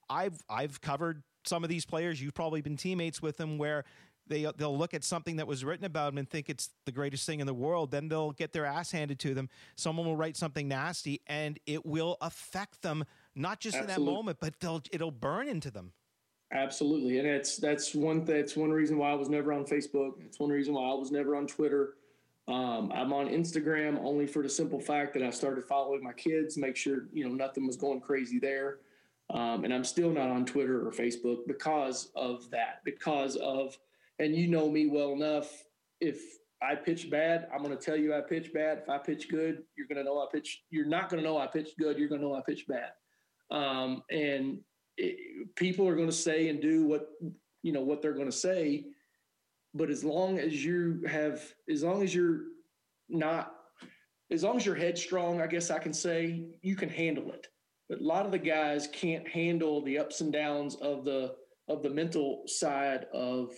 I've 0.09 0.39
I've 0.49 0.81
covered 0.81 1.23
some 1.43 1.63
of 1.63 1.69
these 1.69 1.85
players. 1.85 2.21
You've 2.21 2.35
probably 2.35 2.61
been 2.61 2.77
teammates 2.77 3.21
with 3.21 3.37
them 3.37 3.57
where 3.57 3.83
they 4.27 4.49
they'll 4.57 4.77
look 4.77 4.93
at 4.93 5.03
something 5.03 5.37
that 5.37 5.47
was 5.47 5.63
written 5.65 5.85
about 5.85 6.11
them 6.11 6.17
and 6.17 6.29
think 6.29 6.49
it's 6.49 6.69
the 6.85 6.91
greatest 6.91 7.25
thing 7.25 7.39
in 7.39 7.47
the 7.47 7.53
world. 7.53 7.91
Then 7.91 8.07
they'll 8.07 8.31
get 8.31 8.53
their 8.53 8.65
ass 8.65 8.91
handed 8.91 9.19
to 9.19 9.33
them. 9.33 9.49
Someone 9.75 10.05
will 10.05 10.15
write 10.15 10.37
something 10.37 10.67
nasty, 10.67 11.21
and 11.27 11.59
it 11.65 11.85
will 11.85 12.17
affect 12.21 12.81
them 12.81 13.05
not 13.35 13.59
just 13.59 13.77
Absolutely. 13.77 14.01
in 14.01 14.05
that 14.05 14.11
moment, 14.11 14.37
but 14.39 14.59
they'll 14.59 14.81
it'll 14.91 15.11
burn 15.11 15.47
into 15.47 15.71
them. 15.71 15.93
Absolutely, 16.53 17.19
and 17.19 17.27
it's 17.27 17.57
that's 17.57 17.95
one 17.95 18.25
that's 18.25 18.57
one 18.57 18.71
reason 18.71 18.97
why 18.97 19.11
I 19.11 19.15
was 19.15 19.29
never 19.29 19.53
on 19.53 19.65
Facebook. 19.65 20.13
It's 20.25 20.39
one 20.39 20.49
reason 20.49 20.73
why 20.73 20.89
I 20.89 20.93
was 20.93 21.11
never 21.11 21.35
on 21.35 21.47
Twitter. 21.47 21.95
Um, 22.47 22.91
I'm 22.93 23.13
on 23.13 23.29
Instagram 23.29 23.99
only 24.03 24.27
for 24.27 24.43
the 24.43 24.49
simple 24.49 24.79
fact 24.79 25.13
that 25.13 25.23
I 25.23 25.29
started 25.29 25.63
following 25.63 26.03
my 26.03 26.11
kids, 26.11 26.57
make 26.57 26.75
sure 26.75 27.05
you 27.13 27.27
know 27.27 27.33
nothing 27.33 27.65
was 27.65 27.77
going 27.77 28.01
crazy 28.01 28.39
there. 28.39 28.79
Um, 29.29 29.63
and 29.63 29.73
I'm 29.73 29.85
still 29.85 30.09
not 30.09 30.29
on 30.29 30.45
Twitter 30.45 30.85
or 30.85 30.91
Facebook 30.91 31.47
because 31.47 32.11
of 32.15 32.49
that, 32.51 32.81
because 32.83 33.37
of 33.37 33.77
and 34.21 34.35
you 34.35 34.47
know 34.47 34.69
me 34.69 34.87
well 34.87 35.13
enough. 35.13 35.49
If 35.99 36.21
I 36.61 36.75
pitch 36.75 37.09
bad, 37.09 37.47
I'm 37.53 37.63
going 37.63 37.75
to 37.75 37.83
tell 37.83 37.97
you 37.97 38.13
I 38.13 38.21
pitch 38.21 38.53
bad. 38.53 38.77
If 38.77 38.89
I 38.89 38.99
pitch 38.99 39.29
good, 39.29 39.63
you're 39.75 39.87
going 39.87 39.97
to 39.97 40.03
know 40.03 40.19
I 40.19 40.27
pitch. 40.31 40.61
You're 40.69 40.85
not 40.85 41.09
going 41.09 41.21
to 41.23 41.27
know 41.27 41.39
I 41.39 41.47
pitched 41.47 41.77
good. 41.79 41.97
You're 41.97 42.07
going 42.07 42.21
to 42.21 42.27
know 42.27 42.35
I 42.35 42.41
pitched 42.47 42.67
bad. 42.67 42.91
Um, 43.49 44.03
and 44.11 44.59
it, 44.95 45.55
people 45.55 45.87
are 45.87 45.95
going 45.95 46.07
to 46.07 46.13
say 46.13 46.49
and 46.49 46.61
do 46.61 46.85
what 46.85 47.07
you 47.63 47.73
know 47.73 47.81
what 47.81 48.01
they're 48.01 48.13
going 48.13 48.27
to 48.27 48.31
say. 48.31 48.85
But 49.73 49.89
as 49.89 50.03
long 50.03 50.37
as 50.37 50.63
you 50.63 51.01
have, 51.07 51.41
as 51.69 51.81
long 51.81 52.03
as 52.03 52.13
you're 52.13 52.41
not, 53.09 53.53
as 54.29 54.43
long 54.43 54.55
as 54.55 54.65
you're 54.65 54.75
headstrong, 54.75 55.41
I 55.41 55.47
guess 55.47 55.71
I 55.71 55.79
can 55.79 55.93
say 55.93 56.45
you 56.61 56.75
can 56.75 56.89
handle 56.89 57.31
it. 57.31 57.47
But 57.89 58.01
a 58.01 58.03
lot 58.03 58.25
of 58.27 58.31
the 58.31 58.37
guys 58.37 58.87
can't 58.93 59.27
handle 59.27 59.83
the 59.83 59.97
ups 59.97 60.21
and 60.21 60.31
downs 60.31 60.75
of 60.75 61.05
the 61.05 61.33
of 61.67 61.81
the 61.81 61.89
mental 61.89 62.43
side 62.45 63.07
of 63.13 63.49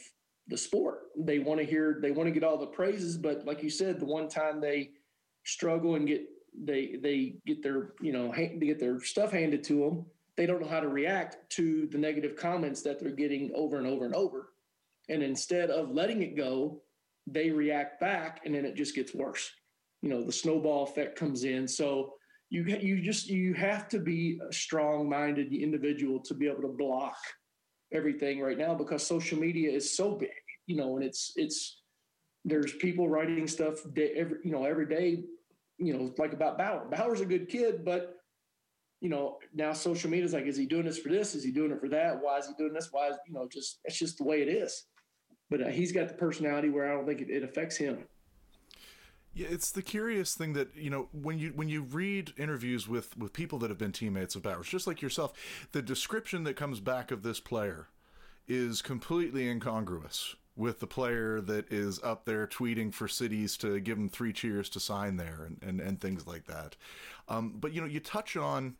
the 0.47 0.57
sport. 0.57 1.03
They 1.17 1.39
want 1.39 1.59
to 1.59 1.65
hear, 1.65 1.99
they 2.01 2.11
want 2.11 2.27
to 2.27 2.33
get 2.33 2.43
all 2.43 2.57
the 2.57 2.67
praises, 2.67 3.17
but 3.17 3.45
like 3.45 3.63
you 3.63 3.69
said, 3.69 3.99
the 3.99 4.05
one 4.05 4.27
time 4.27 4.59
they 4.59 4.91
struggle 5.45 5.95
and 5.95 6.07
get 6.07 6.25
they 6.55 6.97
they 7.01 7.35
get 7.47 7.63
their 7.63 7.93
you 7.99 8.13
know 8.13 8.31
they 8.31 8.65
get 8.65 8.79
their 8.79 9.01
stuff 9.01 9.31
handed 9.31 9.63
to 9.65 9.79
them, 9.79 10.05
they 10.37 10.45
don't 10.45 10.61
know 10.61 10.67
how 10.67 10.79
to 10.79 10.87
react 10.87 11.37
to 11.51 11.87
the 11.87 11.97
negative 11.97 12.35
comments 12.35 12.81
that 12.83 12.99
they're 12.99 13.11
getting 13.11 13.51
over 13.55 13.77
and 13.77 13.87
over 13.87 14.05
and 14.05 14.15
over. 14.15 14.49
And 15.09 15.21
instead 15.21 15.69
of 15.69 15.91
letting 15.91 16.21
it 16.21 16.37
go, 16.37 16.81
they 17.27 17.49
react 17.49 17.99
back, 17.99 18.41
and 18.45 18.53
then 18.53 18.65
it 18.65 18.75
just 18.75 18.95
gets 18.95 19.13
worse. 19.13 19.51
You 20.01 20.09
know, 20.09 20.23
the 20.23 20.31
snowball 20.31 20.83
effect 20.83 21.17
comes 21.17 21.43
in. 21.43 21.67
So 21.67 22.13
you 22.49 22.63
you 22.63 23.01
just 23.01 23.27
you 23.27 23.53
have 23.53 23.87
to 23.89 23.99
be 23.99 24.39
a 24.47 24.53
strong-minded 24.53 25.53
individual 25.53 26.19
to 26.19 26.33
be 26.33 26.47
able 26.47 26.61
to 26.61 26.75
block 26.77 27.17
everything 27.93 28.41
right 28.41 28.57
now 28.57 28.73
because 28.73 29.05
social 29.05 29.39
media 29.39 29.71
is 29.71 29.95
so 29.95 30.15
big, 30.15 30.29
you 30.65 30.75
know, 30.75 30.95
and 30.95 31.05
it's 31.05 31.33
it's 31.35 31.81
there's 32.45 32.73
people 32.73 33.07
writing 33.07 33.47
stuff 33.47 33.79
day, 33.93 34.11
every 34.15 34.37
you 34.43 34.51
know 34.51 34.65
every 34.65 34.87
day, 34.87 35.23
you 35.77 35.93
know, 35.93 36.13
like 36.17 36.33
about 36.33 36.57
Bauer. 36.57 36.85
Bauer's 36.89 37.21
a 37.21 37.25
good 37.25 37.47
kid, 37.47 37.85
but 37.85 38.15
you 39.01 39.09
know 39.09 39.37
now 39.53 39.73
social 39.73 40.09
media 40.09 40.25
is 40.25 40.33
like, 40.33 40.45
is 40.45 40.57
he 40.57 40.65
doing 40.65 40.85
this 40.85 40.99
for 40.99 41.09
this? 41.09 41.35
Is 41.35 41.43
he 41.43 41.51
doing 41.51 41.71
it 41.71 41.79
for 41.79 41.89
that? 41.89 42.21
Why 42.21 42.37
is 42.37 42.47
he 42.47 42.53
doing 42.57 42.73
this? 42.73 42.89
Why 42.91 43.09
is 43.09 43.17
you 43.27 43.33
know 43.33 43.47
just 43.51 43.79
it's 43.85 43.97
just 43.97 44.17
the 44.17 44.23
way 44.23 44.41
it 44.41 44.49
is. 44.49 44.85
But 45.49 45.61
uh, 45.61 45.69
he's 45.69 45.91
got 45.91 46.07
the 46.07 46.15
personality 46.15 46.69
where 46.69 46.91
I 46.91 46.95
don't 46.95 47.05
think 47.05 47.21
it, 47.21 47.29
it 47.29 47.43
affects 47.43 47.77
him. 47.77 47.99
Yeah, 49.33 49.47
it's 49.49 49.71
the 49.71 49.81
curious 49.81 50.35
thing 50.35 50.53
that 50.53 50.75
you 50.75 50.89
know 50.89 51.09
when 51.11 51.39
you 51.39 51.51
when 51.55 51.67
you 51.67 51.81
read 51.81 52.33
interviews 52.37 52.87
with 52.87 53.17
with 53.17 53.33
people 53.33 53.57
that 53.59 53.69
have 53.69 53.79
been 53.79 53.91
teammates 53.91 54.35
of 54.35 54.43
Bauer's, 54.43 54.67
just 54.67 54.85
like 54.85 55.01
yourself, 55.01 55.33
the 55.71 55.81
description 55.81 56.43
that 56.43 56.55
comes 56.55 56.79
back 56.79 57.11
of 57.11 57.23
this 57.23 57.39
player 57.39 57.87
is 58.47 58.81
completely 58.81 59.49
incongruous 59.49 60.35
with 60.55 60.79
the 60.79 60.87
player 60.87 61.41
that 61.41 61.71
is 61.71 61.99
up 62.03 62.25
there 62.25 62.45
tweeting 62.45 62.93
for 62.93 63.07
cities 63.07 63.57
to 63.57 63.79
give 63.79 63.97
him 63.97 64.07
three 64.07 64.31
cheers 64.31 64.69
to 64.69 64.79
sign 64.79 65.17
there 65.17 65.47
and, 65.47 65.57
and, 65.67 65.81
and 65.81 65.99
things 65.99 66.27
like 66.27 66.45
that. 66.45 66.75
Um, 67.27 67.55
but 67.59 67.73
you 67.73 67.81
know, 67.81 67.87
you 67.87 67.99
touch 67.99 68.35
on 68.35 68.75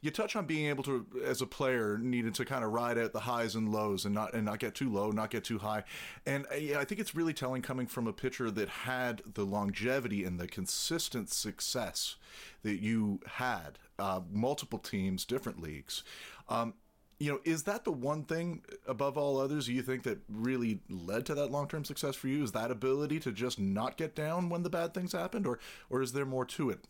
you 0.00 0.10
touch 0.10 0.36
on 0.36 0.46
being 0.46 0.66
able 0.66 0.84
to, 0.84 1.04
as 1.24 1.42
a 1.42 1.46
player, 1.46 1.98
needed 1.98 2.34
to 2.36 2.44
kind 2.44 2.64
of 2.64 2.72
ride 2.72 2.96
out 2.96 3.12
the 3.12 3.20
highs 3.20 3.56
and 3.56 3.72
lows 3.72 4.04
and 4.04 4.14
not 4.14 4.32
and 4.34 4.44
not 4.44 4.58
get 4.58 4.74
too 4.74 4.90
low, 4.90 5.10
not 5.10 5.30
get 5.30 5.44
too 5.44 5.58
high. 5.58 5.84
And 6.24 6.46
uh, 6.50 6.56
yeah, 6.56 6.78
I 6.78 6.84
think 6.84 7.00
it's 7.00 7.14
really 7.14 7.34
telling 7.34 7.60
coming 7.60 7.86
from 7.86 8.06
a 8.06 8.12
pitcher 8.12 8.50
that 8.50 8.68
had 8.68 9.22
the 9.34 9.44
longevity 9.44 10.24
and 10.24 10.38
the 10.38 10.46
consistent 10.46 11.30
success 11.30 12.16
that 12.62 12.80
you 12.80 13.20
had, 13.26 13.78
uh, 13.98 14.20
multiple 14.30 14.78
teams, 14.78 15.24
different 15.24 15.60
leagues. 15.60 16.04
Um, 16.48 16.74
you 17.18 17.32
know, 17.32 17.40
is 17.44 17.64
that 17.64 17.84
the 17.84 17.92
one 17.92 18.24
thing 18.24 18.62
above 18.86 19.18
all 19.18 19.40
others 19.40 19.68
you 19.68 19.82
think 19.82 20.04
that 20.04 20.18
really 20.28 20.80
led 20.88 21.26
to 21.26 21.34
that 21.34 21.50
long 21.50 21.66
term 21.66 21.84
success 21.84 22.14
for 22.14 22.28
you? 22.28 22.42
Is 22.44 22.52
that 22.52 22.70
ability 22.70 23.18
to 23.20 23.32
just 23.32 23.58
not 23.58 23.96
get 23.96 24.14
down 24.14 24.48
when 24.48 24.62
the 24.62 24.70
bad 24.70 24.94
things 24.94 25.12
happened, 25.12 25.46
or 25.46 25.58
or 25.90 26.00
is 26.00 26.12
there 26.12 26.26
more 26.26 26.44
to 26.46 26.70
it? 26.70 26.80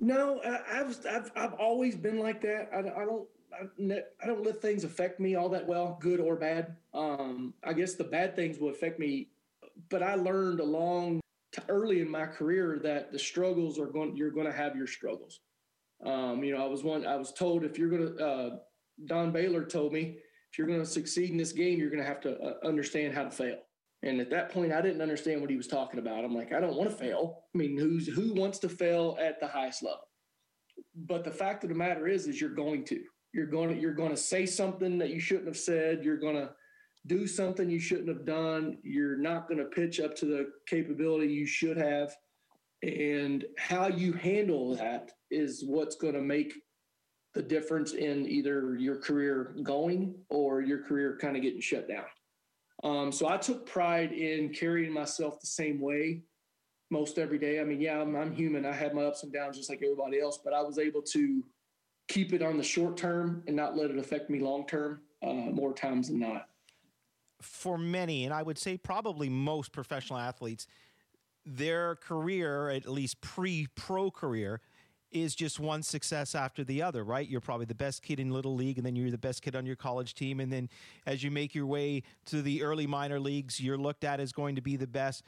No, 0.00 0.40
I, 0.44 0.80
I've, 0.80 1.06
I've 1.10 1.30
I've 1.34 1.54
always 1.54 1.96
been 1.96 2.18
like 2.18 2.42
that. 2.42 2.68
I, 2.72 2.78
I 2.78 3.04
don't 3.04 3.26
I, 3.52 4.02
I 4.22 4.26
don't 4.26 4.44
let 4.44 4.60
things 4.60 4.84
affect 4.84 5.20
me 5.20 5.36
all 5.36 5.48
that 5.48 5.66
well, 5.66 5.98
good 6.00 6.20
or 6.20 6.36
bad. 6.36 6.76
Um, 6.92 7.54
I 7.64 7.72
guess 7.72 7.94
the 7.94 8.04
bad 8.04 8.36
things 8.36 8.58
will 8.58 8.70
affect 8.70 8.98
me, 8.98 9.28
but 9.88 10.02
I 10.02 10.16
learned 10.16 10.60
along 10.60 11.20
early 11.68 12.00
in 12.00 12.10
my 12.10 12.26
career 12.26 12.78
that 12.82 13.10
the 13.10 13.18
struggles 13.18 13.78
are 13.78 13.86
going. 13.86 14.16
You're 14.16 14.30
going 14.30 14.46
to 14.46 14.52
have 14.52 14.76
your 14.76 14.86
struggles. 14.86 15.40
Um, 16.04 16.44
you 16.44 16.54
know, 16.54 16.62
I 16.62 16.68
was 16.68 16.84
one. 16.84 17.06
I 17.06 17.16
was 17.16 17.32
told 17.32 17.64
if 17.64 17.78
you're 17.78 17.90
going 17.90 18.16
to. 18.16 18.24
Uh, 18.24 18.56
Don 19.06 19.32
Baylor 19.32 19.64
told 19.64 19.92
me 19.92 20.18
if 20.50 20.58
you're 20.58 20.66
going 20.66 20.80
to 20.80 20.86
succeed 20.86 21.30
in 21.30 21.36
this 21.36 21.52
game, 21.52 21.78
you're 21.78 21.90
going 21.90 22.02
to 22.02 22.08
have 22.08 22.20
to 22.22 22.38
uh, 22.38 22.54
understand 22.64 23.14
how 23.14 23.24
to 23.24 23.30
fail. 23.30 23.58
And 24.02 24.20
at 24.20 24.30
that 24.30 24.50
point, 24.50 24.72
I 24.72 24.80
didn't 24.80 25.02
understand 25.02 25.40
what 25.40 25.50
he 25.50 25.56
was 25.56 25.66
talking 25.66 25.98
about. 25.98 26.24
I'm 26.24 26.34
like, 26.34 26.52
I 26.52 26.60
don't 26.60 26.76
want 26.76 26.90
to 26.90 26.96
fail. 26.96 27.44
I 27.54 27.58
mean, 27.58 27.76
who's 27.76 28.06
who 28.06 28.32
wants 28.34 28.58
to 28.60 28.68
fail 28.68 29.16
at 29.20 29.40
the 29.40 29.48
highest 29.48 29.82
level? 29.82 30.08
But 30.94 31.24
the 31.24 31.32
fact 31.32 31.64
of 31.64 31.70
the 31.70 31.74
matter 31.74 32.06
is, 32.06 32.26
is 32.26 32.40
you're 32.40 32.50
going 32.50 32.84
to. 32.86 33.02
You're 33.34 33.46
going 33.46 33.68
to 33.70 33.80
you're 33.80 33.94
going 33.94 34.10
to 34.10 34.16
say 34.16 34.46
something 34.46 34.98
that 34.98 35.10
you 35.10 35.20
shouldn't 35.20 35.48
have 35.48 35.56
said. 35.56 36.04
You're 36.04 36.16
going 36.16 36.36
to 36.36 36.50
do 37.06 37.26
something 37.26 37.68
you 37.68 37.80
shouldn't 37.80 38.08
have 38.08 38.24
done. 38.24 38.78
You're 38.82 39.18
not 39.18 39.48
going 39.48 39.58
to 39.58 39.64
pitch 39.64 40.00
up 40.00 40.14
to 40.16 40.26
the 40.26 40.50
capability 40.66 41.32
you 41.32 41.46
should 41.46 41.76
have. 41.76 42.14
And 42.82 43.44
how 43.58 43.88
you 43.88 44.12
handle 44.12 44.76
that 44.76 45.10
is 45.30 45.64
what's 45.66 45.96
going 45.96 46.14
to 46.14 46.20
make 46.20 46.54
the 47.34 47.42
difference 47.42 47.92
in 47.92 48.26
either 48.26 48.76
your 48.76 48.96
career 48.96 49.54
going 49.62 50.14
or 50.28 50.60
your 50.60 50.82
career 50.82 51.18
kind 51.20 51.36
of 51.36 51.42
getting 51.42 51.60
shut 51.60 51.88
down. 51.88 52.04
Um, 52.84 53.12
so 53.12 53.28
I 53.28 53.36
took 53.36 53.66
pride 53.66 54.12
in 54.12 54.50
carrying 54.50 54.92
myself 54.92 55.40
the 55.40 55.46
same 55.46 55.80
way 55.80 56.22
most 56.90 57.18
every 57.18 57.38
day. 57.38 57.60
I 57.60 57.64
mean, 57.64 57.80
yeah, 57.80 58.00
I'm, 58.00 58.14
I'm 58.16 58.32
human. 58.32 58.64
I 58.64 58.72
have 58.72 58.94
my 58.94 59.04
ups 59.04 59.22
and 59.22 59.32
downs 59.32 59.56
just 59.56 59.68
like 59.68 59.82
everybody 59.82 60.20
else, 60.20 60.38
but 60.42 60.52
I 60.52 60.62
was 60.62 60.78
able 60.78 61.02
to 61.02 61.44
keep 62.08 62.32
it 62.32 62.42
on 62.42 62.56
the 62.56 62.62
short 62.62 62.96
term 62.96 63.42
and 63.46 63.54
not 63.54 63.76
let 63.76 63.90
it 63.90 63.98
affect 63.98 64.30
me 64.30 64.40
long 64.40 64.66
term 64.66 65.00
uh, 65.22 65.32
more 65.32 65.74
times 65.74 66.08
than 66.08 66.20
not. 66.20 66.48
For 67.42 67.78
many, 67.78 68.24
and 68.24 68.32
I 68.34 68.42
would 68.42 68.58
say 68.58 68.78
probably 68.78 69.28
most 69.28 69.70
professional 69.70 70.18
athletes, 70.18 70.66
their 71.44 71.96
career, 71.96 72.70
at 72.70 72.88
least 72.88 73.20
pre 73.20 73.68
pro 73.74 74.10
career, 74.10 74.60
is 75.10 75.34
just 75.34 75.58
one 75.58 75.82
success 75.82 76.34
after 76.34 76.64
the 76.64 76.82
other, 76.82 77.04
right? 77.04 77.28
You're 77.28 77.40
probably 77.40 77.66
the 77.66 77.74
best 77.74 78.02
kid 78.02 78.20
in 78.20 78.30
little 78.30 78.54
league, 78.54 78.78
and 78.78 78.86
then 78.86 78.96
you're 78.96 79.10
the 79.10 79.18
best 79.18 79.42
kid 79.42 79.56
on 79.56 79.66
your 79.66 79.76
college 79.76 80.14
team, 80.14 80.40
and 80.40 80.52
then 80.52 80.68
as 81.06 81.22
you 81.22 81.30
make 81.30 81.54
your 81.54 81.66
way 81.66 82.02
to 82.26 82.42
the 82.42 82.62
early 82.62 82.86
minor 82.86 83.20
leagues, 83.20 83.60
you're 83.60 83.78
looked 83.78 84.04
at 84.04 84.20
as 84.20 84.32
going 84.32 84.56
to 84.56 84.62
be 84.62 84.76
the 84.76 84.86
best. 84.86 85.22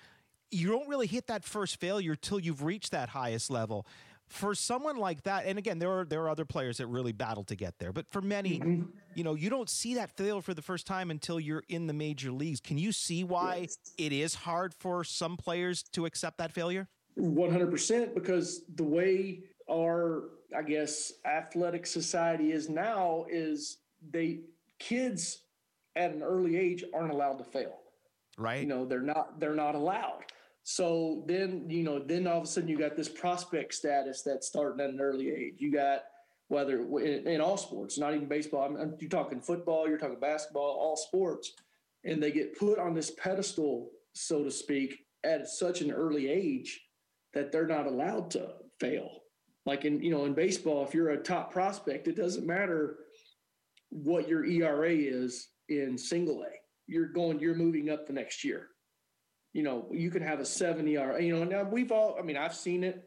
You 0.51 0.69
don't 0.69 0.89
really 0.89 1.07
hit 1.07 1.29
that 1.29 1.45
first 1.45 1.81
failure 1.81 2.17
till 2.17 2.41
you've 2.41 2.63
reached 2.63 2.91
that 2.91 3.11
highest 3.11 3.51
level. 3.51 3.87
For 4.29 4.55
someone 4.55 4.97
like 4.97 5.25
that, 5.25 5.47
and 5.47 5.59
again, 5.59 5.81
there 5.81 5.91
are 5.91 6.05
there 6.05 6.23
are 6.23 6.29
other 6.29 6.45
players 6.45 6.77
that 6.77 6.87
really 6.87 7.11
battle 7.11 7.43
to 7.45 7.57
get 7.57 7.81
there, 7.81 7.93
but 7.93 8.07
for 8.11 8.21
many, 8.21 8.61
mm-hmm. 8.61 8.83
you 9.17 9.25
know, 9.25 9.35
you 9.35 9.51
don't 9.51 9.69
see 9.69 9.95
that 9.95 10.17
failure 10.17 10.41
for 10.41 10.55
the 10.55 10.63
first 10.63 10.87
time 10.87 11.11
until 11.11 11.41
you're 11.41 11.65
in 11.69 11.89
the 11.89 11.93
major 11.93 12.31
leagues. 12.31 12.61
Can 12.61 12.79
you 12.79 12.93
see 12.93 13.25
why 13.25 13.57
yes. 13.63 13.79
it 13.99 14.13
is 14.13 14.37
hard 14.37 14.73
for 14.73 15.03
some 15.03 15.37
players 15.37 15.83
to 15.95 16.07
accept 16.07 16.39
that 16.39 16.53
failure? 16.53 16.87
100% 17.19 18.15
because 18.15 18.63
the 18.75 18.85
way 18.85 19.41
our 19.71 20.31
I 20.57 20.63
guess 20.63 21.13
athletic 21.25 21.87
society 21.87 22.53
is 22.53 22.69
now 22.69 23.25
is 23.31 23.79
they 24.13 24.41
kids 24.79 25.43
at 25.97 26.13
an 26.13 26.23
early 26.23 26.57
age 26.57 26.85
aren't 26.95 27.13
allowed 27.13 27.39
to 27.39 27.45
fail. 27.45 27.79
Right. 28.39 28.63
You 28.63 28.67
know, 28.67 28.85
they're 28.85 29.01
not 29.01 29.39
they're 29.39 29.55
not 29.55 29.75
allowed. 29.75 30.25
So 30.63 31.25
then, 31.27 31.69
you 31.69 31.83
know, 31.83 31.99
then 31.99 32.27
all 32.27 32.39
of 32.39 32.45
a 32.45 32.47
sudden 32.47 32.69
you 32.69 32.79
got 32.79 32.97
this 32.97 33.09
prospect 33.09 33.75
status 33.75 34.23
that's 34.23 34.47
starting 34.47 34.81
at 34.85 34.91
an 34.91 35.01
early 35.01 35.31
age. 35.31 35.55
You 35.59 35.73
got 35.73 36.03
whether 36.49 36.81
in, 36.99 37.27
in 37.27 37.41
all 37.41 37.57
sports, 37.57 37.99
not 37.99 38.15
even 38.15 38.27
baseball. 38.27 38.63
I'm, 38.63 38.77
I'm, 38.77 38.95
you're 38.99 39.09
talking 39.09 39.41
football, 39.41 39.89
you're 39.89 39.99
talking 39.99 40.21
basketball, 40.21 40.77
all 40.81 40.97
sports, 40.97 41.53
and 42.05 42.23
they 42.23 42.33
get 42.33 42.59
put 42.59 42.79
on 42.79 42.93
this 42.93 43.13
pedestal, 43.13 43.91
so 44.15 44.43
to 44.43 44.51
speak, 44.51 45.07
at 45.23 45.49
such 45.49 45.81
an 45.81 45.93
early 45.93 46.29
age 46.29 46.81
that 47.35 47.53
they're 47.53 47.67
not 47.67 47.87
allowed 47.87 48.31
to 48.33 48.49
fail 48.81 49.20
like 49.67 49.85
in 49.85 50.03
you 50.03 50.11
know 50.11 50.25
in 50.25 50.35
baseball 50.35 50.85
if 50.85 50.95
you're 50.95 51.11
a 51.11 51.23
top 51.23 51.53
prospect 51.53 52.09
it 52.09 52.17
doesn't 52.17 52.47
matter 52.47 52.97
what 53.91 54.29
your 54.29 54.45
era 54.45 54.91
is 54.91 55.49
in 55.69 55.99
single 55.99 56.43
a. 56.43 56.57
You're 56.87 57.09
going 57.09 57.41
you're 57.41 57.55
moving 57.55 57.91
up 57.91 58.07
the 58.07 58.13
next 58.13 58.45
year. 58.45 58.69
You 59.53 59.63
know 59.63 59.89
you 59.93 60.11
can 60.11 60.23
have 60.23 60.41
a 60.41 60.47
70 60.47 60.97
ERA 60.97 61.23
you 61.23 61.37
know 61.37 61.45
now 61.45 61.65
we've 61.65 61.93
all 61.93 62.17
i 62.19 62.23
mean 62.23 62.37
i've 62.37 62.55
seen 62.55 62.85
it. 62.85 63.03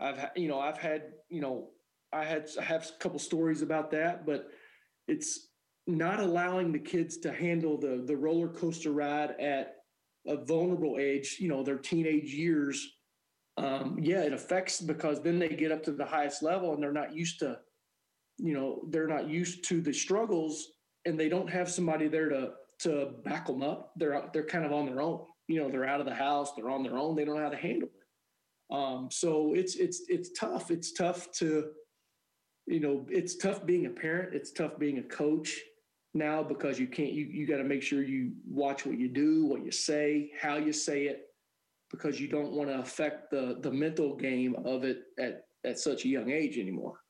I've 0.00 0.30
you 0.36 0.48
know 0.48 0.58
i've 0.58 0.78
had 0.78 1.12
you 1.28 1.40
know 1.40 1.68
i 2.12 2.24
had 2.24 2.48
I 2.58 2.64
have 2.64 2.88
a 2.88 3.02
couple 3.02 3.18
stories 3.18 3.62
about 3.62 3.90
that 3.92 4.26
but 4.26 4.48
it's 5.08 5.48
not 5.86 6.18
allowing 6.18 6.72
the 6.72 6.78
kids 6.78 7.18
to 7.18 7.32
handle 7.32 7.78
the 7.78 8.02
the 8.04 8.16
roller 8.16 8.48
coaster 8.48 8.90
ride 8.90 9.30
at 9.40 9.76
a 10.26 10.44
vulnerable 10.44 10.96
age 10.98 11.36
you 11.38 11.48
know 11.48 11.62
their 11.62 11.78
teenage 11.78 12.32
years 12.34 12.95
um, 13.58 13.98
yeah, 14.00 14.20
it 14.20 14.32
affects 14.32 14.80
because 14.80 15.22
then 15.22 15.38
they 15.38 15.48
get 15.48 15.72
up 15.72 15.82
to 15.84 15.92
the 15.92 16.04
highest 16.04 16.42
level 16.42 16.74
and 16.74 16.82
they're 16.82 16.92
not 16.92 17.14
used 17.14 17.38
to, 17.38 17.58
you 18.38 18.52
know, 18.52 18.82
they're 18.90 19.06
not 19.06 19.28
used 19.28 19.64
to 19.64 19.80
the 19.80 19.92
struggles 19.92 20.72
and 21.06 21.18
they 21.18 21.28
don't 21.28 21.48
have 21.48 21.70
somebody 21.70 22.08
there 22.08 22.28
to 22.28 22.52
to 22.80 23.14
back 23.24 23.46
them 23.46 23.62
up. 23.62 23.92
They're 23.96 24.28
they're 24.32 24.44
kind 24.44 24.66
of 24.66 24.72
on 24.72 24.84
their 24.84 25.00
own. 25.00 25.20
You 25.48 25.60
know, 25.60 25.70
they're 25.70 25.86
out 25.86 26.00
of 26.00 26.06
the 26.06 26.14
house. 26.14 26.52
They're 26.54 26.70
on 26.70 26.82
their 26.82 26.98
own. 26.98 27.16
They 27.16 27.24
don't 27.24 27.36
know 27.36 27.42
how 27.42 27.48
to 27.48 27.56
handle 27.56 27.88
it. 27.88 28.74
Um, 28.74 29.08
so 29.10 29.54
it's 29.54 29.76
it's 29.76 30.02
it's 30.08 30.38
tough. 30.38 30.70
It's 30.70 30.92
tough 30.92 31.32
to, 31.38 31.70
you 32.66 32.80
know, 32.80 33.06
it's 33.08 33.36
tough 33.36 33.64
being 33.64 33.86
a 33.86 33.90
parent. 33.90 34.34
It's 34.34 34.52
tough 34.52 34.78
being 34.78 34.98
a 34.98 35.02
coach 35.02 35.58
now 36.12 36.42
because 36.42 36.78
you 36.78 36.88
can't. 36.88 37.12
You 37.12 37.24
you 37.24 37.46
got 37.46 37.58
to 37.58 37.64
make 37.64 37.82
sure 37.82 38.02
you 38.02 38.32
watch 38.46 38.84
what 38.84 38.98
you 38.98 39.08
do, 39.08 39.46
what 39.46 39.64
you 39.64 39.70
say, 39.70 40.32
how 40.38 40.56
you 40.56 40.74
say 40.74 41.04
it 41.04 41.22
because 41.90 42.20
you 42.20 42.28
don't 42.28 42.52
want 42.52 42.68
to 42.68 42.78
affect 42.78 43.30
the 43.30 43.58
the 43.60 43.70
mental 43.70 44.16
game 44.16 44.56
of 44.64 44.84
it 44.84 45.04
at 45.18 45.46
at 45.64 45.78
such 45.78 46.04
a 46.04 46.08
young 46.08 46.30
age 46.30 46.58
anymore. 46.58 47.00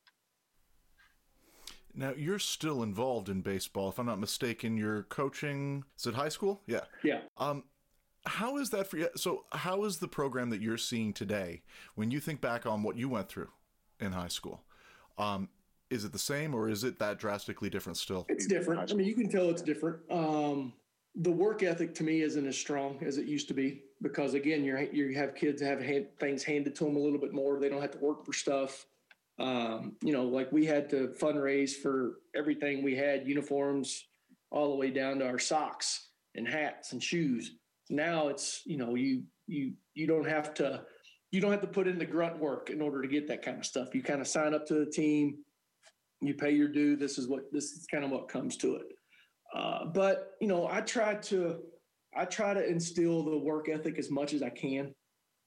Now 1.95 2.13
you're 2.17 2.39
still 2.39 2.83
involved 2.83 3.29
in 3.29 3.41
baseball, 3.41 3.89
if 3.89 3.99
I'm 3.99 4.07
not 4.07 4.19
mistaken. 4.19 4.77
You're 4.77 5.05
coaching. 5.05 5.85
Is 5.99 6.07
it 6.07 6.15
high 6.15 6.29
school? 6.29 6.63
Yeah. 6.67 6.85
Yeah. 7.03 7.21
Um, 7.39 7.65
how 8.27 8.59
is 8.59 8.71
that 8.71 8.89
for 8.89 8.99
you? 8.99 9.09
So, 9.17 9.45
how 9.53 9.85
is 9.85 9.99
the 9.99 10.09
program 10.09 10.51
that 10.51 10.61
you're 10.61 10.77
seeing 10.77 11.13
today 11.13 11.63
when 11.95 12.11
you 12.11 12.21
think 12.21 12.41
back 12.41 12.67
on 12.67 12.83
what 12.83 12.97
you 12.97 13.09
went 13.09 13.29
through 13.29 13.49
in 14.01 14.13
high 14.13 14.29
school? 14.29 14.63
Um, 15.17 15.49
is 15.89 16.05
it 16.05 16.13
the 16.13 16.19
same 16.19 16.55
or 16.55 16.69
is 16.69 16.85
it 16.85 16.99
that 16.99 17.19
drastically 17.19 17.71
different 17.71 17.97
still? 17.97 18.27
It's 18.29 18.47
different. 18.47 18.91
I 18.91 18.95
mean, 18.95 19.07
you 19.07 19.15
can 19.15 19.31
tell 19.31 19.49
it's 19.49 19.63
different. 19.63 19.99
Um, 20.11 20.73
the 21.17 21.33
work 21.33 21.63
ethic 21.63 21.95
to 21.97 22.05
me 22.05 22.23
isn't 22.23 22.47
as 22.47 22.57
strong 22.57 22.99
as 23.05 23.19
it 23.19 23.27
used 23.27 23.49
to 23.49 23.55
be 23.55 23.83
because 24.03 24.35
again, 24.35 24.65
you're 24.65 24.81
you 24.81 25.15
have 25.17 25.35
kids 25.35 25.63
have 25.63 25.81
hand, 25.81 26.07
things 26.21 26.43
handed 26.43 26.75
to 26.77 26.85
them 26.85 26.97
a 26.97 27.01
little 27.01 27.19
bit 27.19 27.33
more. 27.33 27.59
They 27.59 27.69
don't 27.69 27.81
have 27.81 27.93
to 27.93 27.99
work 27.99 28.25
for 28.25 28.33
stuff. 28.33 28.87
Um, 29.39 29.97
you 30.03 30.13
know, 30.13 30.25
like 30.25 30.51
we 30.53 30.67
had 30.67 30.89
to 30.91 31.09
fundraise 31.21 31.73
for 31.73 32.19
everything 32.35 32.83
we 32.83 32.97
had, 32.97 33.27
uniforms, 33.27 34.07
all 34.51 34.71
the 34.71 34.77
way 34.77 34.91
down 34.91 35.19
to 35.19 35.27
our 35.27 35.39
socks 35.39 36.09
and 36.35 36.47
hats 36.47 36.93
and 36.93 37.03
shoes. 37.03 37.57
Now 37.91 38.29
it's 38.29 38.63
you 38.67 38.77
know 38.77 38.95
you 38.95 39.25
You 39.49 39.75
you 39.95 40.07
don't 40.07 40.29
have 40.29 40.55
to 40.55 40.83
you 41.31 41.41
don't 41.41 41.53
have 41.53 41.61
to 41.61 41.67
put 41.67 41.87
in 41.87 41.99
the 41.99 42.05
grunt 42.05 42.39
work 42.39 42.71
in 42.71 42.81
order 42.81 43.01
to 43.01 43.09
get 43.09 43.29
that 43.29 43.43
kind 43.43 43.59
of 43.59 43.65
stuff. 43.65 43.95
You 43.95 44.03
kind 44.03 44.21
of 44.21 44.27
sign 44.27 44.55
up 44.55 44.67
to 44.67 44.75
the 44.75 44.91
team, 44.91 45.39
you 46.21 46.35
pay 46.35 46.51
your 46.51 46.69
due. 46.69 46.97
This 46.97 47.17
is 47.17 47.29
what 47.29 47.53
this 47.53 47.73
is 47.73 47.87
kind 47.87 48.05
of 48.05 48.11
what 48.11 48.29
comes 48.29 48.57
to 48.59 48.77
it. 48.77 48.96
Uh, 49.57 49.87
but 49.87 50.33
you 50.41 50.49
know, 50.49 50.69
I 50.69 50.83
try 50.83 51.15
to 51.15 51.57
I 52.15 52.27
try 52.27 52.53
to 52.53 52.67
instill 52.67 53.25
the 53.25 53.39
work 53.39 53.69
ethic 53.69 53.99
as 53.99 54.11
much 54.11 54.35
as 54.35 54.43
I 54.43 54.51
can, 54.51 54.95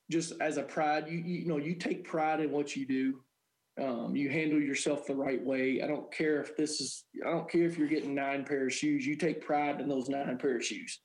just 0.10 0.34
as 0.42 0.58
a 0.58 0.64
pride. 0.64 1.08
You 1.08 1.20
you, 1.20 1.48
know, 1.48 1.58
you 1.58 1.76
take 1.76 2.04
pride 2.06 2.40
in 2.40 2.52
what 2.52 2.76
you 2.76 2.88
do. 2.88 3.22
Um, 3.80 4.16
you 4.16 4.30
handle 4.30 4.60
yourself 4.60 5.06
the 5.06 5.16
right 5.16 5.44
way. 5.44 5.82
I 5.82 5.88
don't 5.88 6.12
care 6.12 6.42
if 6.42 6.58
this 6.58 6.82
is. 6.82 7.06
I 7.26 7.30
don't 7.30 7.50
care 7.50 7.66
if 7.66 7.78
you're 7.78 7.88
getting 7.88 8.16
nine 8.16 8.44
pair 8.44 8.66
of 8.66 8.74
shoes. 8.74 9.06
You 9.06 9.16
take 9.16 9.46
pride 9.46 9.80
in 9.80 9.88
those 9.88 10.10
nine 10.10 10.38
pair 10.40 10.58
of 10.58 10.66
shoes, 10.66 11.00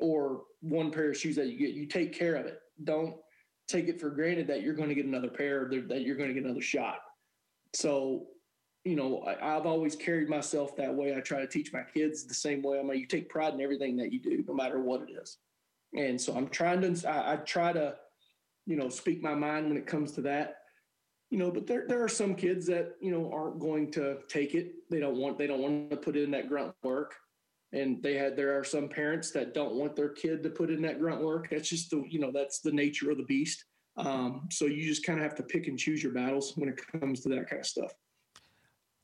or 0.00 0.42
one 0.60 0.90
pair 0.90 1.10
of 1.10 1.16
shoes 1.16 1.36
that 1.36 1.46
you 1.46 1.58
get. 1.58 1.74
You 1.74 1.86
take 1.86 2.12
care 2.12 2.34
of 2.34 2.46
it. 2.46 2.58
Don't 2.82 3.14
take 3.68 3.86
it 3.86 4.00
for 4.00 4.10
granted 4.10 4.48
that 4.48 4.62
you're 4.62 4.74
going 4.74 4.88
to 4.88 4.96
get 4.96 5.06
another 5.06 5.30
pair. 5.30 5.70
That 5.88 6.02
you're 6.02 6.16
going 6.16 6.28
to 6.28 6.34
get 6.34 6.44
another 6.44 6.60
shot. 6.60 6.98
So 7.72 8.26
you 8.88 8.96
know, 8.96 9.22
I, 9.26 9.52
have 9.52 9.66
always 9.66 9.94
carried 9.94 10.30
myself 10.30 10.74
that 10.76 10.94
way. 10.94 11.14
I 11.14 11.20
try 11.20 11.40
to 11.40 11.46
teach 11.46 11.74
my 11.74 11.82
kids 11.82 12.24
the 12.24 12.32
same 12.32 12.62
way. 12.62 12.80
I 12.80 12.82
mean, 12.82 12.98
you 12.98 13.06
take 13.06 13.28
pride 13.28 13.52
in 13.52 13.60
everything 13.60 13.98
that 13.98 14.12
you 14.12 14.18
do, 14.18 14.42
no 14.48 14.54
matter 14.54 14.80
what 14.80 15.02
it 15.02 15.10
is. 15.12 15.36
And 15.94 16.18
so 16.18 16.34
I'm 16.34 16.48
trying 16.48 16.80
to, 16.80 17.08
I, 17.08 17.34
I 17.34 17.36
try 17.36 17.74
to, 17.74 17.96
you 18.64 18.76
know, 18.76 18.88
speak 18.88 19.22
my 19.22 19.34
mind 19.34 19.68
when 19.68 19.76
it 19.76 19.86
comes 19.86 20.12
to 20.12 20.22
that. 20.22 20.56
You 21.28 21.38
know, 21.38 21.50
but 21.50 21.66
there, 21.66 21.84
there 21.86 22.02
are 22.02 22.08
some 22.08 22.34
kids 22.34 22.64
that, 22.68 22.92
you 23.02 23.10
know, 23.10 23.30
aren't 23.30 23.58
going 23.58 23.90
to 23.92 24.20
take 24.30 24.54
it. 24.54 24.72
They 24.90 25.00
don't 25.00 25.18
want, 25.18 25.36
they 25.36 25.46
don't 25.46 25.60
want 25.60 25.90
to 25.90 25.96
put 25.98 26.16
in 26.16 26.30
that 26.30 26.48
grunt 26.48 26.74
work. 26.82 27.14
And 27.74 28.02
they 28.02 28.14
had, 28.14 28.36
there 28.36 28.58
are 28.58 28.64
some 28.64 28.88
parents 28.88 29.30
that 29.32 29.52
don't 29.52 29.74
want 29.74 29.96
their 29.96 30.08
kid 30.08 30.42
to 30.44 30.48
put 30.48 30.70
in 30.70 30.80
that 30.82 30.98
grunt 30.98 31.22
work. 31.22 31.50
That's 31.50 31.68
just 31.68 31.90
the, 31.90 32.02
you 32.08 32.20
know, 32.20 32.30
that's 32.32 32.60
the 32.60 32.72
nature 32.72 33.10
of 33.10 33.18
the 33.18 33.24
beast. 33.24 33.66
Um, 33.98 34.48
so 34.50 34.64
you 34.64 34.86
just 34.86 35.04
kind 35.04 35.18
of 35.18 35.24
have 35.24 35.34
to 35.34 35.42
pick 35.42 35.66
and 35.66 35.78
choose 35.78 36.02
your 36.02 36.12
battles 36.12 36.54
when 36.56 36.70
it 36.70 36.80
comes 36.98 37.20
to 37.20 37.28
that 37.30 37.50
kind 37.50 37.60
of 37.60 37.66
stuff 37.66 37.92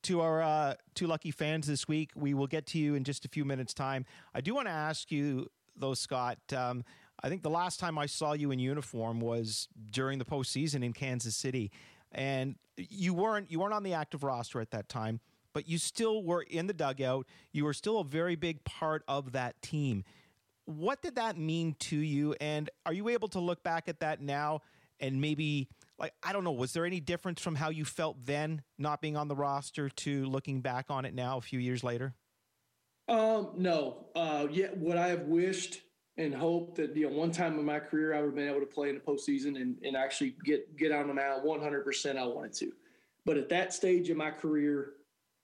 to 0.05 0.21
our 0.21 0.43
uh, 0.43 0.75
two 0.95 1.07
lucky 1.07 1.31
fans 1.31 1.67
this 1.67 1.89
week. 1.89 2.11
We 2.15 2.35
will 2.35 2.47
get 2.47 2.67
to 2.69 2.79
you 2.79 2.95
in 2.95 3.05
just 3.05 3.25
a 3.25 3.29
few 3.29 3.45
minutes' 3.45 3.75
time. 3.75 4.05
I 4.35 4.41
do 4.41 4.55
want 4.55 4.67
to 4.69 4.73
ask 4.73 5.11
you, 5.11 5.51
though, 5.77 5.95
Scott. 5.95 6.39
Um, 6.55 6.85
I 7.23 7.29
think 7.29 7.43
the 7.43 7.51
last 7.51 7.81
time 7.81 7.99
I 7.99 8.07
saw 8.07 8.33
you 8.33 8.51
in 8.51 8.59
uniform 8.59 9.21
was 9.21 9.69
during 9.91 10.19
the 10.19 10.25
postseason 10.25 10.85
in 10.85 10.93
Kansas 10.93 11.35
City, 11.35 11.71
and 12.13 12.57
you 12.77 13.15
weren't 13.15 13.51
you 13.51 13.61
weren't 13.61 13.73
on 13.73 13.83
the 13.83 13.95
active 13.95 14.23
roster 14.23 14.61
at 14.61 14.71
that 14.73 14.89
time, 14.89 15.21
but 15.53 15.69
you 15.69 15.79
still 15.79 16.23
were 16.23 16.43
in 16.43 16.67
the 16.67 16.75
dugout. 16.75 17.27
You 17.53 17.65
were 17.65 17.73
still 17.73 17.99
a 17.99 18.05
very 18.05 18.37
big 18.37 18.63
part 18.65 19.03
of 19.09 19.33
that 19.33 19.61
team. 19.63 20.05
What 20.67 21.03
did 21.03 21.17
that 21.17 21.39
mean 21.39 21.77
to 21.81 21.97
you? 21.97 22.35
And 22.41 22.69
are 22.85 22.93
you 22.93 23.09
able 23.09 23.29
to 23.29 23.41
look 23.41 23.63
back 23.63 23.89
at 23.89 24.01
that 24.01 24.21
now 24.21 24.61
and 25.01 25.21
maybe 25.21 25.69
like 25.99 26.13
I 26.23 26.33
don't 26.33 26.45
know, 26.45 26.53
was 26.53 26.73
there 26.73 26.85
any 26.85 27.01
difference 27.01 27.41
from 27.41 27.55
how 27.55 27.71
you 27.71 27.85
felt 27.85 28.25
then 28.25 28.63
not 28.79 29.01
being 29.01 29.17
on 29.17 29.29
the 29.29 29.37
roster 29.37 29.89
to 29.89 30.25
looking 30.27 30.61
back 30.61 30.87
on 30.91 31.05
it 31.05 31.15
now 31.15 31.39
a 31.39 31.41
few 31.41 31.59
years 31.59 31.85
later? 31.85 32.15
Um, 33.09 33.51
no. 33.57 34.07
Uh, 34.15 34.47
yeah, 34.51 34.69
what 34.69 34.97
I 34.97 35.09
have 35.09 35.23
wished 35.23 35.83
and 36.17 36.35
hoped 36.35 36.77
that 36.77 36.97
you 36.97 37.09
know 37.09 37.17
one 37.17 37.31
time 37.31 37.59
in 37.59 37.65
my 37.65 37.79
career 37.79 38.15
I 38.15 38.21
would 38.21 38.27
have 38.27 38.35
been 38.35 38.49
able 38.49 38.61
to 38.61 38.67
play 38.67 38.89
in 38.89 38.95
the 38.95 39.01
postseason 39.01 39.61
and, 39.61 39.77
and 39.83 39.97
actually 39.97 40.37
get 40.45 40.77
get 40.77 40.93
on 40.93 41.09
the 41.09 41.15
mound 41.15 41.43
100 41.43 41.85
percent 41.85 42.19
I 42.19 42.27
wanted 42.27 42.55
to, 42.55 42.73
but 43.25 43.37
at 43.37 43.49
that 43.51 43.73
stage 43.73 44.11
in 44.11 44.17
my 44.17 44.31
career, 44.31 44.93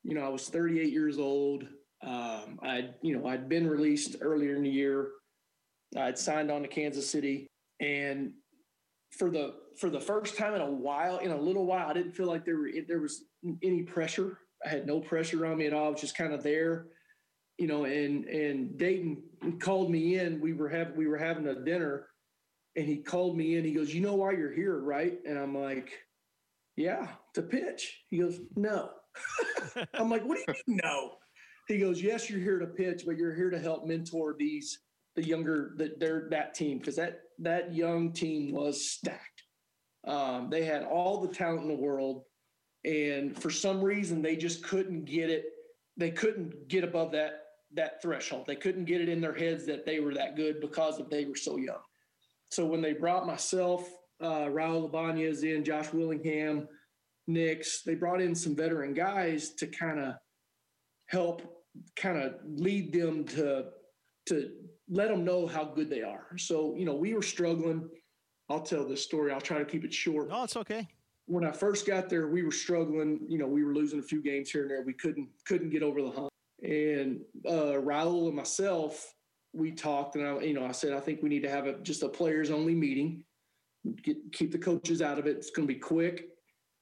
you 0.05 0.15
know 0.15 0.23
I 0.23 0.29
was 0.29 0.49
38 0.49 0.93
years 0.93 1.19
old. 1.19 1.65
Um, 2.03 2.59
I 2.63 2.91
you 3.03 3.19
know 3.19 3.27
I'd 3.27 3.49
been 3.49 3.69
released 3.69 4.17
earlier 4.21 4.57
in 4.57 4.63
the 4.63 4.71
year. 4.71 5.11
I'd 5.97 6.19
signed 6.19 6.51
on 6.51 6.63
to 6.63 6.69
Kansas 6.69 7.09
City, 7.09 7.49
and 7.81 8.33
for 9.11 9.31
the 9.31 9.55
for 9.79 9.91
the 9.91 10.01
first 10.01 10.37
time 10.37 10.55
in 10.55 10.61
a 10.61 10.71
while, 10.71 11.19
in 11.19 11.31
a 11.31 11.41
little 11.41 11.67
while, 11.67 11.89
I 11.89 11.93
didn't 11.93 12.13
feel 12.13 12.27
like 12.27 12.45
there 12.45 12.57
were 12.57 12.71
there 12.87 13.01
was 13.01 13.25
any 13.63 13.83
pressure. 13.83 14.39
I 14.65 14.69
had 14.69 14.87
no 14.87 15.01
pressure 15.01 15.47
on 15.47 15.59
me 15.59 15.67
at 15.67 15.73
all. 15.73 15.87
I 15.87 15.91
was 15.91 16.01
just 16.01 16.17
kind 16.17 16.33
of 16.33 16.43
there, 16.43 16.87
you 17.59 17.67
know. 17.67 17.85
And 17.85 18.25
and 18.27 18.79
Dayton 18.79 19.23
called 19.61 19.91
me 19.91 20.19
in. 20.19 20.41
We 20.41 20.53
were 20.53 20.69
having 20.69 20.97
we 20.97 21.07
were 21.07 21.19
having 21.19 21.47
a 21.47 21.65
dinner, 21.65 22.07
and 22.77 22.87
he 22.87 22.99
called 22.99 23.37
me 23.37 23.57
in. 23.57 23.65
He 23.65 23.73
goes, 23.73 23.93
"You 23.93 24.01
know 24.01 24.15
why 24.15 24.33
you're 24.33 24.53
here, 24.53 24.79
right?" 24.79 25.19
And 25.27 25.39
I'm 25.39 25.57
like, 25.57 25.91
"Yeah, 26.77 27.09
to 27.35 27.43
pitch." 27.43 28.05
He 28.11 28.19
goes, 28.19 28.39
"No." 28.55 28.91
I'm 29.95 30.11
like, 30.11 30.25
"What 30.25 30.37
do 30.37 30.45
you 30.47 30.55
mean 30.67 30.81
no?" 30.85 31.17
He 31.67 31.79
goes, 31.79 32.01
"Yes, 32.01 32.31
you're 32.31 32.41
here 32.41 32.59
to 32.59 32.67
pitch, 32.67 33.03
but 33.07 33.17
you're 33.17 33.35
here 33.35 33.51
to 33.51 33.59
help 33.59 33.87
mentor 33.87 34.37
these 34.39 34.79
the 35.17 35.27
younger 35.27 35.75
that 35.77 35.99
they're 35.99 36.29
that 36.31 36.55
team 36.55 36.79
because 36.79 36.97
that 36.97 37.21
that 37.41 37.75
young 37.75 38.13
team 38.13 38.53
was 38.53 38.91
stacked. 38.91 39.43
Um, 40.07 40.49
they 40.51 40.65
had 40.65 40.85
all 40.85 41.21
the 41.21 41.35
talent 41.35 41.63
in 41.63 41.69
the 41.69 41.75
world, 41.75 42.25
and 42.85 43.37
for 43.37 43.51
some 43.51 43.83
reason 43.83 44.23
they 44.23 44.37
just 44.37 44.65
couldn't 44.65 45.05
get 45.05 45.31
it. 45.31 45.45
They 45.97 46.11
couldn't 46.11 46.69
get 46.69 46.85
above 46.85 47.13
that 47.13 47.43
that 47.75 48.03
threshold. 48.03 48.47
They 48.47 48.57
couldn't 48.57 48.87
get 48.87 49.01
it 49.01 49.09
in 49.09 49.21
their 49.21 49.35
heads 49.35 49.65
that 49.67 49.87
they 49.87 50.01
were 50.01 50.15
that 50.15 50.37
good 50.37 50.61
because 50.61 50.99
of 50.99 51.09
they 51.09 51.25
were 51.25 51.37
so 51.37 51.57
young. 51.57 51.83
So 52.51 52.67
when 52.67 52.81
they 52.81 52.93
brought 52.93 53.27
myself, 53.27 53.89
uh, 54.21 54.47
Raul 54.47 54.87
Ibanez 54.87 55.45
in, 55.45 55.65
Josh 55.65 55.93
Willingham, 55.93 56.67
Nix, 57.29 57.83
they 57.83 57.95
brought 57.95 58.21
in 58.21 58.35
some 58.35 58.57
veteran 58.57 58.93
guys 58.93 59.55
to 59.55 59.67
kind 59.69 60.01
of 60.01 60.15
help 61.07 61.43
kind 61.97 62.19
of 62.19 62.35
lead 62.45 62.93
them 62.93 63.25
to 63.25 63.67
to 64.27 64.51
let 64.91 65.09
them 65.09 65.25
know 65.25 65.47
how 65.47 65.65
good 65.65 65.89
they 65.89 66.03
are. 66.03 66.37
So, 66.37 66.75
you 66.77 66.85
know, 66.85 66.95
we 66.95 67.15
were 67.15 67.23
struggling. 67.23 67.89
I'll 68.49 68.61
tell 68.61 68.87
this 68.87 69.03
story. 69.03 69.33
I'll 69.33 69.41
try 69.41 69.59
to 69.59 69.65
keep 69.65 69.85
it 69.85 69.95
short. 69.95 70.29
No, 70.29 70.43
it's 70.43 70.57
okay. 70.57 70.89
When 71.27 71.45
I 71.45 71.53
first 71.53 71.87
got 71.87 72.09
there, 72.09 72.27
we 72.27 72.43
were 72.43 72.51
struggling. 72.51 73.21
You 73.29 73.39
know, 73.39 73.47
we 73.47 73.63
were 73.63 73.73
losing 73.73 74.01
a 74.01 74.03
few 74.03 74.21
games 74.21 74.51
here 74.51 74.63
and 74.63 74.71
there. 74.71 74.83
We 74.83 74.95
couldn't 74.95 75.29
couldn't 75.47 75.71
get 75.71 75.85
over 75.85 76.03
the 76.03 76.11
hump. 76.11 76.31
And 76.63 77.21
uh, 77.47 77.79
Raul 77.81 78.27
and 78.27 78.35
myself, 78.35 79.15
we 79.53 79.71
talked, 79.71 80.17
and 80.17 80.27
I, 80.27 80.41
you 80.41 80.55
know, 80.55 80.67
I 80.67 80.73
said 80.73 80.93
I 80.93 81.01
think 81.01 81.23
we 81.23 81.29
need 81.29 81.45
to 81.45 81.51
have 81.51 81.67
a 81.67 81.79
just 81.79 82.03
a 82.03 82.09
players 82.09 82.51
only 82.51 82.75
meeting. 82.75 83.23
Get, 84.03 84.17
keep 84.33 84.51
the 84.51 84.59
coaches 84.59 85.01
out 85.01 85.19
of 85.19 85.27
it. 85.27 85.37
It's 85.37 85.51
going 85.51 85.67
to 85.67 85.73
be 85.73 85.79
quick, 85.79 86.31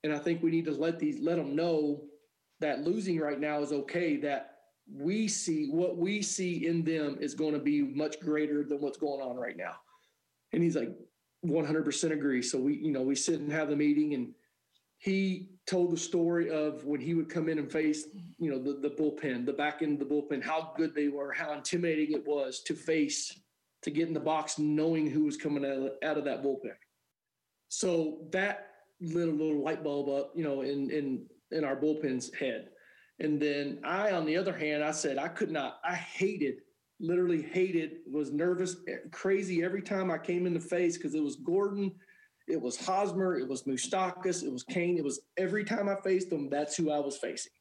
and 0.03 0.13
I 0.13 0.19
think 0.19 0.43
we 0.43 0.51
need 0.51 0.65
to 0.65 0.73
let 0.73 0.99
these 0.99 1.21
let 1.21 1.37
them 1.37 1.55
know 1.55 2.05
that 2.61 2.85
losing 2.85 3.21
right 3.21 3.39
now 3.39 3.61
is 3.61 3.73
okay. 3.73 4.17
That 4.17 4.58
we 4.93 5.29
see 5.29 5.69
what 5.71 5.97
we 5.97 6.23
see 6.23 6.67
in 6.67 6.83
them 6.83 7.19
is 7.21 7.35
going 7.35 7.53
to 7.53 7.59
be 7.59 7.83
much 7.83 8.21
greater 8.21 8.65
than 8.65 8.81
what's 8.81 8.99
going 8.99 9.21
on 9.21 9.37
right 9.37 9.57
now. 9.57 9.75
And 10.53 10.63
he's 10.63 10.77
like, 10.77 10.91
100% 11.47 12.11
agree. 12.11 12.43
So 12.43 12.59
we, 12.59 12.75
you 12.77 12.91
know, 12.91 13.03
we 13.03 13.15
sit 13.15 13.41
and 13.41 13.53
have 13.53 13.69
the 13.69 13.77
meeting 13.77 14.15
and 14.15 14.35
he 14.99 15.51
told 15.67 15.93
the 15.93 15.97
story 15.97 16.51
of 16.51 16.85
when 16.85 17.01
he 17.01 17.15
would 17.15 17.29
come 17.29 17.49
in 17.49 17.59
and 17.59 17.71
face, 17.71 18.07
you 18.39 18.51
know, 18.51 18.59
the, 18.59 18.81
the 18.81 18.95
bullpen, 18.95 19.47
the 19.47 19.53
back 19.53 19.81
end 19.83 20.01
of 20.01 20.09
the 20.09 20.15
bullpen, 20.15 20.43
how 20.43 20.73
good 20.77 20.95
they 20.95 21.09
were, 21.09 21.33
how 21.33 21.53
intimidating 21.53 22.17
it 22.17 22.27
was 22.27 22.61
to 22.65 22.75
face, 22.75 23.39
to 23.83 23.91
get 23.91 24.09
in 24.09 24.15
the 24.15 24.19
box, 24.19 24.59
knowing 24.59 25.09
who 25.09 25.25
was 25.25 25.37
coming 25.37 25.65
out 25.65 25.71
of, 25.71 25.93
out 26.03 26.19
of 26.19 26.25
that 26.25 26.43
bullpen. 26.43 26.75
So 27.69 28.19
that 28.33 28.71
lit 29.01 29.29
a 29.29 29.31
little 29.31 29.63
light 29.63 29.85
bulb 29.85 30.09
up, 30.09 30.33
you 30.35 30.43
know, 30.43 30.63
in, 30.63 30.91
in, 30.91 31.27
in 31.53 31.63
our 31.63 31.77
bullpen's 31.77 32.35
head. 32.35 32.71
And 33.21 33.41
then 33.41 33.81
I, 33.85 34.13
on 34.13 34.27
the 34.27 34.37
other 34.37 34.57
hand, 34.57 34.85
I 34.85 34.93
said 34.93 35.19
I 35.19 35.29
could 35.29 35.51
not, 35.51 35.81
I 35.85 35.95
hated, 35.95 36.61
literally 37.01 37.43
hated, 37.43 37.99
was 38.11 38.33
nervous, 38.33 38.77
eh, 38.89 38.97
crazy 39.11 39.65
every 39.65 39.83
time 39.83 40.11
I 40.11 40.19
came 40.19 40.47
in 40.47 40.55
the 40.55 40.61
face 40.61 40.97
because 40.97 41.15
it 41.15 41.23
was 41.23 41.37
Gordon, 41.37 41.93
it 42.47 42.61
was 42.61 42.77
Hosmer, 42.77 43.37
it 43.39 43.49
was 43.49 43.65
Moustakas, 43.65 44.43
it 44.43 44.53
was 44.53 44.63
Cain. 44.63 44.97
It 44.97 45.05
was 45.05 45.21
every 45.37 45.65
time 45.65 45.89
I 45.89 45.97
faced 46.03 46.31
them, 46.31 46.49
that's 46.49 46.77
who 46.77 46.91
I 46.91 46.99
was 46.99 47.19
facing. 47.19 47.53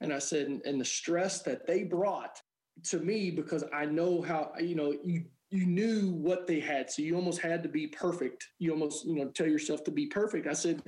And 0.00 0.12
I 0.12 0.18
said, 0.18 0.46
and, 0.46 0.60
and 0.64 0.80
the 0.80 0.84
stress 0.84 1.42
that 1.42 1.66
they 1.66 1.84
brought 1.84 2.40
to 2.84 2.98
me 2.98 3.30
because 3.30 3.64
I 3.72 3.86
know 3.86 4.22
how, 4.22 4.52
you 4.60 4.74
know, 4.74 4.94
you 5.04 5.24
you 5.50 5.66
knew 5.66 6.12
what 6.12 6.46
they 6.46 6.60
had. 6.60 6.90
So 6.90 7.02
you 7.02 7.16
almost 7.16 7.40
had 7.40 7.62
to 7.64 7.68
be 7.68 7.88
perfect. 7.88 8.46
You 8.58 8.70
almost, 8.70 9.04
you 9.04 9.16
know, 9.16 9.28
tell 9.30 9.48
yourself 9.48 9.82
to 9.84 9.90
be 9.90 10.06
perfect. 10.06 10.46
I 10.46 10.52
said, 10.52 10.80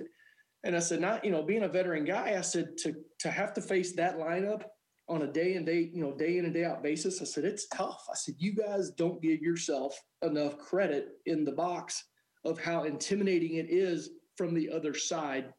and 0.65 0.77
I 0.77 0.79
said, 0.79 1.01
not, 1.01 1.25
you 1.25 1.31
know, 1.31 1.43
being 1.43 1.65
a 1.65 1.69
veteran 1.69 2.05
guy, 2.05 2.37
I 2.37 2.41
said 2.41 2.77
to 2.79 2.95
to 3.21 3.31
have 3.31 3.55
to 3.55 3.61
face 3.61 3.93
that 3.97 4.19
lineup 4.19 4.65
on 5.09 5.23
a 5.23 5.27
day 5.27 5.55
and 5.55 5.67
day, 5.67 5.91
you 5.93 6.01
know, 6.01 6.17
day 6.17 6.39
in 6.39 6.45
and 6.45 6.55
day 6.55 6.65
out 6.65 6.83
basis, 6.83 7.21
I 7.21 7.25
said, 7.25 7.45
it's 7.45 7.69
tough. 7.69 8.07
I 8.11 8.15
said, 8.15 8.37
you 8.39 8.55
guys 8.55 8.91
don't 8.91 9.21
give 9.21 9.41
yourself 9.41 9.99
enough 10.23 10.59
credit 10.59 11.09
in 11.27 11.45
the 11.45 11.53
box 11.53 12.05
of 12.45 12.59
how 12.59 12.85
intimidating 12.85 13.57
it 13.57 13.67
is 13.69 14.11
from 14.37 14.55
the 14.55 14.71
other 14.71 14.95
side 14.95 15.53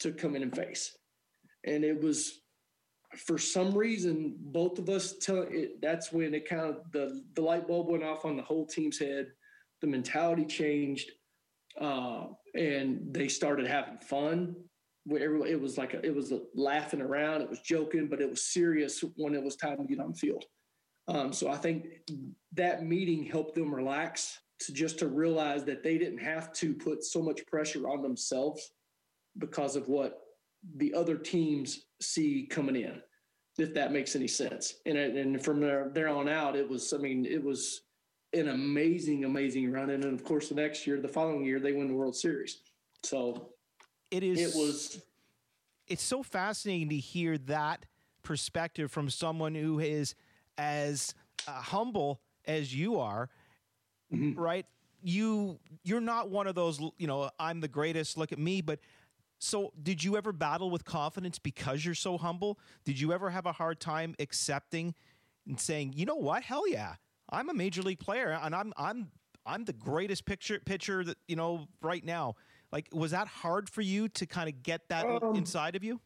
to 0.00 0.12
come 0.12 0.36
in 0.36 0.42
and 0.42 0.54
face. 0.54 0.96
And 1.64 1.84
it 1.84 2.00
was 2.00 2.40
for 3.16 3.38
some 3.38 3.76
reason, 3.76 4.36
both 4.38 4.78
of 4.78 4.88
us 4.88 5.14
tell 5.20 5.46
it 5.48 5.80
that's 5.80 6.12
when 6.12 6.34
it 6.34 6.48
kind 6.48 6.62
of 6.62 6.78
the, 6.92 7.22
the 7.34 7.42
light 7.42 7.66
bulb 7.66 7.88
went 7.88 8.04
off 8.04 8.24
on 8.24 8.36
the 8.36 8.42
whole 8.42 8.66
team's 8.66 8.98
head. 8.98 9.26
The 9.80 9.86
mentality 9.86 10.44
changed. 10.44 11.10
Uh, 11.80 12.26
and 12.54 13.12
they 13.12 13.28
started 13.28 13.66
having 13.66 13.98
fun. 13.98 14.56
Where 15.04 15.36
it 15.46 15.60
was 15.60 15.78
like 15.78 15.94
a, 15.94 16.04
it 16.04 16.12
was 16.12 16.32
laughing 16.56 17.00
around, 17.00 17.40
it 17.40 17.48
was 17.48 17.60
joking, 17.60 18.08
but 18.08 18.20
it 18.20 18.28
was 18.28 18.42
serious 18.42 19.04
when 19.14 19.36
it 19.36 19.42
was 19.42 19.54
time 19.54 19.76
to 19.76 19.84
get 19.84 20.00
on 20.00 20.10
the 20.10 20.18
field. 20.18 20.44
Um, 21.06 21.32
so 21.32 21.48
I 21.48 21.56
think 21.56 21.86
that 22.54 22.84
meeting 22.84 23.24
helped 23.24 23.54
them 23.54 23.72
relax 23.72 24.40
to 24.60 24.72
just 24.72 24.98
to 24.98 25.08
realize 25.08 25.64
that 25.64 25.82
they 25.82 25.98
didn't 25.98 26.18
have 26.18 26.52
to 26.54 26.74
put 26.74 27.04
so 27.04 27.22
much 27.22 27.46
pressure 27.46 27.88
on 27.88 28.02
themselves 28.02 28.72
because 29.38 29.76
of 29.76 29.88
what 29.88 30.22
the 30.76 30.92
other 30.94 31.16
teams 31.16 31.84
see 32.00 32.46
coming 32.50 32.76
in, 32.76 33.00
if 33.58 33.74
that 33.74 33.92
makes 33.92 34.16
any 34.16 34.28
sense. 34.28 34.74
And 34.86 34.98
and 34.98 35.44
from 35.44 35.60
there 35.60 35.90
there 35.94 36.08
on 36.08 36.28
out, 36.28 36.56
it 36.56 36.68
was 36.68 36.92
I 36.92 36.98
mean 36.98 37.24
it 37.26 37.42
was 37.42 37.82
an 38.36 38.48
amazing 38.48 39.24
amazing 39.24 39.70
run, 39.72 39.90
and 39.90 40.02
then 40.02 40.14
of 40.14 40.24
course 40.24 40.48
the 40.48 40.54
next 40.54 40.86
year, 40.86 41.00
the 41.00 41.08
following 41.08 41.44
year, 41.44 41.58
they 41.58 41.72
win 41.72 41.88
the 41.88 41.94
World 41.94 42.16
Series. 42.16 42.60
So 43.02 43.50
it 44.10 44.22
is. 44.22 44.40
It 44.40 44.58
was. 44.58 45.02
It's 45.86 46.02
so 46.02 46.22
fascinating 46.22 46.88
to 46.88 46.96
hear 46.96 47.38
that 47.38 47.86
perspective 48.22 48.90
from 48.90 49.08
someone 49.08 49.54
who 49.54 49.78
is 49.78 50.14
as 50.58 51.14
uh, 51.46 51.52
humble 51.52 52.20
as 52.44 52.74
you 52.74 52.98
are, 52.98 53.28
mm-hmm. 54.12 54.38
right? 54.38 54.66
You 55.02 55.58
you're 55.84 56.00
not 56.00 56.30
one 56.30 56.46
of 56.46 56.54
those. 56.54 56.80
You 56.98 57.06
know, 57.06 57.30
I'm 57.38 57.60
the 57.60 57.68
greatest. 57.68 58.16
Look 58.16 58.32
at 58.32 58.38
me, 58.38 58.60
but. 58.60 58.80
So, 59.38 59.70
did 59.82 60.02
you 60.02 60.16
ever 60.16 60.32
battle 60.32 60.70
with 60.70 60.86
confidence 60.86 61.38
because 61.38 61.84
you're 61.84 61.94
so 61.94 62.16
humble? 62.16 62.58
Did 62.86 62.98
you 62.98 63.12
ever 63.12 63.28
have 63.28 63.44
a 63.44 63.52
hard 63.52 63.80
time 63.80 64.14
accepting 64.18 64.94
and 65.46 65.60
saying, 65.60 65.92
"You 65.94 66.06
know 66.06 66.14
what? 66.14 66.42
Hell 66.42 66.66
yeah, 66.66 66.94
I'm 67.30 67.48
a 67.48 67.54
major 67.54 67.82
league 67.82 68.00
player, 68.00 68.38
and 68.42 68.54
I'm 68.54 68.72
I'm 68.76 69.10
I'm 69.44 69.64
the 69.64 69.72
greatest 69.72 70.26
picture 70.26 70.60
pitcher 70.64 71.04
that 71.04 71.18
you 71.28 71.36
know 71.36 71.66
right 71.82 72.04
now." 72.04 72.36
Like, 72.72 72.88
was 72.92 73.12
that 73.12 73.28
hard 73.28 73.70
for 73.70 73.80
you 73.80 74.08
to 74.10 74.26
kind 74.26 74.48
of 74.48 74.62
get 74.62 74.88
that 74.88 75.06
um, 75.06 75.36
inside 75.36 75.76
of 75.76 75.84
you? 75.84 76.00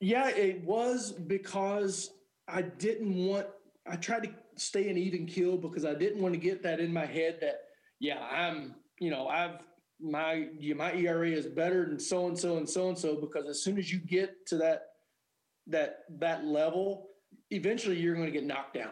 Yeah, 0.00 0.28
it 0.28 0.62
was 0.62 1.12
because 1.12 2.10
I 2.48 2.62
didn't 2.62 3.14
want. 3.14 3.46
I 3.86 3.96
tried 3.96 4.24
to 4.24 4.30
stay 4.56 4.88
an 4.88 4.98
even 4.98 5.26
kill 5.26 5.56
because 5.56 5.84
I 5.84 5.94
didn't 5.94 6.20
want 6.20 6.34
to 6.34 6.40
get 6.40 6.62
that 6.62 6.80
in 6.80 6.92
my 6.92 7.06
head 7.06 7.38
that 7.40 7.60
yeah, 7.98 8.20
I'm. 8.20 8.74
You 9.00 9.10
know, 9.10 9.26
I've 9.26 9.58
my 10.00 10.48
my 10.76 10.92
ERA 10.94 11.30
is 11.30 11.46
better 11.46 11.86
than 11.86 11.98
so 11.98 12.28
and 12.28 12.38
so 12.38 12.56
and 12.56 12.68
so 12.68 12.88
and 12.88 12.98
so 12.98 13.16
because 13.16 13.46
as 13.48 13.62
soon 13.62 13.78
as 13.78 13.92
you 13.92 13.98
get 13.98 14.46
to 14.46 14.56
that 14.58 14.88
that 15.68 16.00
that 16.18 16.44
level, 16.44 17.08
eventually 17.50 17.98
you're 17.98 18.14
going 18.14 18.26
to 18.26 18.32
get 18.32 18.44
knocked 18.44 18.74
down. 18.74 18.90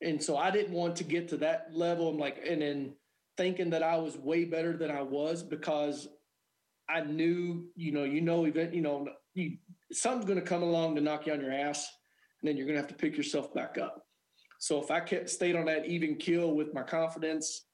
And 0.00 0.22
so 0.22 0.36
I 0.36 0.50
didn't 0.50 0.72
want 0.72 0.96
to 0.96 1.04
get 1.04 1.28
to 1.28 1.36
that 1.38 1.68
level. 1.72 2.08
I'm 2.08 2.18
like, 2.18 2.40
and 2.48 2.62
then 2.62 2.94
thinking 3.36 3.70
that 3.70 3.82
I 3.82 3.96
was 3.96 4.16
way 4.16 4.44
better 4.44 4.76
than 4.76 4.90
I 4.90 5.02
was 5.02 5.42
because 5.42 6.08
I 6.88 7.00
knew, 7.00 7.66
you 7.74 7.92
know, 7.92 8.04
you 8.04 8.20
know, 8.20 8.44
event, 8.46 8.74
you 8.74 8.80
know, 8.80 9.08
you, 9.34 9.58
something's 9.92 10.24
going 10.24 10.40
to 10.40 10.44
come 10.44 10.62
along 10.62 10.94
to 10.94 11.00
knock 11.00 11.26
you 11.26 11.32
on 11.32 11.40
your 11.40 11.52
ass, 11.52 11.88
and 12.40 12.48
then 12.48 12.56
you're 12.56 12.66
going 12.66 12.76
to 12.76 12.80
have 12.80 12.88
to 12.88 12.94
pick 12.94 13.16
yourself 13.16 13.52
back 13.52 13.78
up. 13.78 14.04
So 14.58 14.82
if 14.82 14.90
I 14.90 15.00
kept 15.00 15.30
stayed 15.30 15.56
on 15.56 15.66
that 15.66 15.86
even 15.86 16.16
kill 16.16 16.54
with 16.54 16.74
my 16.74 16.82
confidence, 16.82 17.66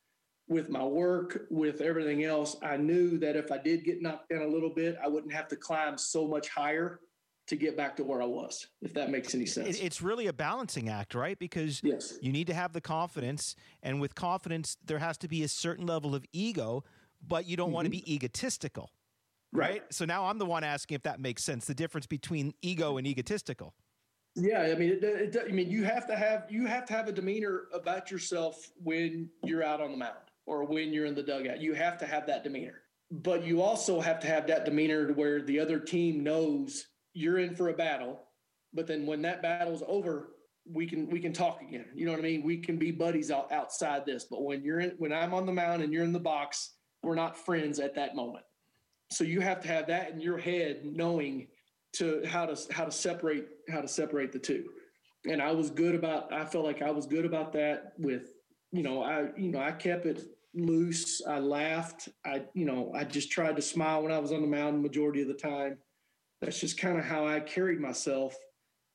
with 0.48 0.68
my 0.68 0.84
work, 0.84 1.46
with 1.50 1.80
everything 1.80 2.24
else, 2.24 2.56
I 2.62 2.76
knew 2.76 3.18
that 3.18 3.36
if 3.36 3.50
I 3.50 3.58
did 3.58 3.84
get 3.84 4.02
knocked 4.02 4.28
down 4.28 4.42
a 4.42 4.48
little 4.48 4.72
bit, 4.74 4.96
I 5.02 5.08
wouldn't 5.08 5.32
have 5.32 5.48
to 5.48 5.56
climb 5.56 5.96
so 5.96 6.26
much 6.26 6.48
higher 6.48 7.00
to 7.46 7.56
get 7.56 7.76
back 7.76 7.96
to 7.96 8.04
where 8.04 8.22
I 8.22 8.26
was, 8.26 8.66
if 8.80 8.94
that 8.94 9.10
makes 9.10 9.34
any 9.34 9.46
sense. 9.46 9.78
It's 9.78 10.00
really 10.00 10.28
a 10.28 10.32
balancing 10.32 10.88
act, 10.88 11.14
right? 11.14 11.38
Because 11.38 11.82
yes. 11.82 12.18
you 12.22 12.32
need 12.32 12.46
to 12.46 12.54
have 12.54 12.72
the 12.72 12.80
confidence, 12.80 13.54
and 13.82 14.00
with 14.00 14.14
confidence, 14.14 14.76
there 14.84 14.98
has 14.98 15.18
to 15.18 15.28
be 15.28 15.42
a 15.42 15.48
certain 15.48 15.86
level 15.86 16.14
of 16.14 16.24
ego, 16.32 16.84
but 17.26 17.46
you 17.46 17.56
don't 17.56 17.68
mm-hmm. 17.68 17.74
want 17.74 17.84
to 17.86 17.90
be 17.90 18.12
egotistical. 18.12 18.90
Right? 19.52 19.70
right? 19.70 19.82
So 19.90 20.04
now 20.04 20.24
I'm 20.26 20.38
the 20.38 20.46
one 20.46 20.64
asking 20.64 20.96
if 20.96 21.02
that 21.02 21.20
makes 21.20 21.44
sense. 21.44 21.66
The 21.66 21.74
difference 21.74 22.06
between 22.06 22.54
ego 22.62 22.96
and 22.96 23.06
egotistical. 23.06 23.74
Yeah, 24.36 24.62
I 24.62 24.74
mean, 24.74 24.90
it, 24.90 25.04
it, 25.04 25.36
I 25.48 25.52
mean, 25.52 25.70
you 25.70 25.84
have 25.84 26.08
to 26.08 26.16
have 26.16 26.46
you 26.48 26.66
have 26.66 26.86
to 26.86 26.92
have 26.92 27.06
a 27.06 27.12
demeanor 27.12 27.64
about 27.72 28.10
yourself 28.10 28.72
when 28.82 29.30
you're 29.44 29.62
out 29.62 29.80
on 29.80 29.92
the 29.92 29.96
mound 29.96 30.16
or 30.46 30.64
when 30.64 30.92
you're 30.92 31.06
in 31.06 31.14
the 31.14 31.22
dugout. 31.22 31.60
You 31.60 31.72
have 31.74 31.98
to 31.98 32.06
have 32.06 32.26
that 32.26 32.42
demeanor, 32.42 32.82
but 33.12 33.44
you 33.44 33.62
also 33.62 34.00
have 34.00 34.18
to 34.20 34.26
have 34.26 34.48
that 34.48 34.64
demeanor 34.64 35.06
to 35.06 35.12
where 35.12 35.40
the 35.40 35.60
other 35.60 35.78
team 35.78 36.24
knows 36.24 36.88
you're 37.14 37.38
in 37.38 37.54
for 37.54 37.68
a 37.68 37.74
battle. 37.74 38.20
But 38.72 38.86
then 38.86 39.06
when 39.06 39.22
that 39.22 39.40
battle's 39.40 39.82
over, 39.86 40.30
we 40.70 40.86
can 40.86 41.08
we 41.08 41.20
can 41.20 41.32
talk 41.32 41.60
again. 41.62 41.86
You 41.94 42.06
know 42.06 42.12
what 42.12 42.20
I 42.20 42.24
mean? 42.24 42.42
We 42.42 42.58
can 42.58 42.76
be 42.76 42.90
buddies 42.90 43.30
out, 43.30 43.52
outside 43.52 44.04
this. 44.04 44.24
But 44.24 44.42
when 44.42 44.62
you're 44.62 44.80
in 44.80 44.94
when 44.98 45.12
I'm 45.12 45.34
on 45.34 45.46
the 45.46 45.52
mound 45.52 45.82
and 45.82 45.92
you're 45.92 46.04
in 46.04 46.12
the 46.12 46.18
box, 46.18 46.74
we're 47.02 47.14
not 47.14 47.36
friends 47.36 47.78
at 47.78 47.94
that 47.94 48.16
moment. 48.16 48.44
So 49.10 49.24
you 49.24 49.40
have 49.40 49.60
to 49.60 49.68
have 49.68 49.86
that 49.88 50.10
in 50.10 50.20
your 50.20 50.38
head, 50.38 50.80
knowing 50.84 51.48
to 51.94 52.24
how 52.26 52.46
to 52.46 52.72
how 52.72 52.84
to 52.84 52.90
separate 52.90 53.46
how 53.68 53.80
to 53.80 53.88
separate 53.88 54.32
the 54.32 54.38
two. 54.38 54.64
And 55.26 55.40
I 55.40 55.52
was 55.52 55.70
good 55.70 55.94
about. 55.94 56.32
I 56.32 56.44
felt 56.44 56.64
like 56.64 56.82
I 56.82 56.90
was 56.90 57.06
good 57.06 57.24
about 57.24 57.52
that. 57.52 57.92
With 57.98 58.32
you 58.72 58.82
know, 58.82 59.02
I 59.02 59.28
you 59.36 59.50
know 59.50 59.60
I 59.60 59.72
kept 59.72 60.06
it 60.06 60.24
loose. 60.54 61.22
I 61.26 61.38
laughed. 61.38 62.08
I 62.24 62.42
you 62.54 62.64
know 62.64 62.90
I 62.94 63.04
just 63.04 63.30
tried 63.30 63.56
to 63.56 63.62
smile 63.62 64.02
when 64.02 64.12
I 64.12 64.18
was 64.18 64.32
on 64.32 64.40
the 64.40 64.48
mound 64.48 64.82
majority 64.82 65.22
of 65.22 65.28
the 65.28 65.34
time. 65.34 65.78
That's 66.40 66.60
just 66.60 66.78
kind 66.78 66.98
of 66.98 67.04
how 67.04 67.26
I 67.26 67.40
carried 67.40 67.80
myself. 67.80 68.34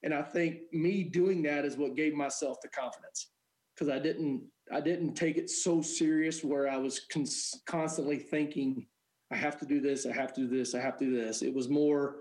And 0.04 0.14
I 0.14 0.22
think 0.22 0.60
me 0.72 1.04
doing 1.04 1.42
that 1.44 1.66
is 1.66 1.78
what 1.78 1.96
gave 1.96 2.14
myself 2.14 2.58
the 2.62 2.70
confidence 2.70 3.32
because 3.74 3.90
I 3.94 4.00
didn't 4.00 4.44
I 4.72 4.82
didn't 4.82 5.16
take 5.16 5.38
it 5.38 5.50
so 5.50 5.82
serious 5.82 6.44
where 6.44 6.70
I 6.70 6.78
was 6.78 7.02
cons- 7.12 7.62
constantly 7.66 8.18
thinking 8.20 8.86
I 9.32 9.36
have 9.36 9.58
to 9.60 9.66
do 9.66 9.80
this, 9.80 10.06
I 10.06 10.14
have 10.14 10.34
to 10.34 10.42
do 10.42 10.58
this, 10.58 10.76
I 10.76 10.80
have 10.80 10.98
to 11.00 11.06
do 11.06 11.16
this. 11.16 11.42
It 11.42 11.54
was 11.54 11.70
more, 11.70 12.18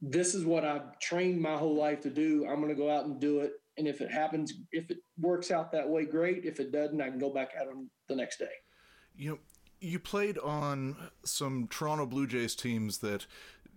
this 0.00 0.34
is 0.34 0.44
what 0.44 0.64
I've 0.64 0.98
trained 1.00 1.40
my 1.40 1.56
whole 1.56 1.74
life 1.74 2.00
to 2.02 2.10
do. 2.10 2.46
I'm 2.48 2.56
going 2.56 2.68
to 2.68 2.74
go 2.74 2.90
out 2.90 3.06
and 3.06 3.20
do 3.20 3.40
it. 3.40 3.52
And 3.78 3.86
if 3.86 4.00
it 4.00 4.10
happens, 4.10 4.52
if 4.70 4.90
it 4.90 4.98
works 5.18 5.50
out 5.50 5.72
that 5.72 5.88
way, 5.88 6.04
great. 6.04 6.44
If 6.44 6.60
it 6.60 6.72
doesn't, 6.72 7.00
I 7.00 7.08
can 7.08 7.18
go 7.18 7.30
back 7.30 7.50
at 7.58 7.66
them 7.66 7.90
the 8.08 8.16
next 8.16 8.38
day. 8.38 8.52
You 9.14 9.30
know, 9.30 9.38
you 9.80 9.98
played 9.98 10.38
on 10.38 10.96
some 11.24 11.68
Toronto 11.68 12.06
Blue 12.06 12.26
Jays 12.26 12.54
teams 12.54 12.98
that 12.98 13.26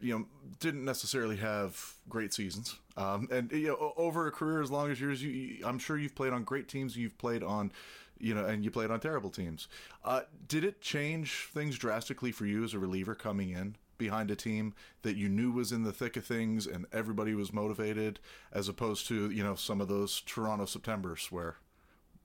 you 0.02 0.18
know 0.18 0.26
didn't 0.60 0.86
necessarily 0.86 1.38
have 1.38 1.96
great 2.10 2.34
seasons. 2.34 2.76
Um, 2.98 3.28
and 3.32 3.52
you 3.52 3.68
know, 3.68 3.94
over 3.98 4.28
a 4.28 4.32
career 4.32 4.62
as 4.62 4.72
long 4.72 4.92
as 4.92 5.00
yours, 5.00 5.22
you, 5.22 5.66
I'm 5.66 5.80
sure 5.80 5.98
you've 5.98 6.16
played 6.16 6.34
on 6.34 6.44
great 6.44 6.68
teams. 6.68 6.96
You've 6.96 7.18
played 7.18 7.44
on 7.44 7.72
you 8.20 8.34
know, 8.34 8.46
and 8.46 8.64
you 8.64 8.72
played 8.72 8.92
on 8.92 9.00
terrible 9.00 9.30
teams. 9.30 9.68
Uh, 10.04 10.22
did 10.48 10.64
it 10.64 10.82
change 10.82 11.50
things 11.54 11.78
drastically 11.78 12.32
for 12.32 12.46
you 12.46 12.64
as 12.64 12.74
a 12.74 12.80
reliever 12.80 13.16
coming 13.16 13.50
in 13.50 13.76
behind 13.98 14.30
a 14.32 14.36
team 14.36 14.74
that 15.04 15.16
you 15.16 15.30
knew 15.30 15.52
was 15.52 15.72
in 15.72 15.84
the 15.84 15.92
thick 15.92 16.18
of 16.18 16.26
things 16.26 16.68
and 16.68 16.86
everybody 16.92 17.34
was 17.34 17.54
motivated, 17.54 18.20
as 18.52 18.68
opposed 18.68 19.08
to 19.08 19.30
you 19.32 19.44
know 19.44 19.56
some 19.56 19.82
of 19.82 19.88
those 19.88 20.22
Toronto 20.22 20.66
Septembers 20.66 21.28
where 21.32 21.58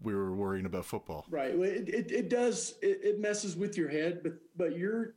we 0.02 0.14
were 0.14 0.32
worrying 0.32 0.66
about 0.66 0.86
football? 0.86 1.26
Right. 1.30 1.54
It 1.54 1.88
it, 1.88 2.12
it 2.12 2.28
does. 2.28 2.74
It, 2.82 3.00
it 3.02 3.20
messes 3.20 3.56
with 3.56 3.76
your 3.76 3.88
head, 3.88 4.22
but 4.22 4.34
but 4.56 4.76
your 4.76 5.14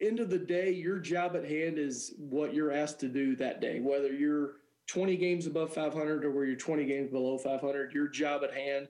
end 0.00 0.20
of 0.20 0.30
the 0.30 0.38
day, 0.38 0.70
your 0.70 0.98
job 0.98 1.36
at 1.36 1.44
hand 1.44 1.78
is 1.78 2.14
what 2.18 2.54
you're 2.54 2.72
asked 2.72 3.00
to 3.00 3.08
do 3.08 3.36
that 3.36 3.60
day, 3.60 3.80
whether 3.80 4.12
you're 4.12 4.52
20 4.88 5.16
games 5.16 5.46
above 5.46 5.72
500 5.72 6.24
or 6.24 6.30
where 6.30 6.44
you're 6.44 6.56
20 6.56 6.84
games 6.84 7.10
below 7.10 7.38
500 7.38 7.92
your 7.92 8.08
job 8.08 8.42
at 8.44 8.52
hand 8.52 8.88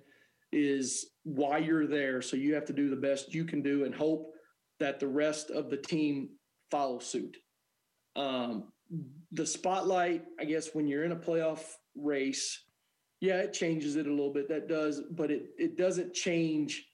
is 0.53 1.11
why 1.25 1.59
you're 1.59 1.87
there. 1.87 2.23
So 2.23 2.37
you 2.37 2.55
have 2.55 2.65
to 2.67 2.73
do 2.73 2.89
the 2.89 2.97
best 2.97 3.35
you 3.35 3.45
can 3.45 3.63
do 3.63 3.85
and 3.85 3.95
hope 3.95 4.33
that 4.81 5.01
the 5.01 5.09
rest 5.09 5.51
of 5.51 5.71
the 5.71 5.77
team 5.77 6.31
follow 6.71 6.99
suit. 6.99 7.37
Um, 8.17 8.73
the 9.33 9.47
spotlight, 9.47 10.25
I 10.39 10.45
guess, 10.45 10.75
when 10.75 10.87
you're 10.87 11.05
in 11.05 11.13
a 11.13 11.17
playoff 11.17 11.61
race, 11.97 12.65
yeah, 13.21 13.39
it 13.39 13.53
changes 13.53 13.97
it 13.97 14.07
a 14.07 14.11
little 14.11 14.33
bit. 14.33 14.49
That 14.49 14.69
does, 14.69 15.03
but 15.11 15.31
it 15.31 15.47
it 15.57 15.77
doesn't 15.77 16.15
change 16.15 16.87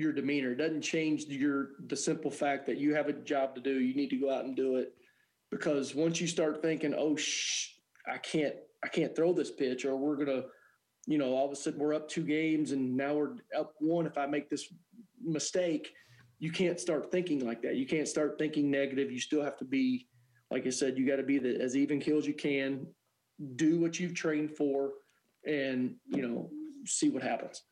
your 0.00 0.12
demeanor. 0.12 0.52
It 0.52 0.58
doesn't 0.58 0.82
change 0.82 1.26
your 1.26 1.70
the 1.86 1.96
simple 1.96 2.30
fact 2.30 2.66
that 2.66 2.78
you 2.78 2.94
have 2.94 3.08
a 3.08 3.12
job 3.12 3.54
to 3.54 3.60
do. 3.60 3.80
You 3.80 3.94
need 3.94 4.10
to 4.10 4.16
go 4.16 4.32
out 4.32 4.44
and 4.44 4.56
do 4.56 4.76
it 4.76 4.94
because 5.50 5.94
once 5.94 6.20
you 6.20 6.26
start 6.26 6.62
thinking, 6.62 6.94
"Oh, 6.96 7.16
shh, 7.16 7.68
I 8.06 8.18
can't, 8.18 8.54
I 8.84 8.88
can't 8.88 9.14
throw 9.14 9.32
this 9.32 9.50
pitch," 9.50 9.84
or 9.84 9.96
we're 9.96 10.16
gonna 10.16 10.44
you 11.06 11.18
know, 11.18 11.34
all 11.34 11.46
of 11.46 11.52
a 11.52 11.56
sudden 11.56 11.78
we're 11.78 11.94
up 11.94 12.08
two 12.08 12.24
games 12.24 12.72
and 12.72 12.96
now 12.96 13.14
we're 13.14 13.34
up 13.58 13.74
one. 13.78 14.06
If 14.06 14.18
I 14.18 14.26
make 14.26 14.50
this 14.50 14.72
mistake, 15.22 15.92
you 16.38 16.50
can't 16.50 16.78
start 16.78 17.10
thinking 17.10 17.44
like 17.44 17.62
that. 17.62 17.76
You 17.76 17.86
can't 17.86 18.08
start 18.08 18.36
thinking 18.38 18.70
negative. 18.70 19.10
You 19.10 19.20
still 19.20 19.42
have 19.42 19.56
to 19.58 19.64
be, 19.64 20.08
like 20.50 20.66
I 20.66 20.70
said, 20.70 20.98
you 20.98 21.06
got 21.06 21.16
to 21.16 21.22
be 21.22 21.38
the, 21.38 21.60
as 21.60 21.76
even 21.76 22.00
kill 22.00 22.18
as 22.18 22.26
you 22.26 22.34
can, 22.34 22.86
do 23.56 23.80
what 23.80 23.98
you've 23.98 24.14
trained 24.14 24.56
for, 24.56 24.92
and 25.46 25.96
you 26.06 26.22
know, 26.22 26.50
see 26.86 27.08
what 27.08 27.22
happens. 27.22 27.62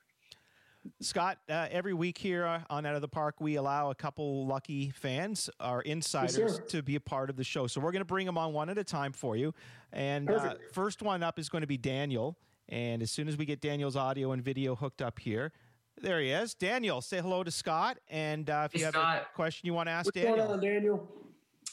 Scott, 1.01 1.39
uh, 1.49 1.67
every 1.71 1.95
week 1.95 2.19
here 2.19 2.47
uh, 2.47 2.61
on 2.71 2.87
Out 2.87 2.95
of 2.95 3.01
the 3.01 3.09
Park, 3.09 3.37
we 3.41 3.57
allow 3.57 3.91
a 3.91 3.95
couple 3.95 4.47
lucky 4.47 4.91
fans, 4.91 5.51
our 5.61 5.83
insiders, 5.83 6.37
yes, 6.39 6.61
to 6.69 6.83
be 6.83 6.95
a 6.95 7.01
part 7.01 7.31
of 7.31 7.37
the 7.37 7.45
show. 7.45 7.67
So 7.67 7.81
we're 7.81 7.93
going 7.93 8.01
to 8.01 8.07
bring 8.07 8.27
them 8.27 8.39
on 8.39 8.53
one 8.53 8.69
at 8.69 8.79
a 8.79 8.85
time 8.85 9.13
for 9.13 9.37
you. 9.37 9.55
And 9.93 10.31
uh, 10.31 10.55
first 10.73 11.03
one 11.03 11.23
up 11.23 11.39
is 11.39 11.49
going 11.49 11.63
to 11.63 11.67
be 11.69 11.77
Daniel. 11.77 12.37
And 12.69 13.03
as 13.03 13.11
soon 13.11 13.29
as 13.29 13.37
we 13.37 13.45
get 13.45 13.61
Daniel's 13.61 13.97
audio 13.97 14.33
and 14.33 14.43
video 14.43 14.75
hooked 14.75 15.03
up 15.03 15.19
here, 15.19 15.53
there 16.01 16.21
he 16.21 16.31
is. 16.31 16.55
Daniel, 16.55 17.01
say 17.01 17.21
hello 17.21 17.43
to 17.43 17.51
Scott. 17.51 17.99
And 18.09 18.49
uh, 18.49 18.63
if 18.67 18.73
hey, 18.73 18.81
you 18.81 18.85
have 18.85 18.95
Scott. 18.95 19.27
a 19.33 19.35
question 19.35 19.67
you 19.67 19.75
want 19.75 19.89
to 19.89 19.93
ask 19.93 20.07
What's 20.07 20.17
Daniel. 20.17 20.37
going 20.37 20.51
on, 20.51 20.61
Daniel? 20.61 21.09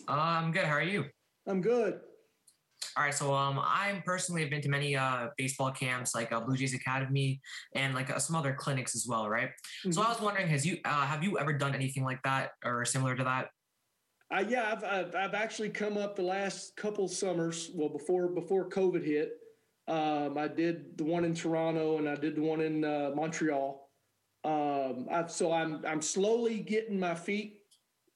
Uh, 0.07 0.11
I'm 0.11 0.51
good. 0.51 0.65
How 0.65 0.75
are 0.75 0.83
you? 0.83 1.05
I'm 1.47 1.61
good. 1.61 1.99
All 2.97 3.03
right, 3.03 3.13
so 3.13 3.33
um, 3.33 3.59
I 3.59 4.01
personally 4.05 4.41
have 4.41 4.49
been 4.49 4.61
to 4.61 4.69
many 4.69 4.95
uh, 4.95 5.27
baseball 5.37 5.71
camps, 5.71 6.15
like 6.15 6.31
uh, 6.31 6.39
Blue 6.39 6.55
Jays 6.55 6.73
Academy, 6.73 7.41
and 7.75 7.93
like 7.93 8.09
uh, 8.09 8.19
some 8.19 8.35
other 8.35 8.53
clinics 8.53 8.95
as 8.95 9.05
well, 9.07 9.29
right? 9.29 9.49
So 9.91 10.01
I 10.01 10.09
was 10.09 10.21
wondering, 10.21 10.47
has 10.47 10.65
you 10.65 10.77
uh, 10.85 11.05
have 11.05 11.23
you 11.23 11.37
ever 11.39 11.53
done 11.53 11.75
anything 11.75 12.03
like 12.03 12.21
that 12.23 12.51
or 12.63 12.85
similar 12.85 13.15
to 13.15 13.23
that? 13.23 13.49
Uh, 14.33 14.43
yeah, 14.47 14.71
I've, 14.71 14.83
I've 14.83 15.15
I've 15.15 15.33
actually 15.33 15.69
come 15.69 15.97
up 15.97 16.15
the 16.15 16.23
last 16.23 16.75
couple 16.75 17.07
summers. 17.07 17.71
Well, 17.75 17.89
before 17.89 18.29
before 18.29 18.69
COVID 18.69 19.05
hit, 19.05 19.33
um, 19.87 20.37
I 20.37 20.47
did 20.47 20.97
the 20.97 21.03
one 21.03 21.25
in 21.25 21.35
Toronto 21.35 21.97
and 21.97 22.09
I 22.09 22.15
did 22.15 22.35
the 22.35 22.41
one 22.41 22.61
in 22.61 22.83
uh, 22.83 23.11
Montreal. 23.15 23.89
Um, 24.43 25.07
I've, 25.11 25.31
so 25.31 25.51
I'm 25.51 25.85
I'm 25.85 26.01
slowly 26.01 26.59
getting 26.59 26.99
my 26.99 27.15
feet, 27.15 27.59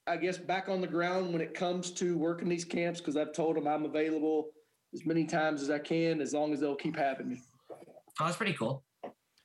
I 0.07 0.17
guess, 0.17 0.37
back 0.37 0.67
on 0.67 0.81
the 0.81 0.87
ground 0.87 1.31
when 1.31 1.41
it 1.41 1.53
comes 1.53 1.91
to 1.91 2.17
working 2.17 2.49
these 2.49 2.65
camps 2.65 2.99
because 2.99 3.15
I've 3.15 3.33
told 3.33 3.55
them 3.55 3.67
I'm 3.67 3.85
available 3.85 4.49
as 4.93 5.05
many 5.05 5.25
times 5.25 5.61
as 5.61 5.69
I 5.69 5.79
can, 5.79 6.21
as 6.21 6.33
long 6.33 6.53
as 6.53 6.59
they'll 6.59 6.75
keep 6.75 6.95
having 6.95 7.29
me. 7.29 7.41
Oh, 8.19 8.25
that's 8.25 8.37
pretty 8.37 8.53
cool. 8.53 8.83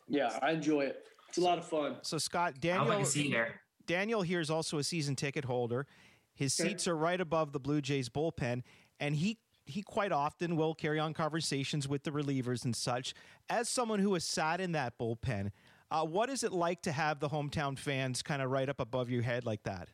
Yeah, 0.08 0.38
I 0.42 0.52
enjoy 0.52 0.82
it. 0.82 1.04
It's 1.28 1.38
a 1.38 1.40
lot 1.40 1.58
of 1.58 1.66
fun. 1.66 1.96
So 2.02 2.18
Scott, 2.18 2.54
I 2.64 2.78
would 2.78 2.88
like 2.88 2.88
Daniel, 2.88 2.98
to 3.00 3.04
see 3.06 3.22
you 3.24 3.30
there. 3.30 3.60
Daniel 3.86 4.22
here 4.22 4.40
is 4.40 4.50
also 4.50 4.78
a 4.78 4.84
season 4.84 5.16
ticket 5.16 5.44
holder. 5.44 5.86
His 6.34 6.52
seats 6.52 6.88
are 6.88 6.96
right 6.96 7.20
above 7.20 7.52
the 7.52 7.60
Blue 7.60 7.80
Jays 7.80 8.08
bullpen, 8.08 8.62
and 8.98 9.14
he 9.14 9.38
he 9.66 9.82
quite 9.82 10.12
often 10.12 10.56
will 10.56 10.74
carry 10.74 10.98
on 10.98 11.14
conversations 11.14 11.88
with 11.88 12.02
the 12.02 12.10
relievers 12.10 12.64
and 12.64 12.76
such. 12.76 13.14
As 13.48 13.68
someone 13.68 13.98
who 13.98 14.12
has 14.14 14.24
sat 14.24 14.60
in 14.60 14.72
that 14.72 14.98
bullpen, 14.98 15.52
uh, 15.90 16.04
what 16.04 16.28
is 16.28 16.44
it 16.44 16.52
like 16.52 16.82
to 16.82 16.92
have 16.92 17.18
the 17.18 17.28
hometown 17.28 17.78
fans 17.78 18.22
kind 18.22 18.42
of 18.42 18.50
right 18.50 18.68
up 18.68 18.80
above 18.80 19.08
your 19.08 19.22
head 19.22 19.46
like 19.46 19.62
that? 19.62 19.88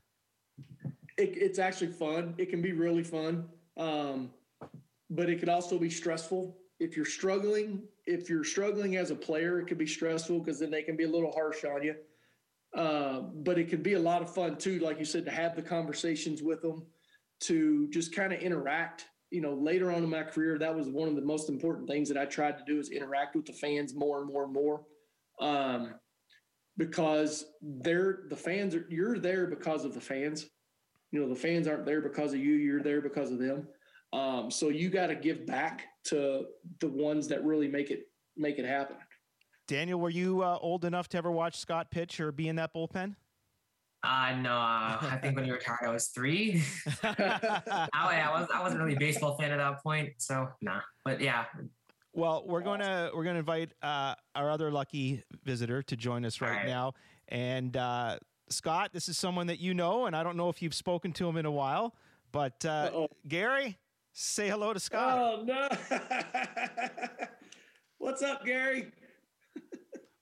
it, 1.16 1.36
it's 1.36 1.58
actually 1.58 1.92
fun. 1.92 2.34
It 2.38 2.50
can 2.50 2.62
be 2.62 2.72
really 2.72 3.04
fun, 3.04 3.48
um, 3.76 4.30
but 5.10 5.28
it 5.28 5.40
could 5.40 5.48
also 5.48 5.78
be 5.78 5.90
stressful. 5.90 6.56
If 6.78 6.96
you're 6.96 7.04
struggling, 7.04 7.82
if 8.06 8.30
you're 8.30 8.44
struggling 8.44 8.96
as 8.96 9.10
a 9.10 9.14
player, 9.14 9.60
it 9.60 9.66
could 9.66 9.76
be 9.76 9.86
stressful 9.86 10.38
because 10.38 10.60
then 10.60 10.70
they 10.70 10.82
can 10.82 10.96
be 10.96 11.04
a 11.04 11.08
little 11.08 11.32
harsh 11.32 11.64
on 11.64 11.82
you. 11.82 11.94
Uh, 12.74 13.20
but 13.34 13.58
it 13.58 13.68
could 13.68 13.82
be 13.82 13.94
a 13.94 13.98
lot 13.98 14.22
of 14.22 14.32
fun 14.32 14.56
too, 14.56 14.78
like 14.78 14.98
you 14.98 15.04
said, 15.04 15.24
to 15.24 15.30
have 15.30 15.56
the 15.56 15.62
conversations 15.62 16.42
with 16.42 16.62
them, 16.62 16.86
to 17.40 17.88
just 17.90 18.14
kind 18.14 18.32
of 18.32 18.40
interact. 18.40 19.06
You 19.30 19.40
know, 19.40 19.54
later 19.54 19.90
on 19.90 20.02
in 20.02 20.10
my 20.10 20.22
career, 20.22 20.58
that 20.58 20.74
was 20.74 20.88
one 20.88 21.08
of 21.08 21.16
the 21.16 21.22
most 21.22 21.48
important 21.48 21.88
things 21.88 22.08
that 22.08 22.16
I 22.16 22.24
tried 22.24 22.58
to 22.58 22.64
do 22.64 22.78
is 22.78 22.90
interact 22.90 23.36
with 23.36 23.46
the 23.46 23.52
fans 23.52 23.94
more 23.94 24.20
and 24.20 24.28
more 24.28 24.44
and 24.44 24.52
more. 24.52 24.82
Um, 25.40 25.94
because 26.76 27.44
they're 27.60 28.20
the 28.30 28.36
fans 28.36 28.74
are 28.74 28.86
you're 28.88 29.18
there 29.18 29.46
because 29.46 29.84
of 29.84 29.92
the 29.92 30.00
fans 30.00 30.46
you 31.10 31.20
know 31.20 31.28
the 31.28 31.38
fans 31.38 31.66
aren't 31.66 31.84
there 31.84 32.00
because 32.00 32.32
of 32.32 32.38
you 32.40 32.54
you're 32.54 32.82
there 32.82 33.02
because 33.02 33.30
of 33.30 33.38
them 33.38 33.66
um, 34.12 34.50
so 34.50 34.68
you 34.68 34.90
got 34.90 35.06
to 35.08 35.14
give 35.14 35.46
back 35.46 35.86
to 36.04 36.46
the 36.80 36.88
ones 36.88 37.28
that 37.28 37.44
really 37.44 37.68
make 37.68 37.90
it 37.90 38.08
make 38.36 38.58
it 38.58 38.64
happen 38.64 38.96
Daniel, 39.70 40.00
were 40.00 40.10
you 40.10 40.42
uh, 40.42 40.58
old 40.60 40.84
enough 40.84 41.08
to 41.10 41.16
ever 41.16 41.30
watch 41.30 41.56
Scott 41.56 41.92
pitch 41.92 42.18
or 42.18 42.32
be 42.32 42.48
in 42.48 42.56
that 42.56 42.74
bullpen? 42.74 43.14
Uh, 44.02 44.34
no, 44.40 44.50
uh, 44.50 44.98
I 45.00 45.18
think 45.22 45.36
when 45.36 45.44
you 45.44 45.52
retired, 45.52 45.78
I 45.86 45.90
was 45.92 46.08
three. 46.08 46.64
I, 47.04 47.88
I 47.94 48.30
was 48.32 48.48
I 48.52 48.60
wasn't 48.60 48.82
really 48.82 48.96
a 48.96 48.98
baseball 48.98 49.36
fan 49.36 49.52
at 49.52 49.58
that 49.58 49.80
point, 49.80 50.14
so 50.16 50.48
nah. 50.60 50.80
But 51.04 51.20
yeah, 51.20 51.44
Well, 52.14 52.42
we're 52.48 52.62
going 52.62 52.80
to 52.80 53.12
we're 53.14 53.22
going 53.22 53.34
to 53.34 53.40
invite 53.40 53.72
uh, 53.80 54.16
our 54.34 54.50
other 54.50 54.72
lucky 54.72 55.22
visitor 55.44 55.84
to 55.84 55.96
join 55.96 56.24
us 56.24 56.40
right, 56.40 56.48
All 56.50 56.56
right. 56.56 56.66
now, 56.66 56.94
and 57.28 57.76
uh, 57.76 58.18
Scott, 58.48 58.90
this 58.92 59.08
is 59.08 59.18
someone 59.18 59.46
that 59.46 59.60
you 59.60 59.72
know, 59.72 60.06
and 60.06 60.16
I 60.16 60.24
don't 60.24 60.36
know 60.36 60.48
if 60.48 60.62
you've 60.62 60.74
spoken 60.74 61.12
to 61.12 61.28
him 61.28 61.36
in 61.36 61.46
a 61.46 61.52
while, 61.52 61.94
but 62.32 62.64
uh, 62.64 62.90
Uh-oh. 62.92 63.08
Gary, 63.28 63.78
say 64.12 64.48
hello 64.48 64.72
to 64.72 64.80
Scott. 64.80 65.18
oh 65.18 65.42
no 65.44 65.68
what's 67.98 68.22
up 68.22 68.44
gary 68.44 68.92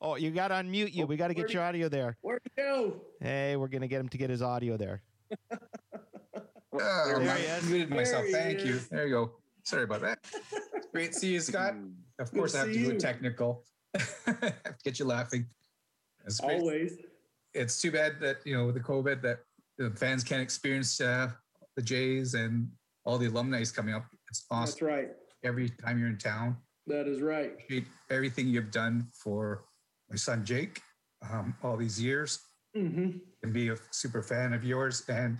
Oh, 0.01 0.15
you 0.15 0.31
got 0.31 0.49
to 0.49 0.55
unmute 0.55 0.95
you. 0.95 1.07
We 1.09 1.17
got 1.17 1.27
to 1.27 1.35
get 1.35 1.53
your 1.53 1.61
audio 1.65 1.89
there. 1.89 2.17
where'd 2.21 2.41
you 2.57 3.01
Hey, 3.21 3.57
we're 3.57 3.67
going 3.67 3.81
to 3.81 3.89
get 3.89 3.99
him 3.99 4.09
to 4.11 4.17
get 4.19 4.31
his 4.31 4.43
audio 4.43 4.77
there. 4.77 5.03
Oh, 6.81 7.05
There 7.19 7.29
I 7.29 7.39
he 7.39 7.45
is. 7.47 7.65
muted 7.69 7.91
myself. 7.91 8.25
There 8.31 8.43
Thank 8.45 8.65
you. 8.65 8.75
is. 8.75 8.89
There 8.89 9.09
you 9.09 9.13
go. 9.15 9.33
Sorry 9.65 9.83
about 9.83 10.03
that. 10.03 10.19
It's 10.75 10.87
great 10.93 11.13
to 11.13 11.19
see 11.19 11.33
you, 11.33 11.41
Scott. 11.41 11.75
Of 12.21 12.31
course, 12.31 12.53
to 12.53 12.59
I 12.59 12.61
have 12.61 12.69
to 12.69 12.75
do 12.75 12.79
you. 12.81 12.91
it 12.93 13.01
technical. 13.01 13.65
have 13.97 14.45
to 14.47 14.55
get 14.85 15.01
you 15.01 15.05
laughing. 15.07 15.47
It's 16.25 16.39
always 16.39 16.93
It's 17.55 17.81
too 17.81 17.91
bad 17.91 18.21
that 18.21 18.37
you 18.47 18.57
know 18.57 18.67
with 18.67 18.77
the 18.77 18.81
COVID 18.81 19.21
that 19.23 19.41
the 19.79 19.91
fans 19.97 20.23
can't 20.23 20.43
experience 20.43 21.01
uh, 21.01 21.31
the 21.75 21.83
Jays 21.83 22.35
and 22.35 22.69
all 23.09 23.17
the 23.17 23.27
alumni 23.27 23.59
is 23.61 23.73
coming 23.73 23.95
up. 23.95 24.05
It's 24.29 24.45
awesome. 24.51 24.71
that's 24.71 24.83
right 24.83 25.09
every 25.43 25.71
time 25.71 25.99
you're 25.99 26.09
in 26.09 26.19
town. 26.19 26.57
that 26.87 27.07
is 27.09 27.23
right 27.23 27.53
Appreciate 27.53 27.87
everything 28.11 28.49
you've 28.49 28.71
done 28.71 29.09
for 29.15 29.65
my 30.11 30.17
son 30.17 30.45
Jake 30.45 30.81
um, 31.31 31.55
all 31.65 31.77
these 31.77 32.01
years. 32.01 32.39
hmm 32.77 33.11
and 33.43 33.53
be 33.53 33.69
a 33.69 33.77
super 33.93 34.21
fan 34.23 34.53
of 34.53 34.63
yours 34.65 35.05
and 35.09 35.39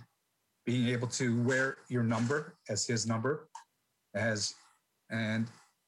being 0.65 0.87
able 0.87 1.07
to 1.07 1.25
wear 1.43 1.77
your 1.89 2.01
number 2.15 2.55
as 2.69 2.87
his 2.87 3.05
number 3.05 3.49
as 4.15 4.53
and 5.11 5.47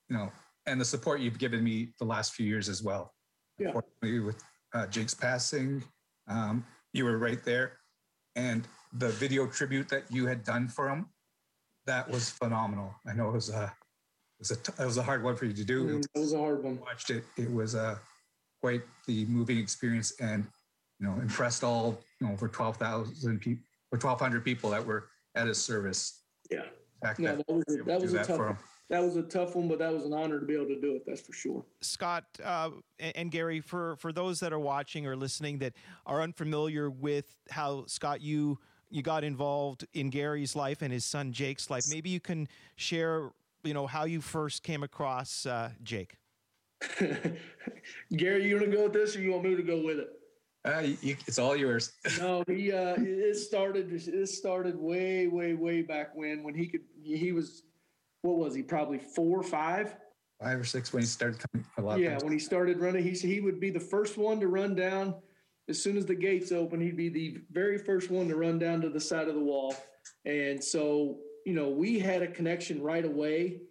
you 0.10 0.16
know 0.18 0.30
and 0.68 0.80
the 0.80 0.86
support 0.94 1.22
you've 1.22 1.40
given 1.40 1.64
me 1.64 1.76
the 2.00 2.06
last 2.14 2.34
few 2.34 2.46
years 2.46 2.68
as 2.70 2.84
well 2.84 3.04
Yeah. 3.58 3.68
Unfortunately, 3.70 4.20
with 4.20 4.40
uh, 4.76 4.88
jake's 4.88 5.14
passing 5.16 5.84
um, 6.28 6.66
you 6.94 7.06
were 7.06 7.18
right 7.18 7.44
there 7.52 7.68
and 8.36 8.68
the 9.04 9.10
video 9.24 9.48
tribute 9.48 9.88
that 9.90 10.04
you 10.12 10.24
had 10.28 10.44
done 10.44 10.68
for 10.68 10.86
him 10.90 11.02
that 11.86 12.10
was 12.10 12.30
phenomenal 12.30 12.94
i 13.08 13.14
know 13.14 13.30
it 13.30 13.34
was 13.34 13.50
a 13.50 13.64
it 13.64 14.40
was 14.40 14.52
a, 14.52 14.56
t- 14.58 14.74
it 14.80 14.86
was 14.86 14.98
a 14.98 15.04
hard 15.04 15.24
one 15.24 15.36
for 15.36 15.46
you 15.46 15.54
to 15.54 15.64
do 15.64 15.88
It 15.90 15.96
was- 15.98 16.08
that 16.14 16.20
was 16.22 16.34
a 16.34 16.38
hard 16.38 16.64
one 16.64 16.80
watched 16.80 17.10
it. 17.12 17.24
It 17.38 17.52
was 17.52 17.76
uh, 17.76 17.98
quite 18.62 18.82
the 19.06 19.26
moving 19.26 19.60
experience, 19.60 20.14
and 20.20 20.48
you 21.00 21.06
know, 21.08 21.14
impressed 21.22 21.64
all 21.64 22.02
you 22.20 22.26
know 22.28 22.34
over 22.34 22.48
twelve 22.48 22.78
thousand 22.78 23.40
people, 23.40 23.64
or 23.92 24.00
twelve 24.00 24.20
hundred 24.20 24.44
people 24.44 24.72
that 24.72 24.84
were 24.84 25.10
at 25.36 25.46
his 25.48 25.64
service. 25.64 26.24
yeah 26.50 26.62
The 27.02 27.08
fact 27.08 27.20
no 27.20 27.36
that 27.36 27.46
that 27.48 27.54
was 27.56 27.64
a, 27.80 27.84
that 27.84 28.02
was 28.02 28.12
do 28.14 28.18
a 28.18 28.24
tough 28.24 28.36
for 28.38 28.46
one. 28.48 28.56
him. 28.56 28.64
that 28.90 29.04
was 29.04 29.16
a 29.16 29.22
tough 29.24 29.56
one 29.56 29.68
but 29.68 29.78
that 29.78 29.94
was 29.94 30.06
an 30.06 30.14
honor 30.14 30.40
to 30.40 30.46
be 30.46 30.56
able 30.56 30.66
to 30.68 30.82
do 30.82 30.96
it 30.96 31.04
that's 31.06 31.22
for 31.22 31.34
sure 31.34 31.64
Scott 31.82 32.24
uh, 32.44 32.72
and, 33.00 33.16
and 33.18 33.32
Gary, 33.32 33.60
for 33.62 33.96
for 33.98 34.12
those 34.12 34.40
that 34.40 34.52
are 34.52 34.60
watching 34.60 35.06
or 35.06 35.16
listening 35.16 35.60
that 35.60 35.74
are 36.08 36.22
unfamiliar 36.24 36.90
with 36.90 37.28
how 37.52 37.86
Scott 37.86 38.22
you 38.22 38.58
you 38.92 39.02
got 39.02 39.24
involved 39.24 39.88
in 39.94 40.10
Gary's 40.10 40.56
life 40.56 40.82
and 40.82 40.92
his 40.92 41.06
son 41.06 41.32
Jake's 41.32 41.70
life, 41.70 41.86
maybe 41.90 42.10
you 42.10 42.20
can 42.20 42.48
share 42.76 43.32
you 43.64 43.74
know 43.74 43.88
how 43.88 44.06
you 44.06 44.22
first 44.22 44.64
came 44.64 44.84
across 44.84 45.46
uh, 45.46 45.70
Jake. 45.84 46.18
Gary, 48.16 48.48
you 48.48 48.56
want 48.56 48.72
to 48.72 48.76
go 48.76 48.84
with 48.84 48.94
this, 48.94 49.16
or 49.16 49.22
you 49.22 49.32
want 49.32 49.44
me 49.44 49.56
to 49.56 49.62
go 49.64 49.84
with 49.84 50.00
it? 50.00 50.10
Uh, 50.66 50.80
you, 50.80 50.98
you- 51.02 51.18
it's 51.28 51.40
all 51.40 51.56
yours. 51.56 51.94
No, 52.20 52.44
he 52.48 52.72
uh, 52.72 52.96
it 52.98 53.36
started. 53.36 53.92
It 53.92 54.28
started 54.28 54.78
way, 54.78 55.28
way, 55.28 55.54
way 55.54 55.82
back 55.82 56.16
when 56.16 56.44
when 56.44 56.54
he 56.56 56.68
could. 56.68 56.82
He 57.04 57.32
was, 57.32 57.64
what 58.24 58.38
was 58.38 58.54
he? 58.56 58.64
Probably 58.64 59.00
four 59.00 59.40
or 59.40 59.44
five. 59.44 59.96
Five 60.42 60.60
or 60.60 60.64
six 60.64 60.92
when 60.92 61.04
he 61.04 61.08
started 61.08 61.40
coming. 61.52 61.66
A 61.78 61.82
lot. 61.82 62.00
Yeah, 62.00 62.16
of 62.18 62.24
when 62.24 62.34
he 62.34 62.40
started 62.40 62.80
running, 62.80 63.04
he 63.04 63.12
he 63.12 63.42
would 63.42 63.60
be 63.60 63.70
the 63.70 63.80
first 63.80 64.18
one 64.18 64.40
to 64.40 64.48
run 64.48 64.76
down. 64.76 65.16
As 65.72 65.82
soon 65.82 65.96
as 65.96 66.06
the 66.06 66.14
gates 66.14 66.52
open, 66.52 66.82
he'd 66.82 66.98
be 66.98 67.08
the 67.08 67.38
very 67.50 67.78
first 67.78 68.12
one 68.12 68.28
to 68.28 68.36
run 68.36 68.60
down 68.60 68.82
to 68.82 68.90
the 68.90 69.00
side 69.00 69.30
of 69.30 69.36
the 69.36 69.42
wall. 69.42 69.74
And 70.26 70.62
so, 70.62 71.20
you 71.46 71.54
know, 71.54 71.70
we 71.70 71.98
had 71.98 72.22
a 72.22 72.28
connection 72.28 72.82
right 72.82 73.06
away 73.06 73.62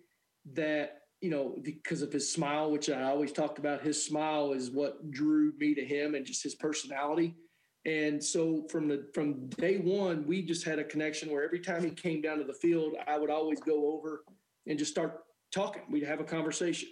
that, 0.54 1.02
you 1.20 1.28
know, 1.28 1.58
because 1.62 2.00
of 2.00 2.10
his 2.10 2.32
smile, 2.32 2.70
which 2.70 2.88
I 2.88 3.02
always 3.02 3.32
talked 3.32 3.58
about, 3.58 3.82
his 3.82 4.02
smile 4.02 4.54
is 4.54 4.70
what 4.70 5.10
drew 5.10 5.52
me 5.58 5.74
to 5.74 5.84
him 5.84 6.14
and 6.14 6.24
just 6.24 6.42
his 6.42 6.54
personality. 6.54 7.36
And 7.84 8.24
so 8.24 8.66
from 8.70 8.88
the 8.88 9.10
from 9.12 9.50
day 9.50 9.76
one, 9.76 10.26
we 10.26 10.40
just 10.40 10.64
had 10.64 10.78
a 10.78 10.84
connection 10.84 11.30
where 11.30 11.44
every 11.44 11.60
time 11.60 11.84
he 11.84 11.90
came 11.90 12.22
down 12.22 12.38
to 12.38 12.44
the 12.44 12.54
field, 12.54 12.94
I 13.06 13.18
would 13.18 13.30
always 13.30 13.60
go 13.60 13.92
over 13.92 14.24
and 14.66 14.78
just 14.78 14.90
start 14.90 15.20
talking. 15.52 15.82
We'd 15.90 16.04
have 16.04 16.20
a 16.20 16.24
conversation. 16.24 16.88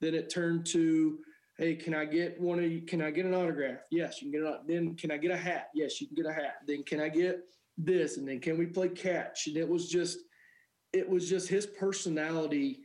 Then 0.00 0.14
it 0.14 0.30
turned 0.32 0.64
to, 0.66 1.18
hey, 1.56 1.76
can 1.76 1.94
I 1.94 2.04
get 2.04 2.40
one 2.40 2.58
of 2.58 2.70
you? 2.70 2.82
Can 2.82 3.00
I 3.00 3.10
get 3.10 3.26
an 3.26 3.34
autograph? 3.34 3.80
Yes, 3.90 4.20
you 4.20 4.30
can 4.30 4.40
get 4.40 4.50
it. 4.50 4.60
Then 4.66 4.96
can 4.96 5.10
I 5.10 5.16
get 5.16 5.30
a 5.30 5.36
hat? 5.36 5.70
Yes, 5.74 6.00
you 6.00 6.06
can 6.06 6.16
get 6.16 6.26
a 6.26 6.32
hat. 6.32 6.56
Then 6.66 6.82
can 6.82 7.00
I 7.00 7.08
get 7.08 7.40
this? 7.78 8.16
And 8.16 8.26
then 8.26 8.40
can 8.40 8.58
we 8.58 8.66
play 8.66 8.88
catch? 8.88 9.46
And 9.46 9.56
it 9.56 9.68
was 9.68 9.88
just, 9.88 10.18
it 10.92 11.08
was 11.08 11.28
just 11.28 11.48
his 11.48 11.66
personality 11.66 12.80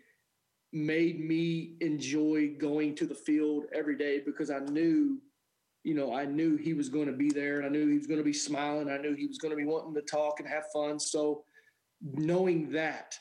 made 0.72 1.20
me 1.20 1.74
enjoy 1.82 2.56
going 2.60 2.94
to 2.96 3.08
the 3.08 3.16
field 3.16 3.66
every 3.74 3.98
day 3.98 4.22
because 4.24 4.52
I 4.52 4.60
knew, 4.60 5.20
you 5.84 5.96
know, 5.96 6.14
I 6.14 6.26
knew 6.26 6.56
he 6.58 6.74
was 6.74 6.90
going 6.90 7.08
to 7.08 7.14
be 7.14 7.32
there 7.32 7.58
and 7.58 7.66
I 7.66 7.70
knew 7.70 7.88
he 7.88 7.98
was 7.98 8.06
going 8.06 8.20
to 8.20 8.26
be 8.26 8.34
smiling. 8.34 8.90
I 8.90 8.98
knew 8.98 9.16
he 9.16 9.26
was 9.26 9.40
going 9.40 9.52
to 9.52 9.58
be 9.58 9.66
wanting 9.66 9.96
to 9.96 10.02
talk 10.02 10.40
and 10.40 10.48
have 10.48 10.66
fun. 10.72 11.00
So 11.00 11.44
knowing 12.02 12.72
that, 12.72 13.18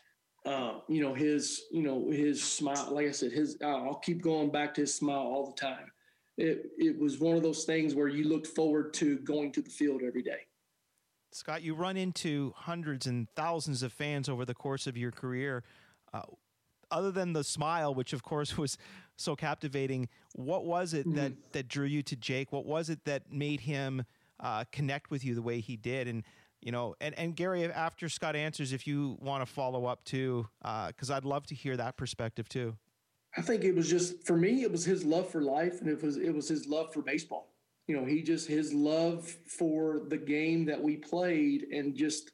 uh, 0.49 0.81
you 0.89 1.03
know, 1.03 1.13
his, 1.13 1.65
you 1.71 1.83
know, 1.83 2.11
his 2.11 2.43
smile, 2.43 2.89
like 2.91 3.07
I 3.07 3.11
said, 3.11 3.33
his, 3.33 3.59
I'll 3.63 4.01
keep 4.03 4.23
going 4.23 4.51
back 4.51 4.73
to 4.75 4.81
his 4.81 4.95
smile 4.95 5.19
all 5.19 5.47
the 5.47 5.61
time. 5.61 5.93
It, 6.39 6.71
it 6.79 6.99
was 6.99 7.19
one 7.19 7.37
of 7.37 7.43
those 7.43 7.65
things 7.65 7.95
where 7.95 8.09
you 8.09 8.25
looked 8.25 8.47
forward 8.47 8.95
to 8.95 9.19
going 9.19 9.53
to 9.53 9.61
the 9.61 9.69
field 9.69 10.01
every 10.03 10.23
day. 10.23 10.47
Scott, 11.33 11.63
you 11.63 11.75
run 11.75 11.99
into 11.99 12.55
hundreds 12.57 13.07
and 13.07 13.29
thousands 13.37 13.83
of 13.83 13.93
fans 13.93 14.27
over 14.27 14.47
the 14.47 14.55
course 14.55 14.87
of 14.87 14.97
your 14.97 15.11
career. 15.11 15.65
Uh, 16.15 16.23
other 16.91 17.11
than 17.11 17.35
the 17.35 17.45
smile, 17.45 17.95
which 17.95 18.15
of 18.15 18.23
course 18.23 18.57
was 18.57 18.79
so 19.17 19.37
captivating, 19.37 20.09
what 20.35 20.65
was 20.65 20.95
it 20.95 21.13
that 21.15 21.33
that 21.53 21.69
drew 21.69 21.85
you 21.85 22.03
to 22.05 22.17
Jake? 22.17 22.51
What 22.51 22.65
was 22.65 22.89
it 22.89 23.05
that 23.05 23.31
made 23.31 23.61
him 23.61 24.05
uh, 24.41 24.65
connect 24.73 25.11
with 25.11 25.23
you 25.23 25.35
the 25.35 25.43
way 25.43 25.61
he 25.61 25.77
did? 25.77 26.09
And 26.09 26.25
you 26.61 26.73
know, 26.73 26.95
and 27.01 27.19
and 27.19 27.37
Gary, 27.37 27.65
after 27.65 28.09
Scott 28.09 28.37
answers, 28.37 28.73
if 28.73 28.87
you 28.87 29.17
want 29.21 29.47
to 29.47 29.47
follow 29.47 29.87
up 29.87 30.05
too, 30.05 30.49
uh, 30.63 30.89
because 30.89 31.11
I'd 31.11 31.25
love 31.25 31.47
to 31.47 31.55
hear 31.55 31.77
that 31.77 31.97
perspective 31.97 32.49
too. 32.49 32.77
I 33.37 33.43
think 33.43 33.65
it 33.65 33.75
was 33.75 33.89
just 33.89 34.27
for 34.27 34.37
me. 34.37 34.63
It 34.63 34.73
was 34.73 34.85
his 34.85 35.05
love 35.05 35.31
for 35.31 35.43
life, 35.43 35.81
and 35.81 35.89
it 35.89 36.03
was 36.03 36.17
it 36.17 36.35
was 36.35 36.49
his 36.49 36.67
love 36.67 36.93
for 36.93 37.03
baseball. 37.03 37.55
You 37.87 37.97
know, 37.97 38.05
he 38.05 38.23
just 38.23 38.49
his 38.49 38.73
love 38.73 39.27
for 39.47 40.01
the 40.09 40.17
game 40.17 40.65
that 40.67 40.83
we 40.83 40.97
played, 40.97 41.63
and 41.71 41.95
just 41.95 42.33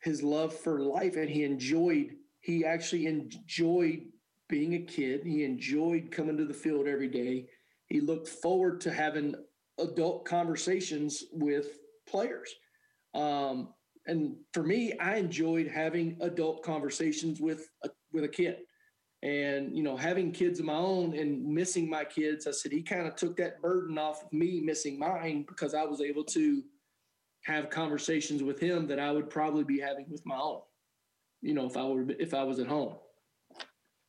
his 0.00 0.22
love 0.22 0.54
for 0.54 0.80
life, 0.80 1.16
and 1.16 1.28
he 1.28 1.44
enjoyed. 1.44 2.16
He 2.40 2.64
actually 2.64 3.06
enjoyed 3.06 4.06
being 4.48 4.74
a 4.74 4.80
kid. 4.80 5.22
He 5.24 5.44
enjoyed 5.44 6.10
coming 6.10 6.36
to 6.36 6.44
the 6.44 6.54
field 6.54 6.86
every 6.86 7.08
day. 7.08 7.46
He 7.86 8.00
looked 8.00 8.28
forward 8.28 8.80
to 8.82 8.92
having 8.92 9.34
adult 9.78 10.24
conversations 10.24 11.24
with 11.32 11.78
players. 12.06 12.54
Um, 13.14 13.74
and 14.06 14.36
for 14.52 14.62
me, 14.62 14.92
I 14.98 15.16
enjoyed 15.16 15.66
having 15.66 16.16
adult 16.20 16.62
conversations 16.62 17.40
with 17.40 17.68
a, 17.84 17.90
with 18.12 18.24
a 18.24 18.28
kid. 18.28 18.58
And 19.22 19.76
you 19.76 19.82
know 19.82 19.98
having 19.98 20.32
kids 20.32 20.60
of 20.60 20.64
my 20.64 20.76
own 20.76 21.14
and 21.14 21.44
missing 21.44 21.90
my 21.90 22.04
kids 22.04 22.46
i 22.46 22.52
said 22.52 22.72
he 22.72 22.80
kind 22.80 23.06
of 23.06 23.16
took 23.16 23.36
that 23.36 23.60
burden 23.60 23.98
off 23.98 24.24
of 24.24 24.32
me 24.32 24.62
missing 24.64 24.98
mine 24.98 25.44
because 25.46 25.74
i 25.74 25.84
was 25.84 26.00
able 26.00 26.24
to 26.24 26.62
have 27.44 27.68
conversations 27.68 28.42
with 28.42 28.58
him 28.58 28.86
that 28.86 28.98
i 28.98 29.12
would 29.12 29.28
probably 29.28 29.62
be 29.62 29.78
having 29.78 30.06
with 30.08 30.24
my 30.24 30.38
own 30.38 30.62
you 31.42 31.52
know 31.52 31.66
if 31.66 31.76
i 31.76 31.84
were 31.84 32.06
if 32.18 32.32
i 32.32 32.42
was 32.42 32.60
at 32.60 32.66
home. 32.66 32.94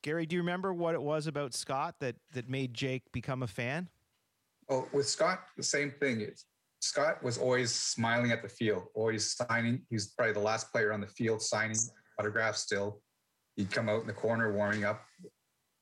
Gary, 0.04 0.26
do 0.26 0.36
you 0.36 0.42
remember 0.42 0.74
what 0.74 0.96
it 0.96 1.02
was 1.02 1.28
about 1.28 1.54
Scott 1.54 1.96
that 2.00 2.16
that 2.34 2.50
made 2.50 2.74
Jake 2.74 3.04
become 3.12 3.44
a 3.44 3.48
fan? 3.48 3.88
Well, 4.68 4.88
with 4.94 5.08
Scott, 5.08 5.44
the 5.58 5.64
same 5.64 5.92
thing. 6.00 6.22
Is 6.22 6.46
Scott 6.82 7.24
was 7.24 7.38
always 7.38 7.72
smiling 7.72 8.32
at 8.32 8.42
the 8.42 8.50
field, 8.50 8.84
always 8.96 9.36
signing. 9.36 9.82
He's 9.90 10.08
probably 10.08 10.34
the 10.34 10.40
last 10.40 10.72
player 10.72 10.92
on 10.92 11.00
the 11.00 11.08
field 11.08 11.42
signing 11.42 11.78
autographs 12.20 12.60
still. 12.60 13.02
He'd 13.56 13.72
come 13.72 13.88
out 13.88 14.02
in 14.02 14.08
the 14.08 14.14
corner 14.14 14.52
warming 14.52 14.84
up 14.84 15.02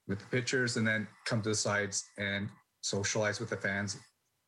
with 0.08 0.20
the 0.20 0.26
pitchers 0.26 0.78
and 0.78 0.88
then 0.88 1.08
come 1.26 1.42
to 1.42 1.50
the 1.50 1.56
sides 1.56 2.06
and 2.18 2.50
socialize 2.82 3.40
with 3.40 3.50
the 3.50 3.58
fans. 3.58 3.98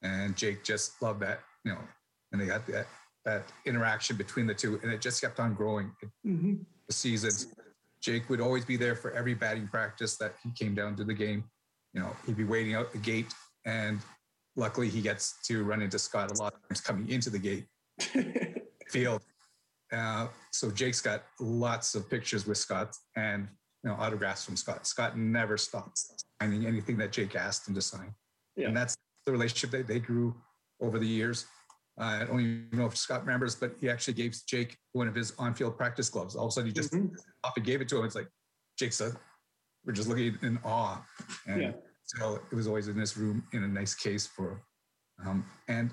And 0.01 0.35
Jake 0.35 0.63
just 0.63 1.01
loved 1.01 1.21
that, 1.21 1.39
you 1.63 1.71
know, 1.71 1.79
and 2.31 2.41
they 2.41 2.47
got 2.47 2.67
that 2.67 2.87
that 3.25 3.43
interaction 3.65 4.15
between 4.15 4.47
the 4.47 4.53
two, 4.53 4.79
and 4.81 4.91
it 4.91 5.01
just 5.01 5.21
kept 5.21 5.39
on 5.39 5.53
growing. 5.53 5.91
Mm-hmm. 6.25 6.55
The 6.87 6.93
seasons, 6.93 7.47
Jake 8.01 8.29
would 8.29 8.41
always 8.41 8.65
be 8.65 8.77
there 8.77 8.95
for 8.95 9.11
every 9.11 9.35
batting 9.35 9.67
practice 9.67 10.17
that 10.17 10.35
he 10.43 10.51
came 10.51 10.73
down 10.73 10.95
to 10.95 11.03
the 11.03 11.13
game. 11.13 11.43
You 11.93 12.01
know, 12.01 12.15
he'd 12.25 12.37
be 12.37 12.43
waiting 12.43 12.73
out 12.73 12.91
the 12.91 12.97
gate, 12.97 13.33
and 13.65 13.99
luckily 14.55 14.89
he 14.89 15.01
gets 15.01 15.41
to 15.47 15.63
run 15.63 15.81
into 15.81 15.97
Scott 15.99 16.31
a 16.31 16.41
lot 16.41 16.53
of 16.53 16.67
times 16.67 16.81
coming 16.81 17.09
into 17.09 17.29
the 17.29 17.39
gate 17.39 17.67
field. 18.89 19.21
Uh, 19.91 20.27
so 20.51 20.71
Jake's 20.71 21.01
got 21.01 21.23
lots 21.39 21.95
of 21.95 22.09
pictures 22.09 22.45
with 22.47 22.57
Scott 22.57 22.95
and 23.15 23.47
you 23.83 23.89
know 23.89 23.95
autographs 23.97 24.45
from 24.45 24.55
Scott. 24.55 24.87
Scott 24.87 25.17
never 25.17 25.57
stopped 25.57 25.99
signing 26.41 26.65
anything 26.65 26.97
that 26.97 27.11
Jake 27.11 27.35
asked 27.35 27.67
him 27.67 27.75
to 27.75 27.81
sign, 27.81 28.13
Yeah. 28.55 28.67
and 28.67 28.77
that's 28.77 28.95
the 29.25 29.31
relationship 29.31 29.71
that 29.71 29.87
they 29.87 29.99
grew 29.99 30.35
over 30.81 30.97
the 30.99 31.07
years. 31.07 31.45
Uh, 31.99 32.19
I 32.21 32.23
don't 32.25 32.39
even 32.39 32.69
know 32.71 32.85
if 32.85 32.95
Scott 32.95 33.21
remembers, 33.25 33.55
but 33.55 33.75
he 33.81 33.89
actually 33.89 34.13
gave 34.13 34.35
Jake 34.47 34.77
one 34.93 35.07
of 35.07 35.13
his 35.15 35.33
on-field 35.37 35.77
practice 35.77 36.09
gloves. 36.09 36.35
All 36.35 36.45
of 36.45 36.49
a 36.49 36.51
sudden, 36.53 36.67
he 36.69 36.73
just 36.73 36.93
Mhm. 36.93 37.11
off 37.43 37.55
and 37.57 37.65
gave 37.65 37.81
it 37.81 37.89
to 37.89 37.97
him. 37.99 38.05
It's 38.05 38.15
like 38.15 38.29
Jake 38.77 38.93
said, 38.93 39.13
we're 39.85 39.93
just 39.93 40.07
looking 40.07 40.37
in 40.41 40.57
awe, 40.63 41.03
and 41.47 41.61
Yeah. 41.61 41.71
So 42.17 42.39
it 42.51 42.55
was 42.55 42.67
always 42.67 42.87
in 42.87 42.97
this 42.97 43.17
room 43.17 43.43
in 43.53 43.63
a 43.63 43.67
nice 43.67 43.93
case 43.93 44.27
for. 44.27 44.61
Um, 45.25 45.45
and 45.67 45.91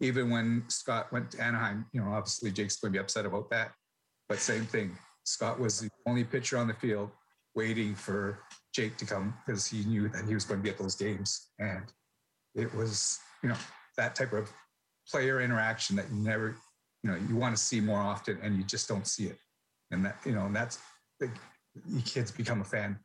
even 0.00 0.30
when 0.30 0.64
Scott 0.68 1.12
went 1.12 1.30
to 1.32 1.42
Anaheim, 1.42 1.86
you 1.92 2.00
know, 2.00 2.12
obviously 2.12 2.50
Jake's 2.50 2.76
going 2.76 2.92
to 2.92 2.96
be 2.96 3.00
upset 3.00 3.26
about 3.26 3.50
that, 3.50 3.72
but 4.28 4.38
same 4.38 4.66
thing. 4.66 4.96
Scott 5.24 5.58
was 5.58 5.80
the 5.80 5.90
only 6.06 6.24
pitcher 6.24 6.58
on 6.58 6.68
the 6.68 6.74
field 6.74 7.10
waiting 7.54 7.94
for 7.94 8.40
Jake 8.74 8.96
to 8.98 9.06
come 9.06 9.34
because 9.44 9.66
he 9.66 9.84
knew 9.84 10.08
that 10.08 10.24
he 10.26 10.34
was 10.34 10.44
going 10.44 10.60
to 10.60 10.62
be 10.64 10.70
at 10.70 10.78
those 10.78 10.94
games, 10.94 11.48
and 11.58 11.84
it 12.54 12.72
was 12.74 13.18
you 13.42 13.48
know 13.48 13.56
that 13.96 14.14
type 14.14 14.32
of 14.32 14.52
player 15.10 15.40
interaction 15.40 15.96
that 15.96 16.06
you 16.12 16.16
never 16.16 16.56
you 17.02 17.10
know 17.10 17.16
you 17.28 17.36
want 17.36 17.56
to 17.56 17.62
see 17.62 17.80
more 17.80 18.00
often 18.00 18.38
and 18.42 18.56
you 18.56 18.64
just 18.64 18.88
don't 18.88 19.06
see 19.06 19.26
it 19.26 19.38
and 19.90 20.04
that 20.04 20.16
you 20.24 20.32
know 20.32 20.46
and 20.46 20.56
that's 20.56 20.78
the 21.20 21.30
kids 22.04 22.30
become 22.30 22.60
a 22.60 22.64
fan 22.64 22.98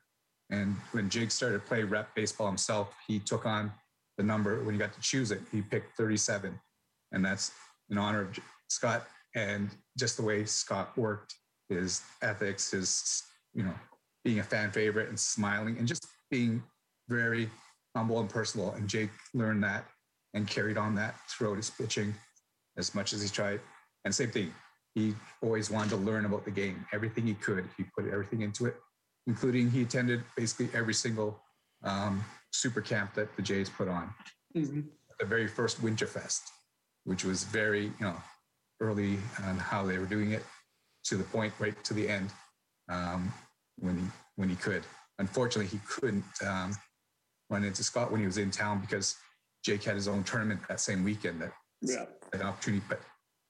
and 0.51 0.75
when 0.91 1.09
jake 1.09 1.31
started 1.31 1.61
to 1.61 1.67
play 1.67 1.83
rep 1.83 2.13
baseball 2.15 2.47
himself 2.47 2.93
he 3.07 3.19
took 3.19 3.45
on 3.45 3.71
the 4.17 4.23
number 4.23 4.63
when 4.63 4.75
he 4.75 4.79
got 4.79 4.93
to 4.93 5.01
choose 5.01 5.31
it. 5.31 5.41
He 5.51 5.61
picked 5.61 5.97
37 5.97 6.59
and 7.11 7.25
that's 7.25 7.51
in 7.89 7.97
honor 7.97 8.21
of 8.21 8.39
scott. 8.69 9.07
And 9.35 9.69
just 9.97 10.17
the 10.17 10.23
way 10.23 10.45
scott 10.45 10.95
worked 10.97 11.35
his 11.69 12.01
ethics 12.21 12.71
his 12.71 13.23
you 13.53 13.63
know 13.63 13.73
being 14.23 14.39
a 14.39 14.43
fan 14.43 14.71
favorite 14.71 15.09
and 15.09 15.19
smiling 15.19 15.77
and 15.77 15.87
just 15.87 16.05
being 16.29 16.61
very 17.09 17.49
humble 17.95 18.19
and 18.19 18.29
personal 18.29 18.71
and 18.73 18.87
jake 18.87 19.09
learned 19.33 19.63
that 19.63 19.85
and 20.33 20.47
carried 20.47 20.77
on 20.77 20.95
that 20.95 21.15
throughout 21.29 21.57
his 21.57 21.69
pitching 21.69 22.13
as 22.77 22.95
much 22.95 23.13
as 23.13 23.21
he 23.21 23.27
tried. 23.27 23.59
And 24.05 24.15
same 24.15 24.31
thing, 24.31 24.53
he 24.95 25.13
always 25.41 25.69
wanted 25.69 25.89
to 25.91 25.97
learn 25.97 26.25
about 26.25 26.45
the 26.45 26.51
game. 26.51 26.85
Everything 26.93 27.27
he 27.27 27.33
could, 27.35 27.67
he 27.77 27.83
put 27.83 28.07
everything 28.07 28.41
into 28.41 28.65
it, 28.65 28.77
including 29.27 29.69
he 29.69 29.81
attended 29.81 30.23
basically 30.35 30.69
every 30.77 30.93
single 30.93 31.39
um, 31.83 32.23
super 32.51 32.81
camp 32.81 33.13
that 33.15 33.35
the 33.35 33.41
Jays 33.41 33.69
put 33.69 33.87
on. 33.87 34.13
Mhm. 34.55 34.89
The 35.19 35.25
very 35.25 35.47
first 35.47 35.81
Winterfest, 35.81 36.41
which 37.03 37.23
was 37.23 37.43
very, 37.43 37.85
you 37.85 37.93
know, 38.01 38.21
early 38.79 39.19
on 39.43 39.57
how 39.57 39.85
they 39.85 39.97
were 39.97 40.05
doing 40.07 40.31
it 40.31 40.43
to 41.05 41.15
the 41.15 41.23
point 41.25 41.53
right 41.59 41.81
to 41.83 41.93
the 41.93 42.07
end 42.09 42.31
um, 42.89 43.31
when 43.77 43.97
he 43.97 44.05
when 44.35 44.49
he 44.49 44.55
could. 44.55 44.83
Unfortunately, 45.19 45.67
he 45.67 45.79
couldn't 45.87 46.23
um, 46.45 46.75
run 47.49 47.63
into 47.63 47.83
Scott 47.83 48.11
when 48.11 48.19
he 48.19 48.25
was 48.25 48.37
in 48.39 48.49
town 48.49 48.79
because 48.81 49.15
Jake 49.63 49.83
had 49.83 49.95
his 49.95 50.07
own 50.07 50.23
tournament 50.23 50.61
that 50.67 50.79
same 50.79 51.03
weekend 51.03 51.41
that 51.41 51.53
Yeah. 51.81 52.05
an 52.33 52.41
opportunity, 52.41 52.83
but 52.89 52.99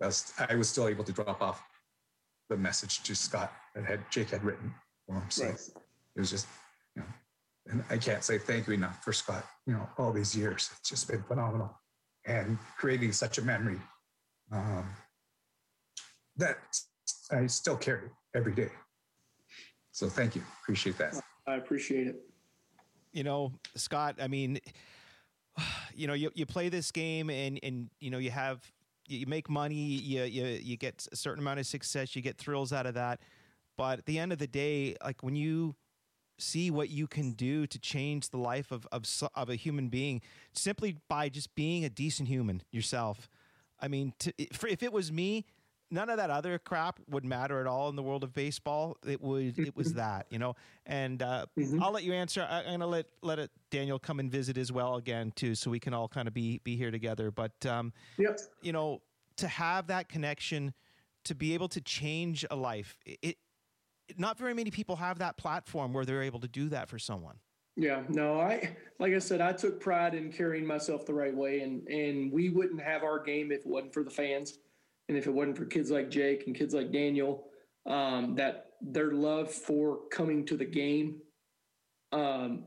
I 0.02 0.08
was, 0.08 0.34
I 0.50 0.56
was 0.56 0.68
still 0.68 0.88
able 0.88 1.04
to 1.06 1.12
drop 1.14 1.42
off 1.42 1.62
the 2.50 2.58
message 2.58 3.04
to 3.04 3.16
Scott 3.16 3.54
that 3.76 3.86
had 3.86 4.00
Jake 4.12 4.30
had 4.32 4.44
written 4.44 4.74
for 5.08 5.16
him. 5.16 5.30
So 5.30 5.46
Right. 5.46 5.60
it 6.16 6.20
was 6.20 6.30
just, 6.30 6.48
you 6.96 7.02
know, 7.02 7.08
and 7.68 7.84
I 7.90 7.98
can't 7.98 8.24
say 8.24 8.38
thank 8.38 8.68
you 8.68 8.74
enough 8.74 9.04
for 9.04 9.14
Scott, 9.14 9.46
you 9.66 9.74
know, 9.74 9.88
all 9.98 10.12
these 10.12 10.36
years. 10.36 10.70
It's 10.80 10.90
just 10.90 11.08
been 11.08 11.24
phenomenal 11.24 11.76
and 12.26 12.58
creating 12.78 13.12
such 13.14 13.38
a 13.38 13.42
memory 13.42 13.80
um, 14.52 14.86
that 16.38 16.58
I 17.32 17.48
still 17.48 17.78
carry 17.78 18.10
every 18.36 18.54
day. 18.54 18.70
So 19.92 20.08
thank 20.10 20.36
you. 20.36 20.44
Appreciate 20.62 20.98
that. 20.98 21.16
I 21.48 21.56
appreciate 21.56 22.08
it. 22.08 22.22
you 23.12 23.24
know, 23.24 23.52
Scott, 23.76 24.16
I 24.22 24.28
mean, 24.28 24.60
you 25.96 26.08
know, 26.08 26.14
you, 26.14 26.32
you 26.34 26.46
play 26.46 26.70
this 26.70 26.92
game 26.92 27.30
and, 27.30 27.60
and, 27.64 27.90
you 28.00 28.10
know, 28.10 28.18
you 28.18 28.32
have, 28.32 28.60
you 29.08 29.26
make 29.28 29.50
money, 29.50 29.76
you, 29.76 30.24
you, 30.24 30.46
you 30.46 30.78
get 30.78 31.06
a 31.12 31.16
certain 31.16 31.42
amount 31.44 31.60
of 31.60 31.66
success, 31.66 32.16
you 32.16 32.22
get 32.22 32.38
thrills 32.38 32.72
out 32.72 32.86
of 32.86 32.94
that. 32.94 33.20
But 33.82 33.98
at 33.98 34.06
the 34.06 34.20
end 34.20 34.32
of 34.32 34.38
the 34.38 34.46
day, 34.46 34.96
like 35.04 35.24
when 35.24 35.36
you 35.36 35.76
see 36.38 36.70
what 36.70 36.92
you 36.92 37.08
can 37.08 37.32
do 37.32 37.66
to 37.66 37.80
change 37.80 38.30
the 38.30 38.38
life 38.38 38.72
of, 38.72 38.88
of, 38.92 39.06
of 39.34 39.50
a 39.50 39.56
human 39.56 39.90
being 39.90 40.22
simply 40.54 40.98
by 41.10 41.30
just 41.30 41.56
being 41.56 41.84
a 41.84 41.90
decent 41.90 42.30
human 42.30 42.62
yourself. 42.72 43.28
I 43.80 43.88
mean, 43.88 44.14
to, 44.20 44.32
if 44.38 44.64
if 44.66 44.84
it 44.84 44.94
was 44.94 45.12
me, 45.12 45.48
none 45.90 46.12
of 46.12 46.18
that 46.18 46.30
other 46.30 46.60
crap 46.60 47.00
would 47.10 47.26
matter 47.26 47.60
at 47.60 47.66
all 47.66 47.90
in 47.90 47.96
the 47.96 48.04
world 48.04 48.24
of 48.24 48.36
baseball. 48.36 48.98
It 49.04 49.20
would, 49.20 49.58
it 49.58 49.76
was 49.76 49.94
that, 50.04 50.28
you 50.30 50.38
know. 50.38 50.54
And 50.86 51.24
uh, 51.24 51.48
I'll 51.82 51.92
let 51.92 52.04
you 52.04 52.14
answer. 52.14 52.46
I, 52.48 52.60
I'm 52.60 52.74
gonna 52.74 52.86
let 52.86 53.08
let 53.24 53.40
it, 53.40 53.50
Daniel 53.72 53.98
come 53.98 54.20
and 54.20 54.32
visit 54.32 54.60
as 54.60 54.72
well 54.72 54.98
again 54.98 55.32
too, 55.36 55.56
so 55.56 55.72
we 55.72 55.80
can 55.80 55.96
all 55.96 56.08
kind 56.08 56.28
of 56.28 56.36
be 56.36 56.62
be 56.64 56.76
here 56.76 56.92
together. 56.92 57.32
But 57.32 57.66
um, 57.66 57.94
Yep. 58.20 58.42
you 58.62 58.74
know, 58.74 59.02
to 59.38 59.48
have 59.48 59.88
that 59.88 60.08
connection, 60.08 60.76
to 61.24 61.34
be 61.34 61.56
able 61.56 61.70
to 61.70 61.82
change 61.82 62.46
a 62.52 62.56
life, 62.56 62.96
it 63.08 63.40
not 64.18 64.38
very 64.38 64.54
many 64.54 64.72
people 64.72 64.96
have 64.96 65.20
that 65.20 65.38
platform 65.38 65.94
where 65.94 66.06
they're 66.06 66.24
able 66.24 66.40
to 66.40 66.48
do 66.48 66.70
that 66.70 66.90
for 66.90 67.00
someone. 67.00 67.36
Yeah, 67.78 68.04
no, 68.10 68.40
I 68.40 68.76
like 69.00 69.14
I 69.14 69.20
said, 69.20 69.42
I 69.42 69.54
took 69.54 69.80
pride 69.80 70.14
in 70.14 70.32
carrying 70.32 70.66
myself 70.66 71.06
the 71.06 71.14
right 71.14 71.36
way, 71.36 71.62
and 71.62 71.88
and 71.88 72.32
we 72.32 72.50
wouldn't 72.50 72.82
have 72.82 73.04
our 73.04 73.24
game 73.24 73.52
if 73.52 73.62
it 73.62 73.68
wasn't 73.68 73.94
for 73.94 74.04
the 74.04 74.10
fans, 74.10 74.60
and 75.08 75.18
if 75.18 75.26
it 75.26 75.32
wasn't 75.32 75.58
for 75.58 75.66
kids 75.66 75.90
like 75.90 76.10
Jake 76.10 76.48
and 76.48 76.56
kids 76.56 76.74
like 76.74 76.92
Daniel, 76.92 77.46
um, 77.86 78.36
that 78.36 78.72
their 78.82 79.14
love 79.14 79.52
for 79.52 80.00
coming 80.12 80.46
to 80.48 80.58
the 80.58 80.66
game 80.66 81.22
um, 82.12 82.66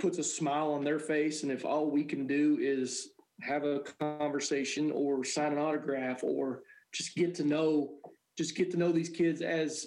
puts 0.00 0.18
a 0.18 0.24
smile 0.24 0.72
on 0.72 0.82
their 0.82 0.98
face, 0.98 1.44
and 1.44 1.52
if 1.52 1.64
all 1.64 1.90
we 1.90 2.02
can 2.02 2.26
do 2.26 2.58
is 2.60 3.10
have 3.42 3.64
a 3.64 3.80
conversation 4.00 4.90
or 4.90 5.24
sign 5.24 5.52
an 5.52 5.58
autograph 5.58 6.22
or 6.24 6.62
just 6.92 7.14
get 7.14 7.34
to 7.36 7.44
know 7.44 7.94
just 8.36 8.56
get 8.56 8.70
to 8.70 8.76
know 8.76 8.92
these 8.92 9.08
kids 9.08 9.42
as 9.42 9.86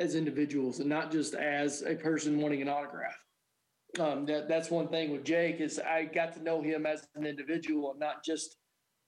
as 0.00 0.14
individuals 0.14 0.80
and 0.80 0.88
not 0.88 1.12
just 1.12 1.34
as 1.34 1.82
a 1.82 1.94
person 1.94 2.40
wanting 2.40 2.62
an 2.62 2.68
autograph. 2.68 3.16
Um, 3.98 4.24
that 4.26 4.48
that's 4.48 4.70
one 4.70 4.88
thing 4.88 5.10
with 5.10 5.24
Jake 5.24 5.60
is 5.60 5.78
I 5.78 6.04
got 6.04 6.32
to 6.34 6.42
know 6.42 6.62
him 6.62 6.86
as 6.86 7.06
an 7.16 7.26
individual 7.26 7.90
and 7.90 8.00
not 8.00 8.24
just 8.24 8.56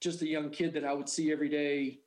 just 0.01 0.23
a 0.23 0.29
young 0.29 0.51
kid 0.51 0.75
that 0.75 0.85
I 0.85 0.93
would 0.93 1.09
see 1.09 1.33
every 1.33 1.49
day 1.49 2.01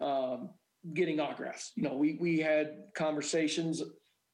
um, 0.00 0.50
getting 0.92 1.18
autographs. 1.18 1.72
You 1.76 1.82
know, 1.84 1.96
we 1.96 2.18
we 2.20 2.38
had 2.38 2.84
conversations, 2.94 3.80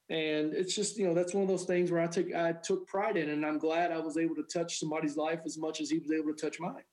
and 0.09 0.53
it's 0.53 0.75
just 0.75 0.97
you 0.97 1.07
know 1.07 1.13
that's 1.13 1.33
one 1.33 1.43
of 1.43 1.49
those 1.49 1.63
things 1.63 1.89
where 1.89 2.01
I 2.01 2.07
took 2.07 2.33
I 2.35 2.51
took 2.51 2.85
pride 2.87 3.15
in, 3.15 3.29
and 3.29 3.45
I'm 3.45 3.57
glad 3.57 3.91
I 3.91 3.99
was 3.99 4.17
able 4.17 4.35
to 4.35 4.43
touch 4.43 4.79
somebody's 4.79 5.15
life 5.15 5.39
as 5.45 5.57
much 5.57 5.79
as 5.79 5.89
he 5.89 5.99
was 5.99 6.11
able 6.11 6.33
to 6.33 6.41
touch 6.41 6.59
mine. 6.59 6.83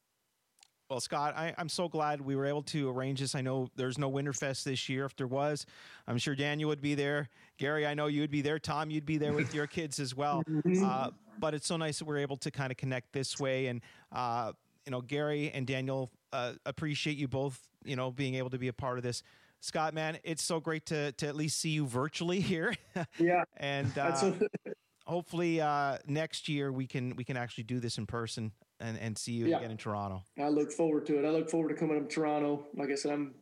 Well, 0.91 1.01
Scott, 1.01 1.35
I, 1.35 1.55
I'm 1.57 1.71
so 1.71 1.89
glad 1.89 2.21
we 2.21 2.37
were 2.37 2.45
able 2.45 2.63
to 2.65 2.91
arrange 2.91 3.21
this. 3.21 3.35
I 3.35 3.41
know 3.41 3.69
there's 3.75 3.97
no 3.97 4.11
Winterfest 4.11 4.65
this 4.65 4.89
year. 4.89 5.07
If 5.07 5.17
there 5.17 5.27
was, 5.27 5.65
I'm 6.07 6.19
sure 6.19 6.35
Daniel 6.35 6.69
would 6.69 6.83
be 6.83 6.95
there. 6.95 7.31
Gary, 7.57 7.87
I 7.87 7.95
know 7.95 8.07
you'd 8.07 8.31
be 8.31 8.43
there. 8.43 8.59
Tom, 8.59 8.91
you'd 8.91 9.07
be 9.07 9.17
there 9.17 9.33
with 9.33 9.55
your 9.55 9.67
kids 9.79 9.99
as 9.99 10.15
well. 10.15 10.43
Uh, 10.85 11.11
but 11.39 11.55
it's 11.55 11.67
so 11.67 11.79
nice 11.79 11.99
that 12.01 12.05
we're 12.05 12.19
able 12.19 12.37
to 12.39 12.51
kind 12.51 12.71
of 12.71 12.77
connect 12.77 13.13
this 13.13 13.41
way. 13.41 13.67
And, 13.67 13.81
uh, 14.13 14.53
you 14.85 14.91
know, 14.91 15.01
Gary 15.01 15.51
and 15.55 15.67
Daniel, 15.67 16.11
uh, 16.33 16.53
appreciate 16.67 17.17
you 17.17 17.29
both, 17.29 17.59
you 17.85 17.97
know, 17.97 18.11
being 18.11 18.35
able 18.35 18.51
to 18.51 18.59
be 18.59 18.69
a 18.69 18.73
part 18.73 18.99
of 18.99 19.05
this. 19.05 19.23
Scott, 19.61 19.95
man, 19.95 20.19
it's 20.23 20.43
so 20.43 20.61
great 20.61 20.85
to, 20.87 21.13
to 21.13 21.27
at 21.27 21.35
least 21.35 21.59
see 21.59 21.71
you 21.71 21.87
virtually 21.87 22.41
here. 22.41 22.75
Yeah. 23.19 23.45
and 23.57 23.97
uh, 23.97 24.33
hopefully 25.07 25.61
uh, 25.61 25.99
next 26.07 26.49
year 26.49 26.71
we 26.71 26.87
can 26.87 27.17
we 27.17 27.25
can 27.25 27.37
actually 27.37 27.65
do 27.65 27.81
this 27.81 27.99
in 27.99 28.07
person 28.07 28.53
and, 28.81 28.99
and 28.99 29.17
see 29.17 29.33
you 29.33 29.47
Yeah. 29.47 29.59
again 29.59 29.71
in 29.71 29.77
Toronto. 29.77 30.23
I 30.39 30.49
look 30.49 30.73
forward 30.73 31.07
to 31.07 31.19
it. 31.19 31.25
I 31.25 31.31
look 31.31 31.51
forward 31.51 31.69
to 31.71 31.75
coming 31.75 31.97
up 31.97 32.09
to 32.09 32.15
Toronto. 32.15 32.67
Like 32.75 32.91
I 32.91 32.95
said, 32.95 33.13
I'm 33.13 33.35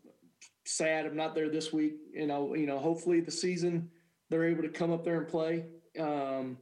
sad 0.64 1.06
I'm 1.06 1.16
not 1.16 1.34
there 1.34 1.48
this 1.48 1.72
week. 1.72 1.94
You 2.12 2.26
know, 2.26 2.54
you 2.54 2.66
know, 2.66 2.78
hopefully 2.78 3.20
the 3.20 3.30
season 3.30 3.90
they're 4.30 4.44
able 4.48 4.62
to 4.62 4.68
come 4.68 4.90
up 4.92 5.04
there 5.04 5.18
and 5.18 5.28
play. 5.28 5.66
Um, 5.98 6.56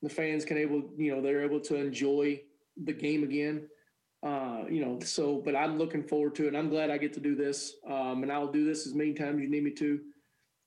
the 0.00 0.08
fans 0.08 0.44
can 0.44 0.56
able, 0.56 0.82
you 0.96 1.14
know, 1.14 1.20
they're 1.20 1.42
able 1.42 1.60
to 1.60 1.76
enjoy 1.76 2.40
the 2.84 2.92
game 2.92 3.22
again. 3.22 3.68
Uh, 4.22 4.64
you 4.70 4.84
know, 4.84 4.98
so 5.00 5.42
but 5.44 5.54
I'm 5.56 5.78
looking 5.78 6.02
forward 6.02 6.34
to 6.36 6.46
it. 6.48 6.54
I'm 6.54 6.68
glad 6.70 6.90
I 6.90 6.96
get 6.98 7.12
to 7.14 7.20
do 7.20 7.34
this. 7.34 7.74
Um, 7.86 8.22
and 8.22 8.32
I'll 8.32 8.50
do 8.50 8.64
this 8.64 8.86
as 8.86 8.94
many 8.94 9.12
times 9.12 9.36
as 9.36 9.42
you 9.42 9.50
need 9.50 9.64
me 9.64 9.72
to. 9.72 10.00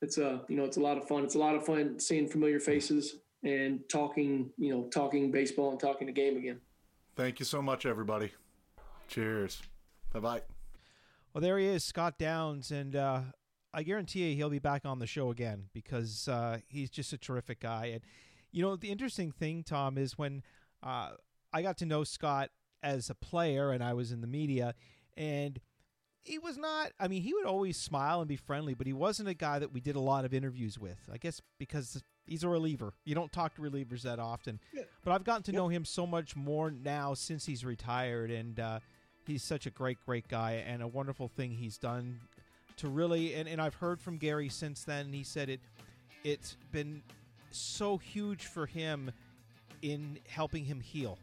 It's 0.02 0.18
a, 0.18 0.42
you 0.48 0.56
know, 0.56 0.64
it's 0.64 0.76
a 0.76 0.80
lot 0.80 0.98
of 0.98 1.08
fun. 1.08 1.24
It's 1.24 1.36
a 1.36 1.38
lot 1.38 1.54
of 1.54 1.64
fun 1.64 1.98
seeing 1.98 2.28
familiar 2.28 2.60
faces 2.60 3.16
and 3.42 3.80
talking, 3.88 4.50
you 4.58 4.72
know, 4.72 4.84
talking 4.88 5.30
baseball 5.32 5.70
and 5.70 5.80
talking 5.80 6.06
the 6.06 6.12
game 6.12 6.36
again. 6.36 6.60
Thank 7.16 7.38
you 7.38 7.46
so 7.46 7.62
much, 7.62 7.86
everybody. 7.86 8.32
Cheers. 9.08 9.62
Bye 10.12 10.20
bye. 10.20 10.42
Well, 11.32 11.40
there 11.40 11.58
he 11.58 11.66
is, 11.66 11.82
Scott 11.82 12.18
Downs, 12.18 12.70
and 12.70 12.94
uh, 12.94 13.20
I 13.72 13.82
guarantee 13.84 14.28
you 14.28 14.36
he'll 14.36 14.50
be 14.50 14.58
back 14.58 14.84
on 14.84 14.98
the 14.98 15.06
show 15.06 15.30
again 15.30 15.64
because 15.72 16.28
uh, 16.28 16.58
he's 16.68 16.90
just 16.90 17.14
a 17.14 17.18
terrific 17.18 17.60
guy. 17.60 17.86
And 17.86 18.02
you 18.52 18.62
know, 18.62 18.76
the 18.76 18.90
interesting 18.90 19.32
thing, 19.32 19.62
Tom, 19.62 19.96
is 19.96 20.18
when 20.18 20.42
uh, 20.82 21.12
I 21.54 21.62
got 21.62 21.78
to 21.78 21.86
know 21.86 22.04
Scott 22.04 22.50
as 22.82 23.08
a 23.08 23.14
player, 23.14 23.70
and 23.70 23.82
I 23.82 23.94
was 23.94 24.12
in 24.12 24.20
the 24.20 24.26
media, 24.26 24.74
and 25.16 25.58
he 26.22 26.38
was 26.38 26.58
not. 26.58 26.92
I 27.00 27.08
mean, 27.08 27.22
he 27.22 27.32
would 27.32 27.46
always 27.46 27.78
smile 27.78 28.20
and 28.20 28.28
be 28.28 28.36
friendly, 28.36 28.74
but 28.74 28.86
he 28.86 28.92
wasn't 28.92 29.30
a 29.30 29.34
guy 29.34 29.58
that 29.58 29.72
we 29.72 29.80
did 29.80 29.96
a 29.96 30.00
lot 30.00 30.26
of 30.26 30.34
interviews 30.34 30.78
with. 30.78 31.08
I 31.10 31.16
guess 31.16 31.40
because 31.58 32.02
he's 32.26 32.44
a 32.44 32.48
reliever. 32.48 32.92
You 33.04 33.14
don't 33.14 33.32
talk 33.32 33.54
to 33.56 33.62
relievers 33.62 34.02
that 34.02 34.18
often. 34.18 34.60
But 35.04 35.12
I've 35.12 35.24
gotten 35.24 35.42
to 35.44 35.52
know 35.52 35.68
him 35.68 35.84
so 35.84 36.06
much 36.06 36.36
more 36.36 36.70
now 36.70 37.14
since 37.14 37.46
he's 37.46 37.64
retired, 37.64 38.30
and 38.30 38.58
uh, 38.58 38.80
he's 39.26 39.42
such 39.42 39.66
a 39.66 39.70
great, 39.70 39.98
great 40.04 40.28
guy, 40.28 40.64
and 40.66 40.82
a 40.82 40.88
wonderful 40.88 41.28
thing 41.28 41.52
he's 41.52 41.78
done 41.78 42.20
to 42.78 42.88
really. 42.88 43.34
And, 43.34 43.48
and 43.48 43.60
I've 43.60 43.74
heard 43.74 44.00
from 44.00 44.18
Gary 44.18 44.48
since 44.48 44.84
then. 44.84 45.06
And 45.06 45.14
he 45.14 45.22
said 45.22 45.48
it. 45.48 45.60
It's 46.24 46.56
been 46.72 47.02
so 47.50 47.98
huge 47.98 48.46
for 48.46 48.66
him 48.66 49.10
in 49.82 50.18
helping 50.28 50.64
him 50.64 50.80
heal. 50.80 51.18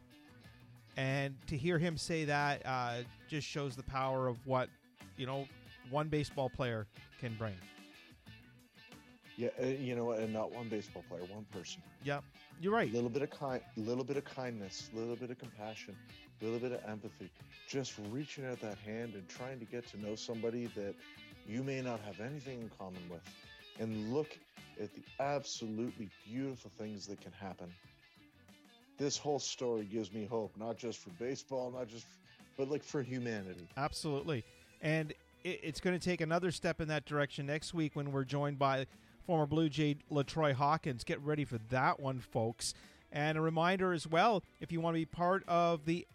And 0.96 1.34
to 1.48 1.56
hear 1.56 1.78
him 1.78 1.96
say 1.96 2.24
that 2.24 2.62
uh, 2.64 2.98
just 3.28 3.46
shows 3.46 3.74
the 3.74 3.82
power 3.82 4.28
of 4.28 4.36
what 4.46 4.68
you 5.16 5.26
know 5.26 5.46
one 5.90 6.08
baseball 6.08 6.48
player 6.48 6.86
can 7.20 7.34
bring. 7.34 7.54
Yeah, 9.36 9.48
uh, 9.60 9.66
you 9.66 9.96
know, 9.96 10.12
and 10.12 10.32
not 10.32 10.52
one 10.52 10.68
baseball 10.68 11.04
player, 11.08 11.22
one 11.24 11.44
person. 11.50 11.82
Yep, 12.04 12.22
you're 12.60 12.72
right. 12.72 12.88
A 12.88 12.94
little 12.94 13.10
bit 13.10 13.22
of 13.22 13.30
kind, 13.30 13.60
little 13.76 14.04
bit 14.04 14.16
of 14.16 14.24
kindness, 14.24 14.90
a 14.94 14.98
little 14.98 15.16
bit 15.16 15.30
of 15.30 15.38
compassion, 15.38 15.96
a 16.40 16.44
little 16.44 16.60
bit 16.60 16.72
of 16.72 16.88
empathy. 16.88 17.30
Just 17.68 17.94
reaching 18.10 18.46
out 18.46 18.60
that 18.60 18.78
hand 18.78 19.14
and 19.14 19.28
trying 19.28 19.58
to 19.58 19.64
get 19.64 19.86
to 19.88 20.00
know 20.00 20.14
somebody 20.14 20.66
that 20.76 20.94
you 21.48 21.64
may 21.64 21.80
not 21.80 22.00
have 22.00 22.20
anything 22.20 22.60
in 22.62 22.70
common 22.78 23.02
with, 23.10 23.22
and 23.80 24.12
look 24.12 24.38
at 24.80 24.94
the 24.94 25.02
absolutely 25.18 26.08
beautiful 26.24 26.70
things 26.78 27.06
that 27.06 27.20
can 27.20 27.32
happen. 27.32 27.72
This 28.98 29.16
whole 29.16 29.40
story 29.40 29.84
gives 29.84 30.12
me 30.12 30.26
hope, 30.26 30.52
not 30.56 30.76
just 30.76 30.98
for 31.00 31.10
baseball, 31.10 31.72
not 31.72 31.88
just, 31.88 32.06
but 32.56 32.70
like 32.70 32.84
for 32.84 33.02
humanity. 33.02 33.66
Absolutely. 33.76 34.44
And 34.80 35.12
it's 35.42 35.80
going 35.80 35.98
to 35.98 36.04
take 36.04 36.20
another 36.20 36.50
step 36.50 36.80
in 36.80 36.88
that 36.88 37.04
direction 37.04 37.46
next 37.46 37.74
week 37.74 37.96
when 37.96 38.12
we're 38.12 38.24
joined 38.24 38.58
by 38.58 38.86
former 39.26 39.46
Blue 39.46 39.68
Jay 39.68 39.96
LaTroy 40.10 40.54
Hawkins. 40.54 41.04
Get 41.04 41.20
ready 41.20 41.44
for 41.44 41.58
that 41.70 42.00
one, 42.00 42.20
folks. 42.20 42.74
And 43.12 43.38
a 43.38 43.40
reminder 43.40 43.92
as 43.92 44.06
well 44.06 44.42
if 44.60 44.72
you 44.72 44.80
want 44.80 44.94
to 44.94 45.00
be 45.00 45.06
part 45.06 45.44
of 45.46 45.84
the 45.84 46.06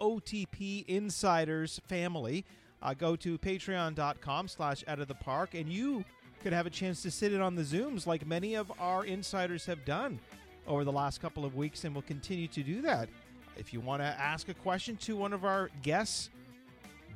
OTP 0.00 0.84
Insiders 0.86 1.80
family, 1.88 2.44
uh, 2.82 2.94
go 2.94 3.16
to 3.16 3.38
patreon.com 3.38 4.48
slash 4.48 4.84
out 4.86 5.00
of 5.00 5.08
the 5.08 5.14
park 5.14 5.54
and 5.54 5.72
you 5.72 6.04
could 6.42 6.52
have 6.52 6.66
a 6.66 6.70
chance 6.70 7.02
to 7.02 7.10
sit 7.10 7.32
in 7.32 7.40
on 7.40 7.54
the 7.54 7.62
Zooms 7.62 8.06
like 8.06 8.26
many 8.26 8.54
of 8.54 8.70
our 8.78 9.04
insiders 9.04 9.66
have 9.66 9.84
done 9.84 10.20
over 10.66 10.84
the 10.84 10.92
last 10.92 11.20
couple 11.20 11.44
of 11.44 11.56
weeks 11.56 11.84
and 11.84 11.94
will 11.94 12.02
continue 12.02 12.46
to 12.48 12.62
do 12.62 12.80
that. 12.82 13.08
If 13.56 13.72
you 13.72 13.80
want 13.80 14.02
to 14.02 14.06
ask 14.06 14.48
a 14.48 14.54
question 14.54 14.96
to 14.98 15.16
one 15.16 15.32
of 15.32 15.44
our 15.44 15.70
guests, 15.82 16.30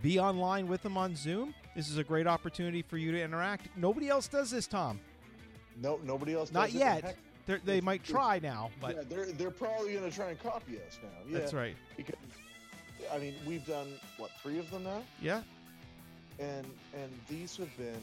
be 0.03 0.19
online 0.19 0.67
with 0.67 0.83
them 0.83 0.97
on 0.97 1.15
Zoom. 1.15 1.55
This 1.77 1.89
is 1.89 1.99
a 1.99 2.05
great 2.05 2.27
opportunity 2.27 2.83
for 2.83 2.97
you 2.97 3.13
to 3.13 3.23
interact. 3.23 3.69
Nobody 3.77 4.09
else 4.09 4.27
does 4.27 4.51
this, 4.51 4.67
Tom. 4.67 4.99
No, 5.83 5.99
nobody 6.05 6.35
else. 6.35 6.53
Not 6.53 6.73
yet. 6.73 7.17
They're, 7.47 7.61
they 7.65 7.79
it's- 7.79 7.85
might 7.85 8.05
try 8.05 8.39
now, 8.39 8.71
but 8.81 8.95
yeah, 8.97 9.03
they're 9.09 9.27
they're 9.33 9.51
probably 9.51 9.95
going 9.95 10.09
to 10.09 10.15
try 10.15 10.29
and 10.29 10.41
copy 10.43 10.77
us 10.77 10.99
now. 11.03 11.09
Yeah, 11.29 11.39
That's 11.39 11.53
right. 11.53 11.75
Because 11.97 12.15
I 13.13 13.19
mean, 13.19 13.35
we've 13.47 13.67
done 13.67 13.89
what 14.17 14.31
three 14.43 14.59
of 14.61 14.71
them 14.71 14.85
now, 14.85 15.03
yeah, 15.21 15.43
and 16.39 16.65
and 16.95 17.11
these 17.29 17.57
have 17.57 17.77
been 17.77 18.01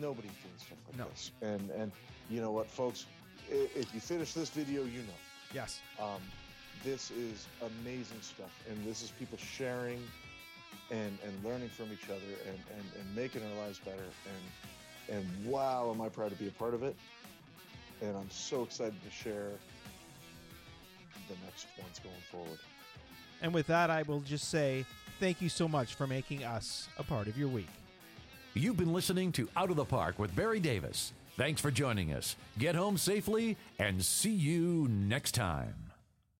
nobody 0.00 0.28
doing 0.28 0.58
stuff 0.58 0.78
like 0.88 0.98
No. 0.98 1.06
this. 1.10 1.32
And 1.42 1.70
and 1.70 1.90
you 2.30 2.40
know 2.40 2.52
what, 2.52 2.68
folks, 2.70 3.06
if 3.50 3.92
you 3.92 3.98
finish 4.00 4.32
this 4.32 4.48
video, 4.50 4.82
you 4.84 5.00
know. 5.00 5.18
yes. 5.52 5.80
Um, 6.00 6.20
this 6.84 7.10
is 7.10 7.48
amazing 7.82 8.20
stuff, 8.20 8.52
and 8.70 8.84
this 8.86 9.02
is 9.02 9.10
people 9.10 9.38
sharing 9.38 10.00
and 10.92 11.18
and 11.24 11.44
learning 11.44 11.68
from 11.70 11.86
each 11.92 12.04
other 12.10 12.30
and 12.46 12.58
and, 12.76 12.84
and 13.00 13.16
making 13.16 13.42
our 13.42 13.64
lives 13.64 13.80
better. 13.80 13.96
And 14.04 14.44
and 15.10 15.24
wow, 15.44 15.90
am 15.92 16.00
I 16.00 16.08
proud 16.08 16.30
to 16.30 16.36
be 16.36 16.48
a 16.48 16.52
part 16.52 16.74
of 16.74 16.82
it? 16.82 16.96
And 18.02 18.16
I'm 18.16 18.30
so 18.30 18.62
excited 18.62 19.02
to 19.02 19.10
share 19.10 19.50
the 21.28 21.34
next 21.44 21.66
ones 21.78 21.98
going 21.98 22.14
forward. 22.30 22.58
And 23.42 23.52
with 23.52 23.66
that, 23.68 23.90
I 23.90 24.02
will 24.02 24.20
just 24.20 24.48
say 24.48 24.84
thank 25.20 25.40
you 25.40 25.48
so 25.48 25.68
much 25.68 25.94
for 25.94 26.06
making 26.06 26.44
us 26.44 26.88
a 26.98 27.02
part 27.02 27.26
of 27.26 27.38
your 27.38 27.48
week. 27.48 27.68
You've 28.54 28.76
been 28.76 28.92
listening 28.92 29.32
to 29.32 29.48
Out 29.56 29.70
of 29.70 29.76
the 29.76 29.84
Park 29.84 30.18
with 30.18 30.34
Barry 30.34 30.60
Davis. 30.60 31.12
Thanks 31.36 31.60
for 31.60 31.70
joining 31.70 32.12
us. 32.12 32.36
Get 32.58 32.74
home 32.74 32.96
safely 32.96 33.58
and 33.78 34.02
see 34.02 34.30
you 34.30 34.88
next 34.88 35.32
time. 35.32 35.85